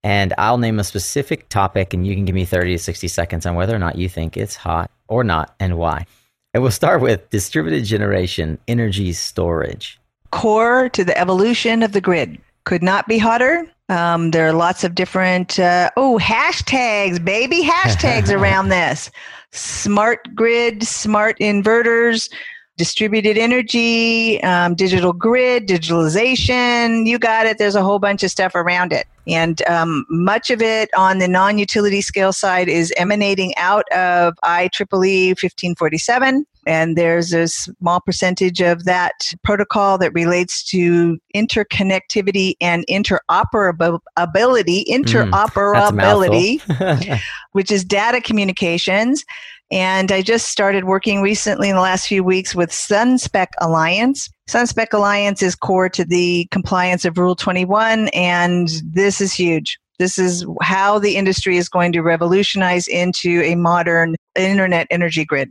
And 0.05 0.35
I'll 0.37 0.59
name 0.59 0.81
a 0.81 0.85
specific 0.85 1.49
topic, 1.49 1.95
and 1.95 2.05
you 2.07 2.15
can 2.15 2.25
give 2.25 2.35
me 2.35 2.45
30 2.45 2.73
to 2.73 2.79
60 2.79 3.07
seconds 3.09 3.47
on 3.47 3.55
whether 3.55 3.75
or 3.75 3.79
not 3.79 3.97
you 3.97 4.09
think 4.09 4.37
it's 4.37 4.57
hot 4.57 4.91
or 5.07 5.23
not 5.23 5.55
and 5.61 5.79
why. 5.79 6.07
And 6.53 6.63
we'll 6.63 6.73
start 6.73 7.01
with 7.01 7.31
distributed 7.31 7.85
generation 7.85 8.59
energy 8.67 9.13
storage. 9.13 10.01
Core 10.33 10.89
to 10.91 11.05
the 11.05 11.17
evolution 11.17 11.83
of 11.83 11.93
the 11.93 12.01
grid. 12.01 12.39
Could 12.65 12.83
not 12.83 13.07
be 13.07 13.17
hotter. 13.19 13.65
Um, 13.89 14.33
there 14.33 14.47
are 14.47 14.53
lots 14.53 14.85
of 14.85 14.95
different, 14.95 15.59
uh, 15.59 15.91
oh, 15.97 16.19
hashtags, 16.21 17.25
baby, 17.25 17.63
hashtags 17.63 18.35
around 18.37 18.69
this 18.71 19.11
smart 19.53 20.35
grid, 20.35 20.83
smart 20.83 21.39
inverters, 21.39 22.33
distributed 22.77 23.37
energy, 23.37 24.43
um, 24.43 24.75
digital 24.75 25.13
grid, 25.13 25.69
digitalization. 25.69 27.07
You 27.07 27.19
got 27.19 27.47
it. 27.47 27.59
There's 27.59 27.75
a 27.75 27.83
whole 27.83 27.99
bunch 27.99 28.23
of 28.23 28.31
stuff 28.31 28.55
around 28.55 28.93
it. 28.93 29.07
And 29.27 29.63
um, 29.69 30.05
much 30.09 30.51
of 30.51 30.61
it 30.61 30.89
on 30.97 31.19
the 31.19 31.29
non 31.29 31.59
utility 31.59 32.01
scale 32.01 32.33
side 32.33 32.69
is 32.69 32.93
emanating 32.97 33.55
out 33.57 33.85
of 33.93 34.35
IEEE 34.45 35.31
1547. 35.31 36.45
And 36.65 36.97
there's 36.97 37.33
a 37.33 37.49
small 37.49 38.01
percentage 38.01 38.61
of 38.61 38.85
that 38.85 39.33
protocol 39.43 39.99
that 39.99 40.13
relates 40.15 40.63
to 40.71 41.19
interconnectivity 41.35 42.55
and 42.61 42.85
interoperability, 42.89 44.85
interoperability, 44.87 46.61
mm, 46.61 47.21
which 47.53 47.73
is 47.73 47.85
data 47.85 48.21
communications. 48.21 49.25
And 49.73 50.13
I 50.13 50.21
just 50.21 50.49
started 50.49 50.85
working 50.85 51.23
recently 51.23 51.71
in 51.71 51.77
the 51.77 51.81
last 51.81 52.07
few 52.07 52.23
weeks 52.23 52.55
with 52.55 52.71
SunSpec 52.71 53.49
Alliance. 53.59 54.29
SunSpec 54.47 54.93
Alliance 54.93 55.43
is 55.43 55.55
core 55.55 55.89
to 55.89 56.05
the 56.05 56.47
compliance 56.51 57.07
of 57.07 57.17
Rule 57.17 57.35
21, 57.35 58.09
and 58.09 58.69
this 58.85 59.23
is 59.23 59.33
huge. 59.33 59.79
This 59.99 60.19
is 60.19 60.45
how 60.61 60.99
the 60.99 61.17
industry 61.17 61.57
is 61.57 61.71
going 61.71 61.93
to 61.93 62.03
revolutionize 62.03 62.87
into 62.87 63.41
a 63.43 63.55
modern 63.55 64.15
internet 64.37 64.87
energy 64.91 65.25
grid. 65.25 65.51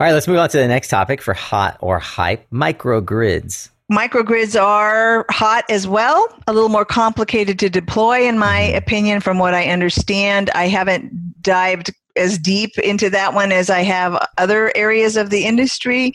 All 0.00 0.06
right, 0.06 0.12
let's 0.12 0.26
move 0.26 0.38
on 0.38 0.48
to 0.48 0.58
the 0.58 0.66
next 0.66 0.88
topic 0.88 1.22
for 1.22 1.32
hot 1.32 1.76
or 1.80 2.00
hype 2.00 2.50
microgrids. 2.50 3.68
Microgrids 3.92 4.60
are 4.60 5.24
hot 5.30 5.64
as 5.68 5.86
well, 5.86 6.26
a 6.48 6.52
little 6.52 6.70
more 6.70 6.84
complicated 6.84 7.58
to 7.60 7.68
deploy, 7.68 8.26
in 8.26 8.38
my 8.38 8.62
mm-hmm. 8.62 8.78
opinion, 8.78 9.20
from 9.20 9.38
what 9.38 9.54
I 9.54 9.66
understand. 9.66 10.50
I 10.54 10.66
haven't 10.66 11.42
dived 11.42 11.92
as 12.16 12.38
deep 12.38 12.78
into 12.78 13.10
that 13.10 13.34
one 13.34 13.52
as 13.52 13.70
I 13.70 13.80
have 13.80 14.26
other 14.38 14.72
areas 14.76 15.16
of 15.16 15.30
the 15.30 15.44
industry. 15.44 16.12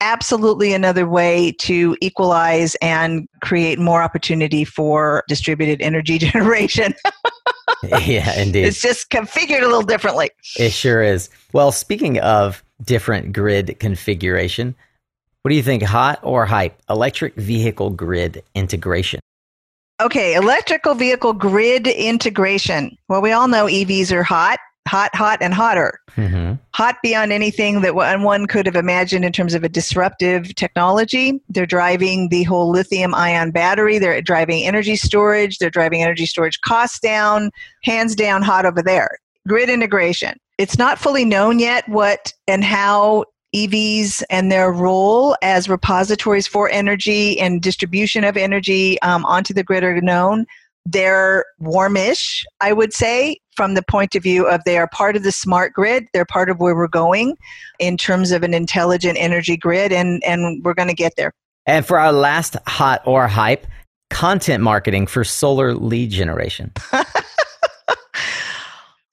Absolutely 0.00 0.72
another 0.72 1.08
way 1.08 1.52
to 1.60 1.96
equalize 2.00 2.76
and 2.76 3.28
create 3.42 3.78
more 3.78 4.02
opportunity 4.02 4.64
for 4.64 5.24
distributed 5.28 5.80
energy 5.80 6.18
generation. 6.18 6.94
yeah, 7.82 8.38
indeed. 8.38 8.64
It's 8.64 8.80
just 8.80 9.10
configured 9.10 9.62
a 9.62 9.66
little 9.66 9.82
differently. 9.82 10.30
It 10.56 10.72
sure 10.72 11.02
is. 11.02 11.30
Well, 11.52 11.72
speaking 11.72 12.18
of 12.20 12.62
different 12.84 13.32
grid 13.32 13.78
configuration, 13.80 14.74
what 15.42 15.50
do 15.50 15.56
you 15.56 15.62
think, 15.62 15.82
hot 15.82 16.20
or 16.22 16.46
hype? 16.46 16.80
Electric 16.88 17.34
vehicle 17.34 17.90
grid 17.90 18.42
integration. 18.54 19.20
Okay, 20.00 20.34
electrical 20.34 20.94
vehicle 20.94 21.32
grid 21.32 21.88
integration. 21.88 22.96
Well, 23.08 23.20
we 23.20 23.32
all 23.32 23.48
know 23.48 23.66
EVs 23.66 24.12
are 24.12 24.22
hot 24.22 24.60
hot, 24.88 25.14
hot, 25.14 25.38
and 25.40 25.54
hotter. 25.54 26.00
Mm-hmm. 26.16 26.54
Hot 26.74 26.96
beyond 27.02 27.32
anything 27.32 27.82
that 27.82 27.94
one 27.94 28.46
could 28.46 28.66
have 28.66 28.74
imagined 28.74 29.24
in 29.24 29.32
terms 29.32 29.54
of 29.54 29.62
a 29.62 29.68
disruptive 29.68 30.54
technology. 30.54 31.40
They're 31.48 31.66
driving 31.66 32.30
the 32.30 32.42
whole 32.42 32.70
lithium 32.70 33.14
ion 33.14 33.52
battery. 33.52 33.98
They're 33.98 34.20
driving 34.20 34.64
energy 34.64 34.96
storage. 34.96 35.58
They're 35.58 35.70
driving 35.70 36.02
energy 36.02 36.26
storage 36.26 36.60
costs 36.62 36.98
down. 36.98 37.50
Hands 37.84 38.14
down, 38.16 38.42
hot 38.42 38.66
over 38.66 38.82
there. 38.82 39.18
Grid 39.46 39.70
integration. 39.70 40.38
It's 40.58 40.78
not 40.78 40.98
fully 40.98 41.24
known 41.24 41.60
yet 41.60 41.88
what 41.88 42.32
and 42.48 42.64
how 42.64 43.26
EVs 43.54 44.22
and 44.28 44.52
their 44.52 44.72
role 44.72 45.36
as 45.42 45.68
repositories 45.68 46.46
for 46.46 46.68
energy 46.70 47.38
and 47.40 47.62
distribution 47.62 48.24
of 48.24 48.36
energy 48.36 49.00
um, 49.02 49.24
onto 49.24 49.54
the 49.54 49.62
grid 49.62 49.84
are 49.84 50.00
known. 50.00 50.46
They're 50.86 51.44
warmish, 51.58 52.44
I 52.60 52.72
would 52.72 52.92
say, 52.92 53.38
from 53.56 53.74
the 53.74 53.82
point 53.82 54.14
of 54.14 54.22
view 54.22 54.46
of 54.46 54.62
they 54.64 54.78
are 54.78 54.88
part 54.88 55.16
of 55.16 55.22
the 55.22 55.32
smart 55.32 55.72
grid. 55.72 56.06
They're 56.14 56.24
part 56.24 56.48
of 56.48 56.60
where 56.60 56.74
we're 56.74 56.88
going 56.88 57.36
in 57.78 57.96
terms 57.96 58.30
of 58.30 58.42
an 58.42 58.54
intelligent 58.54 59.18
energy 59.20 59.56
grid, 59.56 59.92
and, 59.92 60.22
and 60.24 60.64
we're 60.64 60.74
going 60.74 60.88
to 60.88 60.94
get 60.94 61.14
there. 61.16 61.32
And 61.66 61.84
for 61.84 61.98
our 61.98 62.12
last 62.12 62.56
hot 62.66 63.02
or 63.04 63.28
hype, 63.28 63.66
content 64.10 64.62
marketing 64.62 65.06
for 65.06 65.24
solar 65.24 65.74
lead 65.74 66.10
generation. 66.10 66.72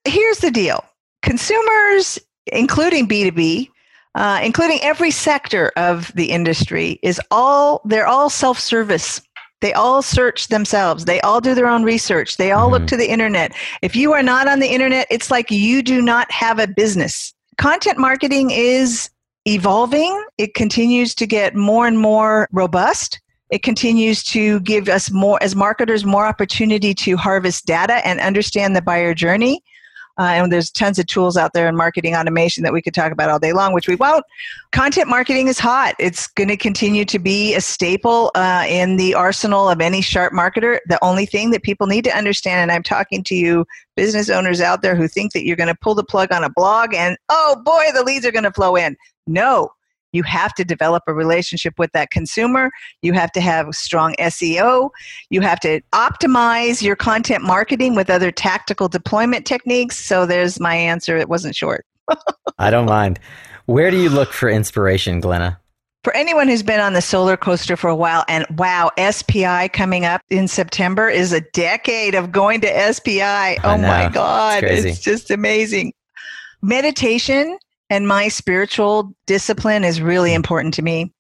Here's 0.06 0.40
the 0.40 0.52
deal 0.52 0.84
consumers, 1.22 2.20
including 2.48 3.08
B2B, 3.08 3.70
uh, 4.14 4.40
including 4.44 4.80
every 4.82 5.12
sector 5.12 5.72
of 5.76 6.14
the 6.16 6.32
industry, 6.32 7.00
is 7.02 7.20
all 7.32 7.82
they're 7.86 8.08
all 8.08 8.30
self-service 8.30 9.22
they 9.62 9.74
all 9.74 10.02
search 10.02 10.48
themselves. 10.48 11.06
They 11.06 11.22
all 11.22 11.42
do 11.42 11.56
their 11.56 11.68
own 11.68 11.84
research. 11.84 12.38
They 12.38 12.52
all 12.52 12.66
mm-hmm. 12.66 12.74
look 12.74 12.88
to 12.88 12.98
the 12.98 13.10
internet. 13.10 13.54
If 13.82 13.96
you 13.96 14.14
are 14.14 14.24
not 14.24 14.48
on 14.48 14.60
the 14.60 14.68
internet, 14.68 15.08
it's 15.10 15.32
like 15.32 15.50
you 15.50 15.82
do 15.82 16.02
not 16.02 16.30
have 16.32 16.60
a 16.60 16.68
business. 16.68 17.34
Content 17.58 17.98
marketing 17.98 18.52
is 18.52 19.10
evolving. 19.46 20.24
It 20.38 20.54
continues 20.54 21.16
to 21.16 21.26
get 21.26 21.56
more 21.56 21.88
and 21.88 22.00
more 22.00 22.50
robust. 22.52 23.22
It 23.50 23.64
continues 23.64 24.24
to 24.26 24.60
give 24.62 24.90
us 24.90 25.12
more, 25.12 25.42
as 25.42 25.56
marketers, 25.56 26.04
more 26.04 26.26
opportunity 26.26 26.94
to 26.96 27.16
harvest 27.16 27.66
data 27.66 28.06
and 28.06 28.20
understand 28.20 28.76
the 28.76 28.82
buyer 28.82 29.14
journey. 29.14 29.64
Uh, 30.18 30.24
and 30.24 30.52
there's 30.52 30.72
tons 30.72 30.98
of 31.00 31.06
tools 31.08 31.38
out 31.38 31.54
there 31.54 31.68
in 31.68 31.76
marketing 31.76 32.16
automation 32.16 32.64
that 32.64 32.74
we 32.74 32.82
could 32.82 32.94
talk 32.94 33.12
about 33.12 33.30
all 33.30 33.40
day 33.40 33.54
long, 33.54 33.74
which 33.74 33.88
we 33.88 33.96
won't. 33.96 34.24
Content 34.72 35.10
marketing 35.10 35.48
is 35.48 35.60
hot. 35.60 35.96
It's 36.00 36.28
going 36.28 36.48
to 36.50 36.58
continue 36.58 37.06
to 37.06 37.20
be 37.20 37.54
a 37.56 37.62
staple 37.62 38.32
uh, 38.36 38.66
in 38.68 38.98
the 38.98 39.14
arsenal 39.14 39.70
of 39.70 39.82
any 39.82 40.02
sharp 40.02 40.34
marketer. 40.34 40.80
The 40.88 41.04
only 41.04 41.26
thing 41.26 41.52
that 41.52 41.64
people 41.64 41.88
need 41.88 42.04
to 42.06 42.16
understand, 42.16 42.62
and 42.62 42.72
I'm 42.72 42.84
talking 42.84 43.24
to 43.26 43.36
you 43.36 43.66
business 43.96 44.30
owners 44.30 44.62
out 44.62 44.82
there 44.82 44.96
who 44.96 45.08
think 45.08 45.34
that 45.34 45.46
you're 45.46 45.56
going 45.56 45.68
to 45.68 45.80
pull 45.82 45.96
the 45.96 46.04
plug 46.04 46.32
on 46.32 46.44
a 46.44 46.50
blog 46.50 46.94
and, 46.94 47.18
oh 47.30 47.62
boy, 47.64 47.86
the 47.94 48.04
leads 48.04 48.26
are 48.26 48.32
going 48.32 48.44
to 48.44 48.52
flow 48.52 48.76
in. 48.76 48.96
No, 49.28 49.72
you 50.16 50.24
have 50.24 50.54
to 50.56 50.64
develop 50.64 51.04
a 51.08 51.14
relationship 51.14 51.78
with 51.78 51.92
that 51.92 52.10
consumer. 52.10 52.72
You 53.02 53.14
have 53.14 53.32
to 53.34 53.42
have 53.42 53.74
strong 53.76 54.16
SEO. 54.20 54.90
You 55.30 55.42
have 55.42 55.60
to 55.62 55.82
optimize 55.94 56.82
your 56.82 56.96
content 56.96 57.44
marketing 57.44 57.96
with 57.96 58.10
other 58.10 58.32
tactical 58.32 58.88
deployment 58.88 59.46
techniques. 59.46 60.04
So 60.04 60.26
there's 60.26 60.60
my 60.60 60.76
answer. 60.76 61.18
It 61.18 61.30
wasn't 61.30 61.56
short. 61.56 61.86
I 62.58 62.70
don't 62.70 62.86
mind. 62.88 63.20
Where 63.66 63.92
do 63.92 63.98
you 63.98 64.10
look 64.10 64.32
for 64.32 64.50
inspiration, 64.50 65.20
Glenna? 65.20 65.60
For 66.04 66.16
anyone 66.16 66.48
who's 66.48 66.62
been 66.62 66.80
on 66.80 66.94
the 66.94 67.02
solar 67.02 67.36
coaster 67.36 67.76
for 67.76 67.90
a 67.90 67.96
while, 67.96 68.24
and 68.28 68.46
wow, 68.60 68.92
SPI 69.10 69.70
coming 69.70 70.06
up 70.06 70.22
in 70.30 70.48
September 70.48 71.10
is 71.10 71.34
a 71.34 71.42
decade 71.42 72.14
of 72.14 72.32
going 72.32 72.62
to 72.62 72.94
SPI. 72.94 73.58
Oh 73.64 73.78
my 73.80 74.10
God, 74.14 74.64
it's, 74.64 74.86
it's 74.86 75.00
just 75.00 75.32
amazing. 75.32 75.94
Meditation 76.62 77.58
and 77.90 78.08
my 78.08 78.28
spiritual 78.28 79.14
discipline 79.26 79.84
is 79.84 80.02
really 80.02 80.34
important 80.34 80.74
to 80.76 80.82
me. 80.82 81.14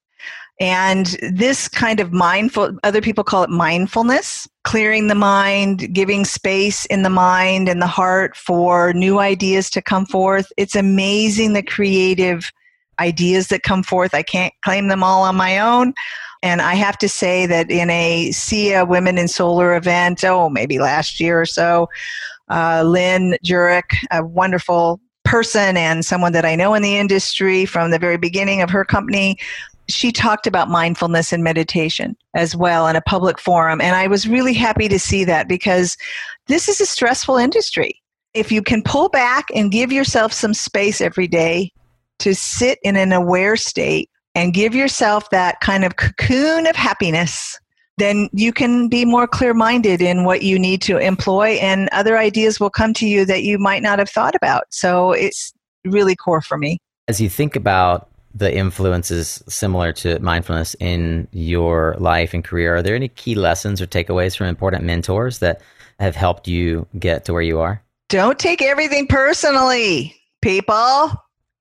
And 0.60 1.18
this 1.22 1.68
kind 1.68 2.00
of 2.00 2.14
mindful, 2.14 2.78
other 2.84 3.02
people 3.02 3.26
call 3.26 3.44
it 3.44 3.50
mindfulness, 3.50 4.48
clearing 4.64 5.08
the 5.08 5.16
mind, 5.16 5.94
giving 5.94 6.24
space 6.24 6.86
in 6.86 7.04
the 7.04 7.10
mind 7.10 7.68
and 7.68 7.82
the 7.82 7.88
heart 7.88 8.38
for 8.38 8.94
new 8.94 9.20
ideas 9.20 9.70
to 9.72 9.82
come 9.82 10.06
forth. 10.06 10.48
It's 10.56 10.76
amazing 10.76 11.54
the 11.54 11.64
creative 11.64 12.52
ideas 13.00 13.48
that 13.50 13.64
come 13.64 13.84
forth. 13.84 14.14
I 14.14 14.24
can't 14.24 14.54
claim 14.64 14.88
them 14.88 15.04
all 15.04 15.24
on 15.24 15.36
my 15.36 15.60
own. 15.60 15.94
And 16.42 16.62
I 16.62 16.76
have 16.76 16.98
to 17.00 17.10
say 17.10 17.46
that 17.48 17.70
in 17.70 17.90
a 17.90 18.30
SEIA 18.30 18.88
Women 18.88 19.18
in 19.18 19.28
Solar 19.28 19.76
event, 19.76 20.24
oh, 20.24 20.50
maybe 20.50 20.80
last 20.80 21.20
year 21.20 21.42
or 21.42 21.46
so, 21.46 21.90
uh, 22.50 22.84
Lynn 22.86 23.36
Jurich, 23.44 23.92
a 24.12 24.24
wonderful 24.24 25.02
person 25.26 25.76
and 25.76 26.06
someone 26.06 26.32
that 26.32 26.46
I 26.46 26.56
know 26.56 26.74
in 26.74 26.84
the 26.84 26.98
industry 26.98 27.66
from 27.66 27.92
the 27.92 28.00
very 28.00 28.18
beginning 28.18 28.62
of 28.62 28.70
her 28.70 28.86
company. 28.86 29.38
She 29.90 30.12
talked 30.12 30.48
about 30.48 30.70
mindfulness 30.70 31.34
and 31.34 31.44
meditation 31.44 32.16
as 32.34 32.56
well 32.56 32.88
in 32.88 32.96
a 32.96 33.02
public 33.02 33.40
forum. 33.40 33.82
And 33.82 33.96
I 33.96 34.08
was 34.08 34.28
really 34.28 34.54
happy 34.54 34.88
to 34.88 34.98
see 34.98 35.24
that 35.26 35.48
because 35.48 35.98
this 36.48 36.70
is 36.70 36.80
a 36.80 36.86
stressful 36.86 37.38
industry. 37.38 38.02
If 38.34 38.52
you 38.52 38.62
can 38.62 38.82
pull 38.82 39.10
back 39.10 39.46
and 39.54 39.72
give 39.72 39.92
yourself 39.92 40.34
some 40.34 40.54
space 40.54 41.02
every 41.02 41.28
day 41.28 41.72
to 42.20 42.34
sit 42.34 42.80
in 42.84 42.96
an 42.96 43.12
aware 43.12 43.56
state 43.56 44.10
and 44.34 44.54
give 44.54 44.74
yourself 44.74 45.30
that 45.30 45.60
kind 45.62 45.86
of 45.86 45.96
cocoon 45.96 46.68
of 46.68 46.76
happiness 46.76 47.60
then 47.98 48.30
you 48.34 48.52
can 48.52 48.88
be 48.88 49.06
more 49.06 49.28
clear 49.28 49.54
minded 49.54 50.02
in 50.02 50.26
what 50.26 50.42
you 50.42 50.60
need 50.60 50.82
to 50.84 50.98
employ, 50.98 51.52
and 51.62 51.90
other 51.92 52.18
ideas 52.18 52.60
will 52.60 52.70
come 52.70 52.94
to 52.96 53.08
you 53.08 53.26
that 53.26 53.44
you 53.44 53.58
might 53.58 53.82
not 53.82 54.00
have 54.00 54.10
thought 54.10 54.36
about. 54.36 54.66
So 54.72 55.12
it's 55.12 55.54
really 55.86 56.16
core 56.16 56.42
for 56.42 56.58
me. 56.58 56.80
As 57.08 57.22
you 57.22 57.30
think 57.30 57.56
about 57.56 58.10
the 58.34 58.54
influences 58.54 59.42
similar 59.48 59.94
to 59.94 60.20
mindfulness 60.20 60.76
in 60.80 61.28
your 61.32 61.96
life 62.00 62.34
and 62.34 62.44
career, 62.44 62.76
are 62.76 62.82
there 62.82 62.96
any 62.96 63.08
key 63.08 63.36
lessons 63.36 63.82
or 63.82 63.88
takeaways 63.88 64.36
from 64.36 64.48
important 64.48 64.84
mentors 64.84 65.40
that 65.40 65.62
have 66.00 66.16
helped 66.16 66.48
you 66.48 66.86
get 67.00 67.24
to 67.26 67.34
where 67.34 67.42
you 67.42 67.60
are? 67.60 67.82
Don't 68.10 68.38
take 68.38 68.62
everything 68.62 69.08
personally, 69.08 70.16
people. 70.42 71.12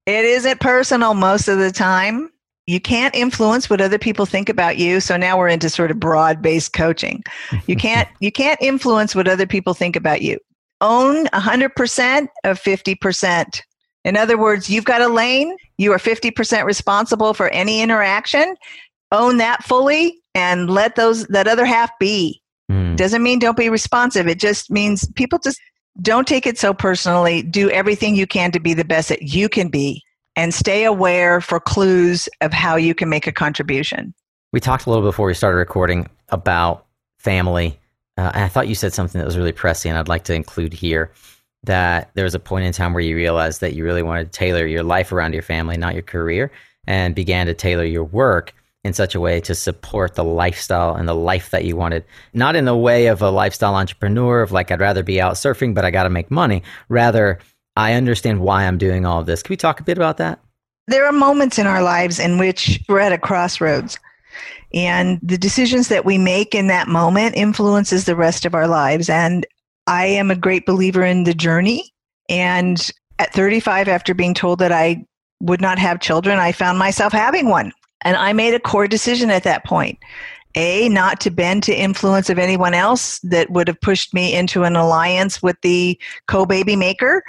It 0.06 0.24
isn't 0.24 0.60
personal 0.60 1.14
most 1.14 1.48
of 1.48 1.58
the 1.58 1.70
time 1.70 2.30
you 2.66 2.80
can't 2.80 3.14
influence 3.14 3.68
what 3.68 3.80
other 3.80 3.98
people 3.98 4.26
think 4.26 4.48
about 4.48 4.78
you 4.78 5.00
so 5.00 5.16
now 5.16 5.38
we're 5.38 5.48
into 5.48 5.68
sort 5.68 5.90
of 5.90 6.00
broad 6.00 6.40
based 6.40 6.72
coaching. 6.72 7.22
You 7.66 7.76
can't 7.76 8.08
you 8.20 8.32
can't 8.32 8.60
influence 8.60 9.14
what 9.14 9.28
other 9.28 9.46
people 9.46 9.74
think 9.74 9.96
about 9.96 10.22
you. 10.22 10.38
Own 10.80 11.26
100% 11.26 12.28
of 12.44 12.60
50% 12.60 13.62
in 14.04 14.16
other 14.16 14.38
words 14.38 14.68
you've 14.68 14.84
got 14.84 15.02
a 15.02 15.08
lane 15.08 15.56
you 15.78 15.92
are 15.92 15.98
50% 15.98 16.64
responsible 16.64 17.34
for 17.34 17.48
any 17.50 17.82
interaction. 17.82 18.56
Own 19.12 19.38
that 19.38 19.64
fully 19.64 20.20
and 20.34 20.70
let 20.70 20.96
those 20.96 21.26
that 21.28 21.48
other 21.48 21.64
half 21.64 21.90
be. 21.98 22.40
Mm. 22.70 22.96
doesn't 22.96 23.22
mean 23.22 23.38
don't 23.38 23.58
be 23.58 23.68
responsive. 23.68 24.26
It 24.26 24.40
just 24.40 24.70
means 24.70 25.06
people 25.12 25.38
just 25.38 25.60
don't 26.00 26.26
take 26.26 26.46
it 26.46 26.58
so 26.58 26.72
personally. 26.72 27.42
Do 27.42 27.70
everything 27.70 28.16
you 28.16 28.26
can 28.26 28.50
to 28.52 28.58
be 28.58 28.72
the 28.72 28.86
best 28.86 29.10
that 29.10 29.22
you 29.22 29.50
can 29.50 29.68
be 29.68 30.02
and 30.36 30.52
stay 30.52 30.84
aware 30.84 31.40
for 31.40 31.60
clues 31.60 32.28
of 32.40 32.52
how 32.52 32.76
you 32.76 32.94
can 32.94 33.08
make 33.08 33.26
a 33.26 33.32
contribution. 33.32 34.14
We 34.52 34.60
talked 34.60 34.86
a 34.86 34.90
little 34.90 35.04
before 35.04 35.26
we 35.26 35.34
started 35.34 35.56
recording 35.56 36.08
about 36.28 36.86
family. 37.18 37.78
Uh, 38.16 38.30
and 38.34 38.44
I 38.44 38.48
thought 38.48 38.68
you 38.68 38.74
said 38.74 38.92
something 38.92 39.18
that 39.18 39.26
was 39.26 39.36
really 39.36 39.52
pressing, 39.52 39.90
and 39.90 39.98
I'd 39.98 40.08
like 40.08 40.24
to 40.24 40.34
include 40.34 40.72
here 40.72 41.10
that 41.64 42.10
there 42.14 42.24
was 42.24 42.34
a 42.34 42.38
point 42.38 42.64
in 42.64 42.72
time 42.72 42.92
where 42.92 43.02
you 43.02 43.16
realized 43.16 43.60
that 43.60 43.74
you 43.74 43.84
really 43.84 44.02
wanted 44.02 44.30
to 44.30 44.38
tailor 44.38 44.66
your 44.66 44.82
life 44.82 45.12
around 45.12 45.32
your 45.32 45.42
family, 45.42 45.76
not 45.76 45.94
your 45.94 46.02
career, 46.02 46.52
and 46.86 47.14
began 47.14 47.46
to 47.46 47.54
tailor 47.54 47.84
your 47.84 48.04
work 48.04 48.54
in 48.84 48.92
such 48.92 49.14
a 49.14 49.20
way 49.20 49.40
to 49.40 49.54
support 49.54 50.14
the 50.14 50.22
lifestyle 50.22 50.94
and 50.94 51.08
the 51.08 51.14
life 51.14 51.50
that 51.50 51.64
you 51.64 51.74
wanted. 51.74 52.04
Not 52.34 52.54
in 52.54 52.66
the 52.66 52.76
way 52.76 53.06
of 53.06 53.22
a 53.22 53.30
lifestyle 53.30 53.74
entrepreneur 53.74 54.42
of 54.42 54.52
like, 54.52 54.70
I'd 54.70 54.80
rather 54.80 55.02
be 55.02 55.20
out 55.20 55.34
surfing, 55.34 55.74
but 55.74 55.86
I 55.86 55.90
got 55.90 56.02
to 56.02 56.10
make 56.10 56.30
money. 56.30 56.62
Rather, 56.90 57.38
I 57.76 57.94
understand 57.94 58.40
why 58.40 58.64
I'm 58.64 58.78
doing 58.78 59.04
all 59.04 59.20
of 59.20 59.26
this. 59.26 59.42
Can 59.42 59.52
we 59.52 59.56
talk 59.56 59.80
a 59.80 59.84
bit 59.84 59.98
about 59.98 60.18
that? 60.18 60.40
There 60.86 61.06
are 61.06 61.12
moments 61.12 61.58
in 61.58 61.66
our 61.66 61.82
lives 61.82 62.18
in 62.18 62.38
which 62.38 62.80
we're 62.88 63.00
at 63.00 63.12
a 63.12 63.18
crossroads. 63.18 63.98
And 64.72 65.18
the 65.22 65.38
decisions 65.38 65.88
that 65.88 66.04
we 66.04 66.18
make 66.18 66.54
in 66.54 66.66
that 66.66 66.88
moment 66.88 67.36
influences 67.36 68.04
the 68.04 68.16
rest 68.16 68.44
of 68.44 68.54
our 68.54 68.68
lives. 68.68 69.08
And 69.08 69.46
I 69.86 70.06
am 70.06 70.30
a 70.30 70.36
great 70.36 70.66
believer 70.66 71.04
in 71.04 71.24
the 71.24 71.34
journey. 71.34 71.92
And 72.28 72.90
at 73.18 73.32
35, 73.32 73.88
after 73.88 74.14
being 74.14 74.34
told 74.34 74.58
that 74.58 74.72
I 74.72 75.04
would 75.40 75.60
not 75.60 75.78
have 75.78 76.00
children, 76.00 76.38
I 76.38 76.52
found 76.52 76.78
myself 76.78 77.12
having 77.12 77.48
one. 77.48 77.72
And 78.02 78.16
I 78.16 78.32
made 78.32 78.54
a 78.54 78.60
core 78.60 78.88
decision 78.88 79.30
at 79.30 79.44
that 79.44 79.64
point. 79.64 79.98
A, 80.56 80.88
not 80.88 81.20
to 81.20 81.30
bend 81.30 81.62
to 81.64 81.74
influence 81.74 82.30
of 82.30 82.38
anyone 82.38 82.74
else 82.74 83.18
that 83.20 83.50
would 83.50 83.68
have 83.68 83.80
pushed 83.80 84.14
me 84.14 84.34
into 84.34 84.64
an 84.64 84.76
alliance 84.76 85.42
with 85.42 85.56
the 85.62 85.98
co 86.28 86.46
baby 86.46 86.76
maker, 86.76 87.22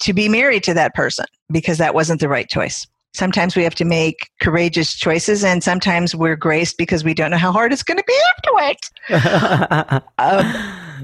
to 0.00 0.12
be 0.12 0.28
married 0.28 0.64
to 0.64 0.74
that 0.74 0.94
person 0.94 1.26
because 1.50 1.78
that 1.78 1.94
wasn't 1.94 2.20
the 2.20 2.28
right 2.28 2.48
choice. 2.48 2.86
Sometimes 3.12 3.54
we 3.54 3.62
have 3.62 3.76
to 3.76 3.84
make 3.84 4.28
courageous 4.40 4.94
choices, 4.94 5.44
and 5.44 5.62
sometimes 5.62 6.16
we're 6.16 6.34
graced 6.34 6.76
because 6.76 7.04
we 7.04 7.14
don't 7.14 7.30
know 7.30 7.36
how 7.36 7.52
hard 7.52 7.72
it's 7.72 7.84
going 7.84 7.98
to 7.98 8.04
be 8.06 8.18
afterwards. 8.36 10.04
um, 10.18 10.44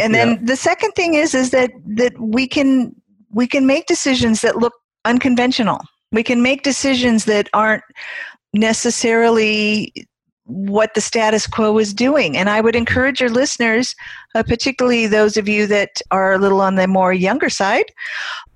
and 0.01 0.13
then 0.13 0.31
yeah. 0.31 0.39
the 0.43 0.57
second 0.57 0.91
thing 0.93 1.15
is 1.15 1.35
is 1.35 1.51
that 1.51 1.71
that 1.87 2.19
we 2.19 2.49
can 2.49 2.95
we 3.31 3.47
can 3.47 3.65
make 3.65 3.87
decisions 3.87 4.41
that 4.41 4.57
look 4.57 4.73
unconventional. 5.05 5.81
We 6.11 6.25
can 6.25 6.43
make 6.43 6.65
decisions 6.65 7.27
that 7.27 7.49
aren't 7.53 7.85
necessarily 8.53 9.93
what 10.51 10.95
the 10.95 11.01
status 11.01 11.47
quo 11.47 11.79
is 11.79 11.95
doing. 11.95 12.37
And 12.37 12.51
I 12.51 12.61
would 12.61 12.77
encourage 12.77 13.21
your 13.21 13.31
listeners, 13.31 13.95
uh, 14.35 14.43
particularly 14.43 15.07
those 15.07 15.37
of 15.37 15.49
you 15.49 15.67
that 15.69 16.01
are 16.11 16.33
a 16.33 16.39
little 16.39 16.61
on 16.61 16.75
the 16.75 16.87
more 16.87 17.13
younger 17.13 17.49
side, 17.49 17.87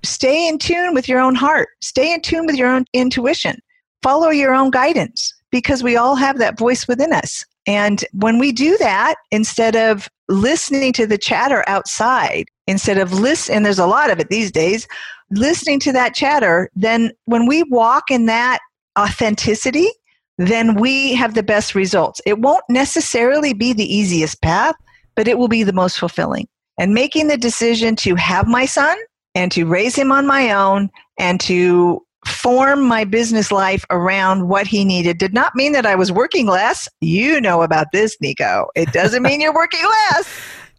stay 0.03 0.47
in 0.47 0.57
tune 0.57 0.93
with 0.93 1.07
your 1.07 1.19
own 1.19 1.35
heart, 1.35 1.69
stay 1.81 2.13
in 2.13 2.21
tune 2.21 2.45
with 2.45 2.55
your 2.55 2.69
own 2.69 2.85
intuition, 2.93 3.59
follow 4.03 4.29
your 4.29 4.53
own 4.53 4.71
guidance, 4.71 5.33
because 5.51 5.83
we 5.83 5.95
all 5.95 6.15
have 6.15 6.37
that 6.37 6.57
voice 6.57 6.87
within 6.87 7.13
us. 7.13 7.45
And 7.67 8.03
when 8.13 8.37
we 8.37 8.51
do 8.51 8.77
that, 8.77 9.15
instead 9.31 9.75
of 9.75 10.07
listening 10.27 10.93
to 10.93 11.07
the 11.07 11.17
chatter 11.17 11.63
outside, 11.67 12.45
instead 12.67 12.97
of 12.97 13.13
listen, 13.13 13.55
and 13.55 13.65
there's 13.65 13.79
a 13.79 13.87
lot 13.87 14.11
of 14.11 14.19
it 14.19 14.29
these 14.29 14.51
days, 14.51 14.87
listening 15.31 15.79
to 15.79 15.91
that 15.93 16.13
chatter, 16.13 16.69
then 16.75 17.11
when 17.25 17.47
we 17.47 17.63
walk 17.63 18.11
in 18.11 18.25
that 18.27 18.59
authenticity, 18.99 19.89
then 20.37 20.75
we 20.75 21.13
have 21.15 21.33
the 21.33 21.43
best 21.43 21.75
results. 21.75 22.21
It 22.25 22.39
won't 22.39 22.63
necessarily 22.69 23.53
be 23.53 23.73
the 23.73 23.93
easiest 23.93 24.41
path, 24.41 24.75
but 25.15 25.27
it 25.27 25.37
will 25.37 25.47
be 25.47 25.63
the 25.63 25.73
most 25.73 25.97
fulfilling. 25.97 26.47
And 26.77 26.93
making 26.93 27.27
the 27.27 27.37
decision 27.37 27.95
to 27.97 28.15
have 28.15 28.47
my 28.47 28.65
son 28.65 28.97
and 29.33 29.51
to 29.53 29.65
raise 29.65 29.95
him 29.95 30.11
on 30.11 30.27
my 30.27 30.51
own 30.51 30.89
and 31.17 31.39
to 31.41 32.01
form 32.25 32.83
my 32.83 33.03
business 33.03 33.51
life 33.51 33.85
around 33.91 34.49
what 34.49 34.67
he 34.67 34.83
needed 34.83 35.17
did 35.17 35.33
not 35.33 35.55
mean 35.55 35.71
that 35.73 35.85
I 35.85 35.95
was 35.95 36.11
working 36.11 36.47
less. 36.47 36.89
You 36.99 37.39
know 37.39 37.61
about 37.61 37.87
this, 37.93 38.17
Nico. 38.19 38.67
It 38.75 38.91
doesn't 38.91 39.23
mean 39.23 39.41
you're 39.41 39.53
working 39.53 39.83
less. 39.83 40.27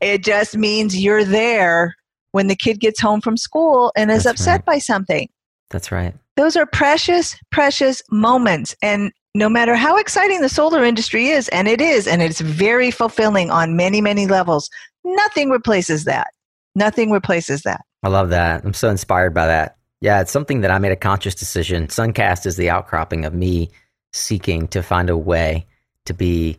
It 0.01 0.25
just 0.25 0.57
means 0.57 1.01
you're 1.01 1.25
there 1.25 1.95
when 2.33 2.49
the 2.49 2.57
kid 2.57 2.81
gets 2.81 3.01
home 3.01 3.21
from 3.21 3.37
school 3.37 3.93
and 3.97 4.11
is 4.11 4.25
That's 4.25 4.41
upset 4.41 4.61
right. 4.61 4.65
by 4.67 4.79
something. 4.79 5.29
That's 5.71 5.91
right. 5.91 6.15
Those 6.37 6.57
are 6.57 6.67
precious, 6.67 7.37
precious 7.51 8.03
moments. 8.11 8.75
And 8.83 9.13
no 9.37 9.51
matter 9.51 9.77
how 9.77 9.99
exciting 9.99 10.41
the 10.41 10.49
solar 10.49 10.83
industry 10.83 11.29
is, 11.29 11.49
and 11.51 11.69
it 11.69 11.81
is, 11.81 12.07
and 12.07 12.23
it's 12.23 12.41
very 12.41 12.91
fulfilling 12.91 13.51
on 13.51 13.77
many, 13.77 14.01
many 14.01 14.27
levels, 14.27 14.71
nothing 15.05 15.51
replaces 15.51 16.05
that. 16.05 16.29
Nothing 16.75 17.11
replaces 17.11 17.63
that. 17.63 17.83
I 18.03 18.09
love 18.09 18.31
that. 18.31 18.65
I'm 18.65 18.73
so 18.73 18.89
inspired 18.89 19.35
by 19.35 19.47
that. 19.47 19.77
Yeah, 20.01 20.23
it's 20.23 20.33
something 20.33 20.63
that 20.63 20.71
I 20.71 20.79
made 20.79 20.93
a 20.93 20.97
conscious 20.97 21.35
decision. 21.35 21.89
Suncast 21.89 22.47
is 22.47 22.57
the 22.57 22.71
outcropping 22.71 23.27
of 23.27 23.35
me 23.35 23.71
seeking 24.15 24.69
to 24.69 24.83
find 24.83 25.11
a 25.11 25.17
way 25.19 25.67
to 26.07 26.15
be 26.15 26.59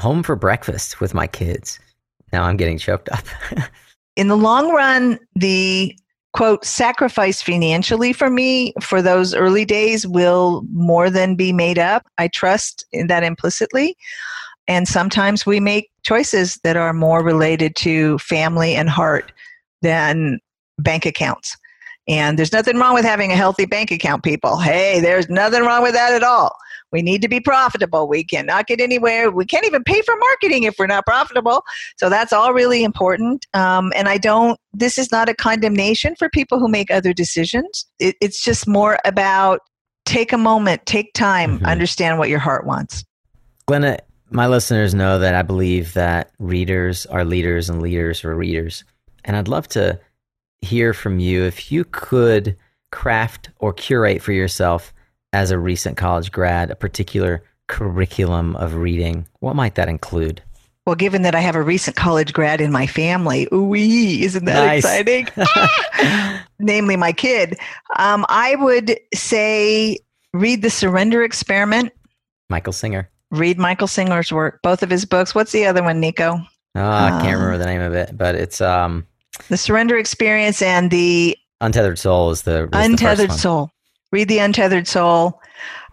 home 0.00 0.22
for 0.22 0.34
breakfast 0.34 1.00
with 1.00 1.12
my 1.12 1.26
kids. 1.26 1.78
Now 2.32 2.44
I'm 2.44 2.56
getting 2.56 2.78
choked 2.78 3.10
up. 3.10 3.24
In 4.16 4.28
the 4.28 4.36
long 4.36 4.70
run, 4.70 5.18
the 5.34 5.94
quote 6.34 6.64
sacrifice 6.64 7.40
financially 7.40 8.12
for 8.12 8.28
me 8.28 8.74
for 8.82 9.00
those 9.00 9.34
early 9.34 9.64
days 9.64 10.06
will 10.06 10.64
more 10.72 11.08
than 11.08 11.36
be 11.36 11.52
made 11.52 11.78
up. 11.78 12.04
I 12.18 12.28
trust 12.28 12.84
that 12.92 13.22
implicitly. 13.22 13.96
And 14.66 14.88
sometimes 14.88 15.46
we 15.46 15.60
make 15.60 15.90
choices 16.02 16.58
that 16.64 16.76
are 16.76 16.92
more 16.92 17.22
related 17.22 17.76
to 17.76 18.18
family 18.18 18.74
and 18.74 18.90
heart 18.90 19.32
than 19.80 20.40
bank 20.78 21.06
accounts. 21.06 21.56
And 22.08 22.38
there's 22.38 22.52
nothing 22.52 22.78
wrong 22.78 22.94
with 22.94 23.04
having 23.04 23.30
a 23.30 23.36
healthy 23.36 23.64
bank 23.64 23.90
account, 23.90 24.24
people. 24.24 24.58
Hey, 24.58 25.00
there's 25.00 25.28
nothing 25.28 25.62
wrong 25.62 25.82
with 25.82 25.94
that 25.94 26.12
at 26.12 26.22
all. 26.22 26.54
We 26.94 27.02
need 27.02 27.22
to 27.22 27.28
be 27.28 27.40
profitable. 27.40 28.06
We 28.06 28.22
cannot 28.22 28.68
get 28.68 28.80
anywhere. 28.80 29.28
We 29.28 29.44
can't 29.46 29.66
even 29.66 29.82
pay 29.82 30.00
for 30.02 30.14
marketing 30.16 30.62
if 30.62 30.76
we're 30.78 30.86
not 30.86 31.04
profitable. 31.04 31.64
So 31.96 32.08
that's 32.08 32.32
all 32.32 32.54
really 32.54 32.84
important. 32.84 33.46
Um, 33.52 33.92
and 33.96 34.08
I 34.08 34.16
don't, 34.16 34.60
this 34.72 34.96
is 34.96 35.10
not 35.10 35.28
a 35.28 35.34
condemnation 35.34 36.14
for 36.14 36.28
people 36.28 36.60
who 36.60 36.68
make 36.68 36.92
other 36.92 37.12
decisions. 37.12 37.84
It, 37.98 38.14
it's 38.20 38.44
just 38.44 38.68
more 38.68 39.00
about 39.04 39.58
take 40.04 40.32
a 40.32 40.38
moment, 40.38 40.86
take 40.86 41.12
time, 41.14 41.56
mm-hmm. 41.56 41.66
understand 41.66 42.20
what 42.20 42.28
your 42.28 42.38
heart 42.38 42.64
wants. 42.64 43.04
Glenna, 43.66 43.98
my 44.30 44.46
listeners 44.46 44.94
know 44.94 45.18
that 45.18 45.34
I 45.34 45.42
believe 45.42 45.94
that 45.94 46.30
readers 46.38 47.06
are 47.06 47.24
leaders 47.24 47.68
and 47.68 47.82
leaders 47.82 48.24
are 48.24 48.36
readers. 48.36 48.84
And 49.24 49.36
I'd 49.36 49.48
love 49.48 49.66
to 49.70 49.98
hear 50.60 50.94
from 50.94 51.18
you 51.18 51.42
if 51.42 51.72
you 51.72 51.86
could 51.86 52.56
craft 52.92 53.50
or 53.58 53.72
curate 53.72 54.22
for 54.22 54.30
yourself 54.30 54.94
as 55.34 55.50
a 55.50 55.58
recent 55.58 55.96
college 55.96 56.30
grad 56.30 56.70
a 56.70 56.76
particular 56.76 57.42
curriculum 57.66 58.54
of 58.56 58.76
reading, 58.76 59.26
what 59.40 59.56
might 59.56 59.74
that 59.74 59.88
include? 59.88 60.40
Well, 60.86 60.94
given 60.94 61.22
that 61.22 61.34
I 61.34 61.40
have 61.40 61.56
a 61.56 61.62
recent 61.62 61.96
college 61.96 62.32
grad 62.32 62.60
in 62.60 62.70
my 62.70 62.86
family, 62.86 63.48
ooh 63.52 63.74
isn't 63.74 64.44
that 64.44 64.66
nice. 64.66 64.84
exciting? 64.84 65.26
Namely, 66.60 66.96
my 66.96 67.12
kid. 67.12 67.58
Um, 67.98 68.24
I 68.28 68.54
would 68.56 68.98
say 69.12 69.98
read 70.32 70.62
The 70.62 70.70
Surrender 70.70 71.24
Experiment. 71.24 71.92
Michael 72.48 72.72
Singer. 72.72 73.10
Read 73.30 73.58
Michael 73.58 73.88
Singer's 73.88 74.30
work, 74.30 74.60
both 74.62 74.84
of 74.84 74.90
his 74.90 75.04
books. 75.04 75.34
What's 75.34 75.50
the 75.50 75.66
other 75.66 75.82
one, 75.82 75.98
Nico? 75.98 76.38
Oh, 76.76 76.80
I 76.80 77.10
can't 77.22 77.36
um, 77.36 77.42
remember 77.42 77.58
the 77.58 77.66
name 77.66 77.80
of 77.80 77.94
it, 77.94 78.16
but 78.16 78.36
it's 78.36 78.60
um, 78.60 79.06
The 79.48 79.56
Surrender 79.56 79.96
Experience 79.96 80.62
and 80.62 80.90
the 80.90 81.36
Untethered 81.60 81.98
Soul 81.98 82.30
is 82.30 82.42
the 82.42 82.64
is 82.64 82.68
Untethered 82.72 83.30
the 83.30 83.34
Soul 83.34 83.70
read 84.14 84.28
The 84.28 84.38
Untethered 84.38 84.86
Soul. 84.86 85.42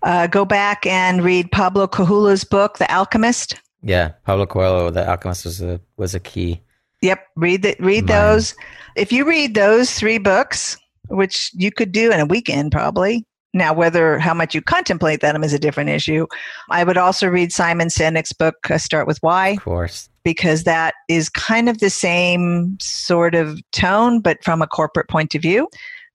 Uh, 0.03 0.27
go 0.27 0.45
back 0.45 0.85
and 0.85 1.23
read 1.23 1.51
Pablo 1.51 1.87
Coelho's 1.87 2.43
book, 2.43 2.77
The 2.77 2.89
Alchemist. 2.93 3.59
Yeah, 3.81 4.09
Pablo 4.25 4.45
Coelho, 4.45 4.91
The 4.91 5.09
Alchemist 5.09 5.43
was 5.43 5.59
a 5.59 5.81
was 5.97 6.13
a 6.13 6.19
key. 6.19 6.61
Yep, 7.01 7.19
read 7.35 7.63
the, 7.63 7.75
read 7.79 8.05
those. 8.05 8.53
If 8.95 9.11
you 9.11 9.27
read 9.27 9.55
those 9.55 9.91
three 9.91 10.19
books, 10.19 10.77
which 11.07 11.49
you 11.55 11.71
could 11.71 11.91
do 11.91 12.11
in 12.11 12.19
a 12.19 12.25
weekend 12.25 12.71
probably. 12.71 13.25
Now, 13.53 13.73
whether 13.73 14.17
how 14.17 14.33
much 14.33 14.55
you 14.55 14.61
contemplate 14.61 15.19
them 15.19 15.43
is 15.43 15.51
a 15.51 15.59
different 15.59 15.89
issue. 15.89 16.25
I 16.69 16.85
would 16.85 16.97
also 16.97 17.27
read 17.27 17.51
Simon 17.51 17.89
Sinek's 17.89 18.31
book, 18.31 18.55
Start 18.77 19.07
with 19.07 19.17
Why. 19.21 19.49
Of 19.49 19.63
course. 19.63 20.09
Because 20.23 20.63
that 20.63 20.93
is 21.09 21.27
kind 21.27 21.67
of 21.67 21.79
the 21.79 21.89
same 21.89 22.77
sort 22.79 23.35
of 23.35 23.59
tone, 23.71 24.21
but 24.21 24.41
from 24.41 24.61
a 24.61 24.67
corporate 24.67 25.09
point 25.09 25.35
of 25.35 25.41
view 25.41 25.67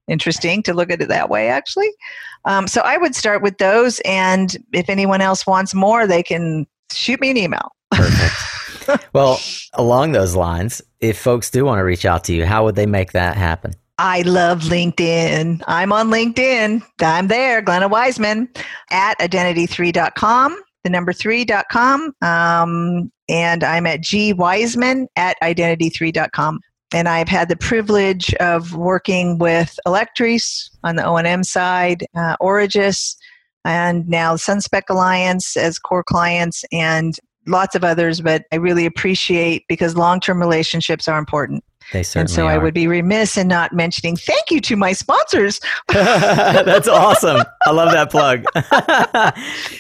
interesting 0.09 0.63
to 0.65 0.75
look 0.75 0.91
at 0.91 1.01
it 1.01 1.09
that 1.09 1.31
way, 1.31 1.49
actually. 1.49 1.91
Um, 2.45 2.69
so 2.69 2.81
I 2.83 2.97
would 2.97 3.15
start 3.15 3.43
with 3.43 3.59
those. 3.59 4.01
And 4.05 4.57
if 4.73 4.89
anyone 4.89 5.21
else 5.21 5.47
wants 5.47 5.75
more, 5.75 6.07
they 6.07 6.23
can 6.23 6.67
shoot 6.93 7.21
me 7.21 7.31
an 7.31 7.37
email. 7.37 7.73
Perfect. 7.91 9.09
well, 9.13 9.41
along 9.75 10.13
those 10.13 10.37
lines, 10.37 10.83
if 11.01 11.19
folks 11.19 11.51
do 11.51 11.65
want 11.65 11.79
to 11.79 11.85
reach 11.85 12.05
out 12.05 12.25
to 12.25 12.35
you, 12.35 12.45
how 12.45 12.65
would 12.65 12.77
they 12.77 12.87
make 12.87 13.13
that 13.13 13.37
happen? 13.37 13.73
I 13.99 14.23
love 14.23 14.65
LinkedIn. 14.65 15.63
I'm 15.67 15.93
on 15.93 16.11
LinkedIn. 16.11 16.83
I'm 17.01 17.29
there, 17.29 17.63
Glenna 17.63 17.89
Wiseman 17.89 18.49
at 18.91 19.19
identity3.com, 19.19 20.63
the 20.85 20.91
number 20.91 21.13
3.com. 21.13 22.13
Um, 22.21 23.11
and 23.29 23.65
I'm 23.65 23.87
at 23.87 24.03
gwiseman 24.03 24.37
Wiseman 24.37 25.09
at 25.17 25.37
identity3.com 25.43 26.61
and 26.93 27.09
I've 27.09 27.29
had 27.29 27.49
the 27.49 27.57
privilege 27.57 28.33
of 28.35 28.77
working 28.77 29.39
with 29.39 29.79
Alectris 29.87 30.71
on 30.85 30.97
the 30.97 31.05
O&M 31.05 31.43
side, 31.43 32.07
uh, 32.15 32.37
Origis, 32.41 33.17
and 33.65 34.09
now 34.09 34.37
Sunspec 34.37 34.83
Alliance 34.89 35.57
as 35.57 35.79
core 35.79 36.05
clients, 36.05 36.65
and 36.73 37.17
lots 37.47 37.75
of 37.75 37.83
others. 37.83 38.21
But 38.21 38.45
I 38.53 38.57
really 38.57 38.87
appreciate 38.87 39.65
because 39.69 39.97
long-term 39.97 40.41
relationships 40.41 41.09
are 41.09 41.19
important. 41.19 41.65
They 41.93 42.03
certainly 42.03 42.23
and 42.23 42.31
so 42.31 42.47
are. 42.47 42.53
I 42.53 42.59
would 42.59 42.75
be 42.75 42.89
remiss 42.89 43.37
in 43.37 43.49
not 43.49 43.73
mentioning 43.73 44.17
thank 44.17 44.51
you 44.51 44.61
to 44.63 44.77
my 44.77 44.93
sponsors. 44.93 45.61
That's 45.89 46.89
awesome. 46.89 47.43
I 47.65 47.71
love 47.71 47.93
that 47.93 48.11
plug. 48.11 48.45
yep. 48.55 49.35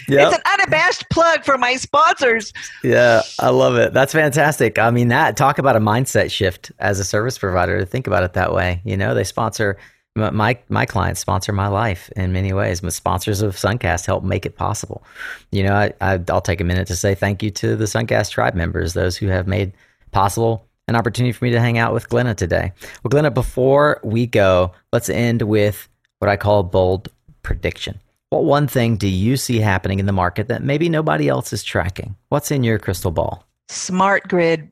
It's 0.08 0.36
an 0.36 0.42
unabashed 0.52 1.08
plug 1.10 1.44
for 1.44 1.58
my 1.58 1.76
sponsors. 1.76 2.52
Yeah, 2.84 3.22
I 3.40 3.50
love 3.50 3.76
it. 3.76 3.92
That's 3.92 4.12
fantastic. 4.12 4.78
I 4.78 4.90
mean, 4.90 5.08
that 5.08 5.36
talk 5.36 5.58
about 5.58 5.76
a 5.76 5.80
mindset 5.80 6.30
shift 6.30 6.70
as 6.78 7.00
a 7.00 7.04
service 7.04 7.38
provider 7.38 7.78
to 7.78 7.86
think 7.86 8.06
about 8.06 8.22
it 8.22 8.34
that 8.34 8.52
way. 8.52 8.80
You 8.84 8.96
know, 8.96 9.14
they 9.14 9.24
sponsor 9.24 9.76
my 10.16 10.58
my 10.68 10.86
clients 10.86 11.20
sponsor 11.20 11.52
my 11.52 11.68
life 11.68 12.10
in 12.16 12.32
many 12.32 12.52
ways. 12.52 12.82
My 12.82 12.88
sponsors 12.88 13.42
of 13.42 13.56
Suncast 13.56 14.06
help 14.06 14.24
make 14.24 14.46
it 14.46 14.56
possible. 14.56 15.04
You 15.50 15.64
know, 15.64 15.74
I, 15.74 15.92
I 16.00 16.20
I'll 16.28 16.40
take 16.40 16.60
a 16.60 16.64
minute 16.64 16.88
to 16.88 16.96
say 16.96 17.14
thank 17.14 17.42
you 17.42 17.50
to 17.50 17.76
the 17.76 17.84
Suncast 17.84 18.30
tribe 18.30 18.54
members, 18.54 18.94
those 18.94 19.16
who 19.16 19.26
have 19.26 19.46
made 19.46 19.72
possible 20.12 20.65
an 20.88 20.96
opportunity 20.96 21.32
for 21.32 21.44
me 21.44 21.50
to 21.50 21.60
hang 21.60 21.78
out 21.78 21.92
with 21.92 22.08
Glenna 22.08 22.34
today. 22.34 22.72
Well, 23.02 23.08
Glenna, 23.08 23.30
before 23.30 24.00
we 24.04 24.26
go, 24.26 24.72
let's 24.92 25.08
end 25.08 25.42
with 25.42 25.88
what 26.18 26.28
I 26.28 26.36
call 26.36 26.60
a 26.60 26.64
bold 26.64 27.08
prediction. 27.42 28.00
What 28.30 28.44
one 28.44 28.66
thing 28.66 28.96
do 28.96 29.08
you 29.08 29.36
see 29.36 29.58
happening 29.58 29.98
in 29.98 30.06
the 30.06 30.12
market 30.12 30.48
that 30.48 30.62
maybe 30.62 30.88
nobody 30.88 31.28
else 31.28 31.52
is 31.52 31.62
tracking? 31.62 32.16
What's 32.28 32.50
in 32.50 32.64
your 32.64 32.78
crystal 32.78 33.10
ball? 33.10 33.44
Smart 33.68 34.28
grid, 34.28 34.70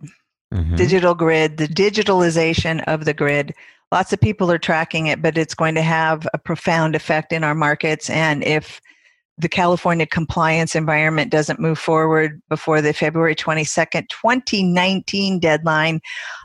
mm-hmm. 0.53 0.77
digital 0.77 1.15
grid, 1.15 1.57
the 1.57 1.69
digitalization 1.69 2.83
of 2.85 3.05
the 3.05 3.15
grid. 3.15 3.55
Lots 3.93 4.13
of 4.13 4.21
people 4.21 4.51
are 4.51 4.59
tracking 4.59 5.07
it, 5.07 5.23
but 5.23 5.39
it's 5.39 5.55
going 5.55 5.77
to 5.77 5.83
have 5.83 6.27
a 6.35 6.39
profound 6.39 6.97
effect 6.97 7.33
in 7.33 7.45
our 7.45 7.55
markets. 7.55 8.11
And 8.11 8.43
if 8.45 8.81
the 9.39 9.49
California 9.49 10.07
compliance 10.07 10.75
environment 10.75 11.31
doesn't 11.31 11.59
move 11.59 11.79
forward 11.79 12.41
before 12.49 12.81
the 12.81 12.93
February 12.93 13.35
22nd, 13.35 14.09
2019 14.09 15.41
deadline, 15.41 16.01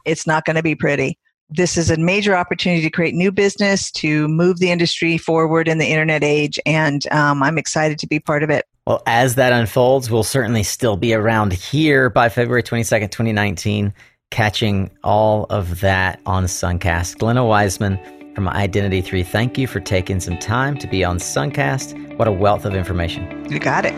it's 0.05 0.25
not 0.25 0.45
going 0.45 0.55
to 0.55 0.63
be 0.63 0.75
pretty. 0.75 1.17
This 1.51 1.77
is 1.77 1.89
a 1.89 1.97
major 1.97 2.35
opportunity 2.35 2.81
to 2.83 2.89
create 2.89 3.15
new 3.15 3.31
business, 3.31 3.91
to 3.93 4.27
move 4.27 4.59
the 4.59 4.71
industry 4.71 5.17
forward 5.17 5.67
in 5.67 5.79
the 5.79 5.87
internet 5.87 6.23
age, 6.23 6.59
and 6.65 7.11
um, 7.11 7.41
I'm 7.41 7.57
excited 7.57 7.97
to 7.99 8.07
be 8.07 8.19
part 8.19 8.43
of 8.43 8.49
it. 8.49 8.65
Well, 8.85 9.01
as 9.05 9.35
that 9.35 9.53
unfolds, 9.53 10.09
we'll 10.09 10.23
certainly 10.23 10.63
still 10.63 10.97
be 10.97 11.13
around 11.13 11.53
here 11.53 12.09
by 12.09 12.29
February 12.29 12.63
22nd, 12.63 13.11
2019, 13.11 13.93
catching 14.31 14.91
all 15.03 15.45
of 15.45 15.79
that 15.81 16.19
on 16.25 16.45
Suncast. 16.45 17.17
Glenna 17.17 17.45
Wiseman 17.45 17.99
from 18.39 18.47
Identity 18.47 19.01
3, 19.01 19.21
thank 19.23 19.57
you 19.57 19.67
for 19.67 19.81
taking 19.81 20.21
some 20.21 20.37
time 20.37 20.77
to 20.77 20.87
be 20.87 21.03
on 21.03 21.17
Suncast. 21.17 22.15
What 22.15 22.25
a 22.25 22.31
wealth 22.31 22.63
of 22.63 22.73
information. 22.73 23.45
You 23.51 23.59
got 23.59 23.85
it. 23.85 23.93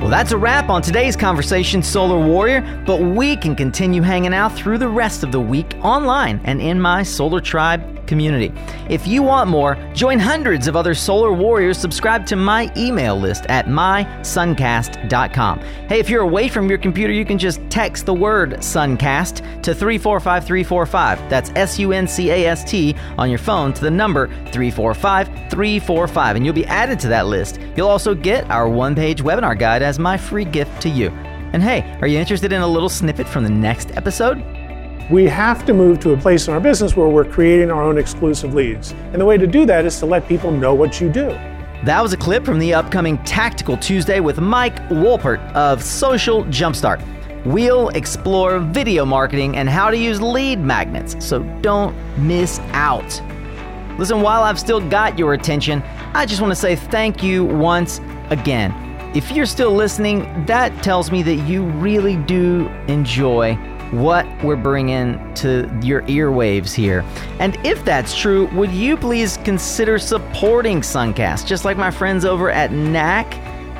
Well, 0.00 0.08
that's 0.08 0.30
a 0.30 0.38
wrap 0.38 0.68
on 0.68 0.80
today's 0.80 1.16
conversation, 1.16 1.82
Solar 1.82 2.24
Warrior, 2.24 2.60
but 2.86 3.00
we 3.00 3.36
can 3.36 3.56
continue 3.56 4.00
hanging 4.00 4.32
out 4.32 4.52
through 4.54 4.78
the 4.78 4.86
rest 4.86 5.24
of 5.24 5.32
the 5.32 5.40
week 5.40 5.74
online 5.82 6.40
and 6.44 6.60
in 6.60 6.80
my 6.80 7.02
Solar 7.02 7.40
Tribe 7.40 8.03
community. 8.06 8.52
If 8.88 9.06
you 9.06 9.22
want 9.22 9.50
more, 9.50 9.76
join 9.94 10.18
hundreds 10.18 10.66
of 10.66 10.76
other 10.76 10.94
solar 10.94 11.32
warriors. 11.32 11.78
Subscribe 11.78 12.26
to 12.26 12.36
my 12.36 12.72
email 12.76 13.18
list 13.18 13.46
at 13.48 13.66
mysuncast.com. 13.66 15.58
Hey, 15.88 15.98
if 15.98 16.08
you're 16.08 16.22
away 16.22 16.48
from 16.48 16.68
your 16.68 16.78
computer, 16.78 17.12
you 17.12 17.24
can 17.24 17.38
just 17.38 17.60
text 17.70 18.06
the 18.06 18.14
word 18.14 18.54
Suncast 18.54 19.62
to 19.62 19.74
345345. 19.74 21.30
That's 21.30 21.50
S 21.56 21.78
U 21.78 21.92
N 21.92 22.06
C 22.06 22.30
A 22.30 22.46
S 22.46 22.64
T 22.64 22.94
on 23.18 23.28
your 23.30 23.38
phone 23.38 23.72
to 23.72 23.80
the 23.80 23.90
number 23.90 24.28
345345, 24.52 26.36
and 26.36 26.44
you'll 26.44 26.54
be 26.54 26.66
added 26.66 26.98
to 27.00 27.08
that 27.08 27.26
list. 27.26 27.60
You'll 27.76 27.88
also 27.88 28.14
get 28.14 28.50
our 28.50 28.68
one 28.68 28.94
page 28.94 29.22
webinar 29.22 29.58
guide 29.58 29.82
as 29.82 29.98
my 29.98 30.16
free 30.16 30.44
gift 30.44 30.80
to 30.82 30.88
you. 30.88 31.10
And 31.52 31.62
hey, 31.62 31.96
are 32.00 32.08
you 32.08 32.18
interested 32.18 32.52
in 32.52 32.62
a 32.62 32.66
little 32.66 32.88
snippet 32.88 33.28
from 33.28 33.44
the 33.44 33.50
next 33.50 33.96
episode? 33.96 34.63
We 35.10 35.24
have 35.26 35.66
to 35.66 35.74
move 35.74 36.00
to 36.00 36.12
a 36.12 36.16
place 36.16 36.48
in 36.48 36.54
our 36.54 36.60
business 36.60 36.96
where 36.96 37.08
we're 37.08 37.26
creating 37.26 37.70
our 37.70 37.82
own 37.82 37.98
exclusive 37.98 38.54
leads. 38.54 38.92
And 39.12 39.20
the 39.20 39.26
way 39.26 39.36
to 39.36 39.46
do 39.46 39.66
that 39.66 39.84
is 39.84 39.98
to 39.98 40.06
let 40.06 40.26
people 40.26 40.50
know 40.50 40.72
what 40.74 40.98
you 40.98 41.10
do. 41.10 41.28
That 41.84 42.00
was 42.02 42.14
a 42.14 42.16
clip 42.16 42.42
from 42.42 42.58
the 42.58 42.72
upcoming 42.72 43.22
Tactical 43.24 43.76
Tuesday 43.76 44.20
with 44.20 44.40
Mike 44.40 44.76
Wolpert 44.88 45.40
of 45.52 45.84
Social 45.84 46.44
Jumpstart. 46.44 47.04
we'll 47.44 47.90
explore 47.90 48.58
video 48.58 49.04
marketing 49.04 49.58
and 49.58 49.68
how 49.68 49.90
to 49.90 49.98
use 49.98 50.22
lead 50.22 50.58
magnets, 50.58 51.22
so 51.22 51.40
don't 51.60 51.94
miss 52.16 52.58
out. 52.72 53.20
Listen, 53.98 54.22
while 54.22 54.42
I've 54.42 54.58
still 54.58 54.80
got 54.88 55.18
your 55.18 55.34
attention, 55.34 55.82
I 56.14 56.24
just 56.24 56.40
want 56.40 56.50
to 56.52 56.56
say 56.56 56.76
thank 56.76 57.22
you 57.22 57.44
once 57.44 58.00
again. 58.30 58.72
If 59.14 59.30
you're 59.32 59.44
still 59.44 59.74
listening, 59.74 60.46
that 60.46 60.82
tells 60.82 61.12
me 61.12 61.22
that 61.24 61.46
you 61.46 61.64
really 61.64 62.16
do 62.16 62.68
enjoy 62.88 63.58
what 64.00 64.26
we're 64.42 64.56
bringing 64.56 65.34
to 65.34 65.70
your 65.82 66.02
earwaves 66.02 66.72
here. 66.72 67.04
And 67.38 67.56
if 67.64 67.84
that's 67.84 68.16
true, 68.16 68.46
would 68.54 68.72
you 68.72 68.96
please 68.96 69.36
consider 69.38 69.98
supporting 69.98 70.80
Suncast, 70.80 71.46
just 71.46 71.64
like 71.64 71.76
my 71.76 71.90
friends 71.90 72.24
over 72.24 72.50
at 72.50 72.72
NAC 72.72 73.34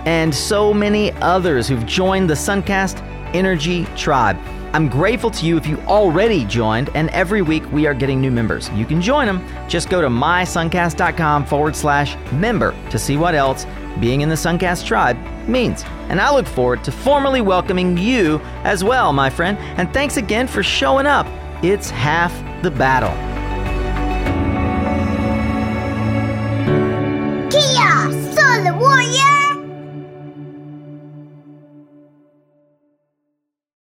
and 0.07 0.35
so 0.35 0.75
many 0.75 1.13
others 1.13 1.69
who've 1.69 1.87
joined 1.87 2.29
the 2.29 2.35
Suncast 2.35 3.01
Energy 3.35 3.87
Tribe? 3.97 4.39
I'm 4.75 4.89
grateful 4.89 5.31
to 5.31 5.47
you 5.47 5.57
if 5.57 5.69
you 5.69 5.79
already 5.83 6.45
joined, 6.45 6.91
and 6.97 7.09
every 7.11 7.43
week 7.43 7.63
we 7.71 7.87
are 7.87 7.95
getting 7.95 8.21
new 8.21 8.33
members. 8.33 8.69
You 8.71 8.85
can 8.85 9.01
join 9.01 9.27
them. 9.27 9.47
Just 9.69 9.89
go 9.89 10.01
to 10.01 10.09
mysuncast.com 10.09 11.47
forward 11.47 11.77
slash 11.77 12.17
member 12.33 12.75
to 12.91 12.99
see 12.99 13.17
what 13.17 13.37
else 13.37 13.67
being 14.01 14.23
in 14.23 14.29
the 14.29 14.35
Suncast 14.35 14.85
tribe 14.85 15.17
means. 15.49 15.85
And 16.09 16.21
I 16.21 16.33
look 16.33 16.47
forward 16.47 16.85
to 16.85 16.93
formally 16.93 17.41
welcoming 17.41 17.97
you 17.97 18.41
as 18.65 18.85
well, 18.85 19.13
my 19.13 19.31
friend. 19.31 19.59
And 19.79 19.93
thanks 19.93 20.17
again 20.17 20.47
for 20.47 20.63
showing 20.63 21.07
up. 21.07 21.27
It's 21.63 21.91
half 21.91 22.33
the 22.63 22.71
battle. 22.71 23.34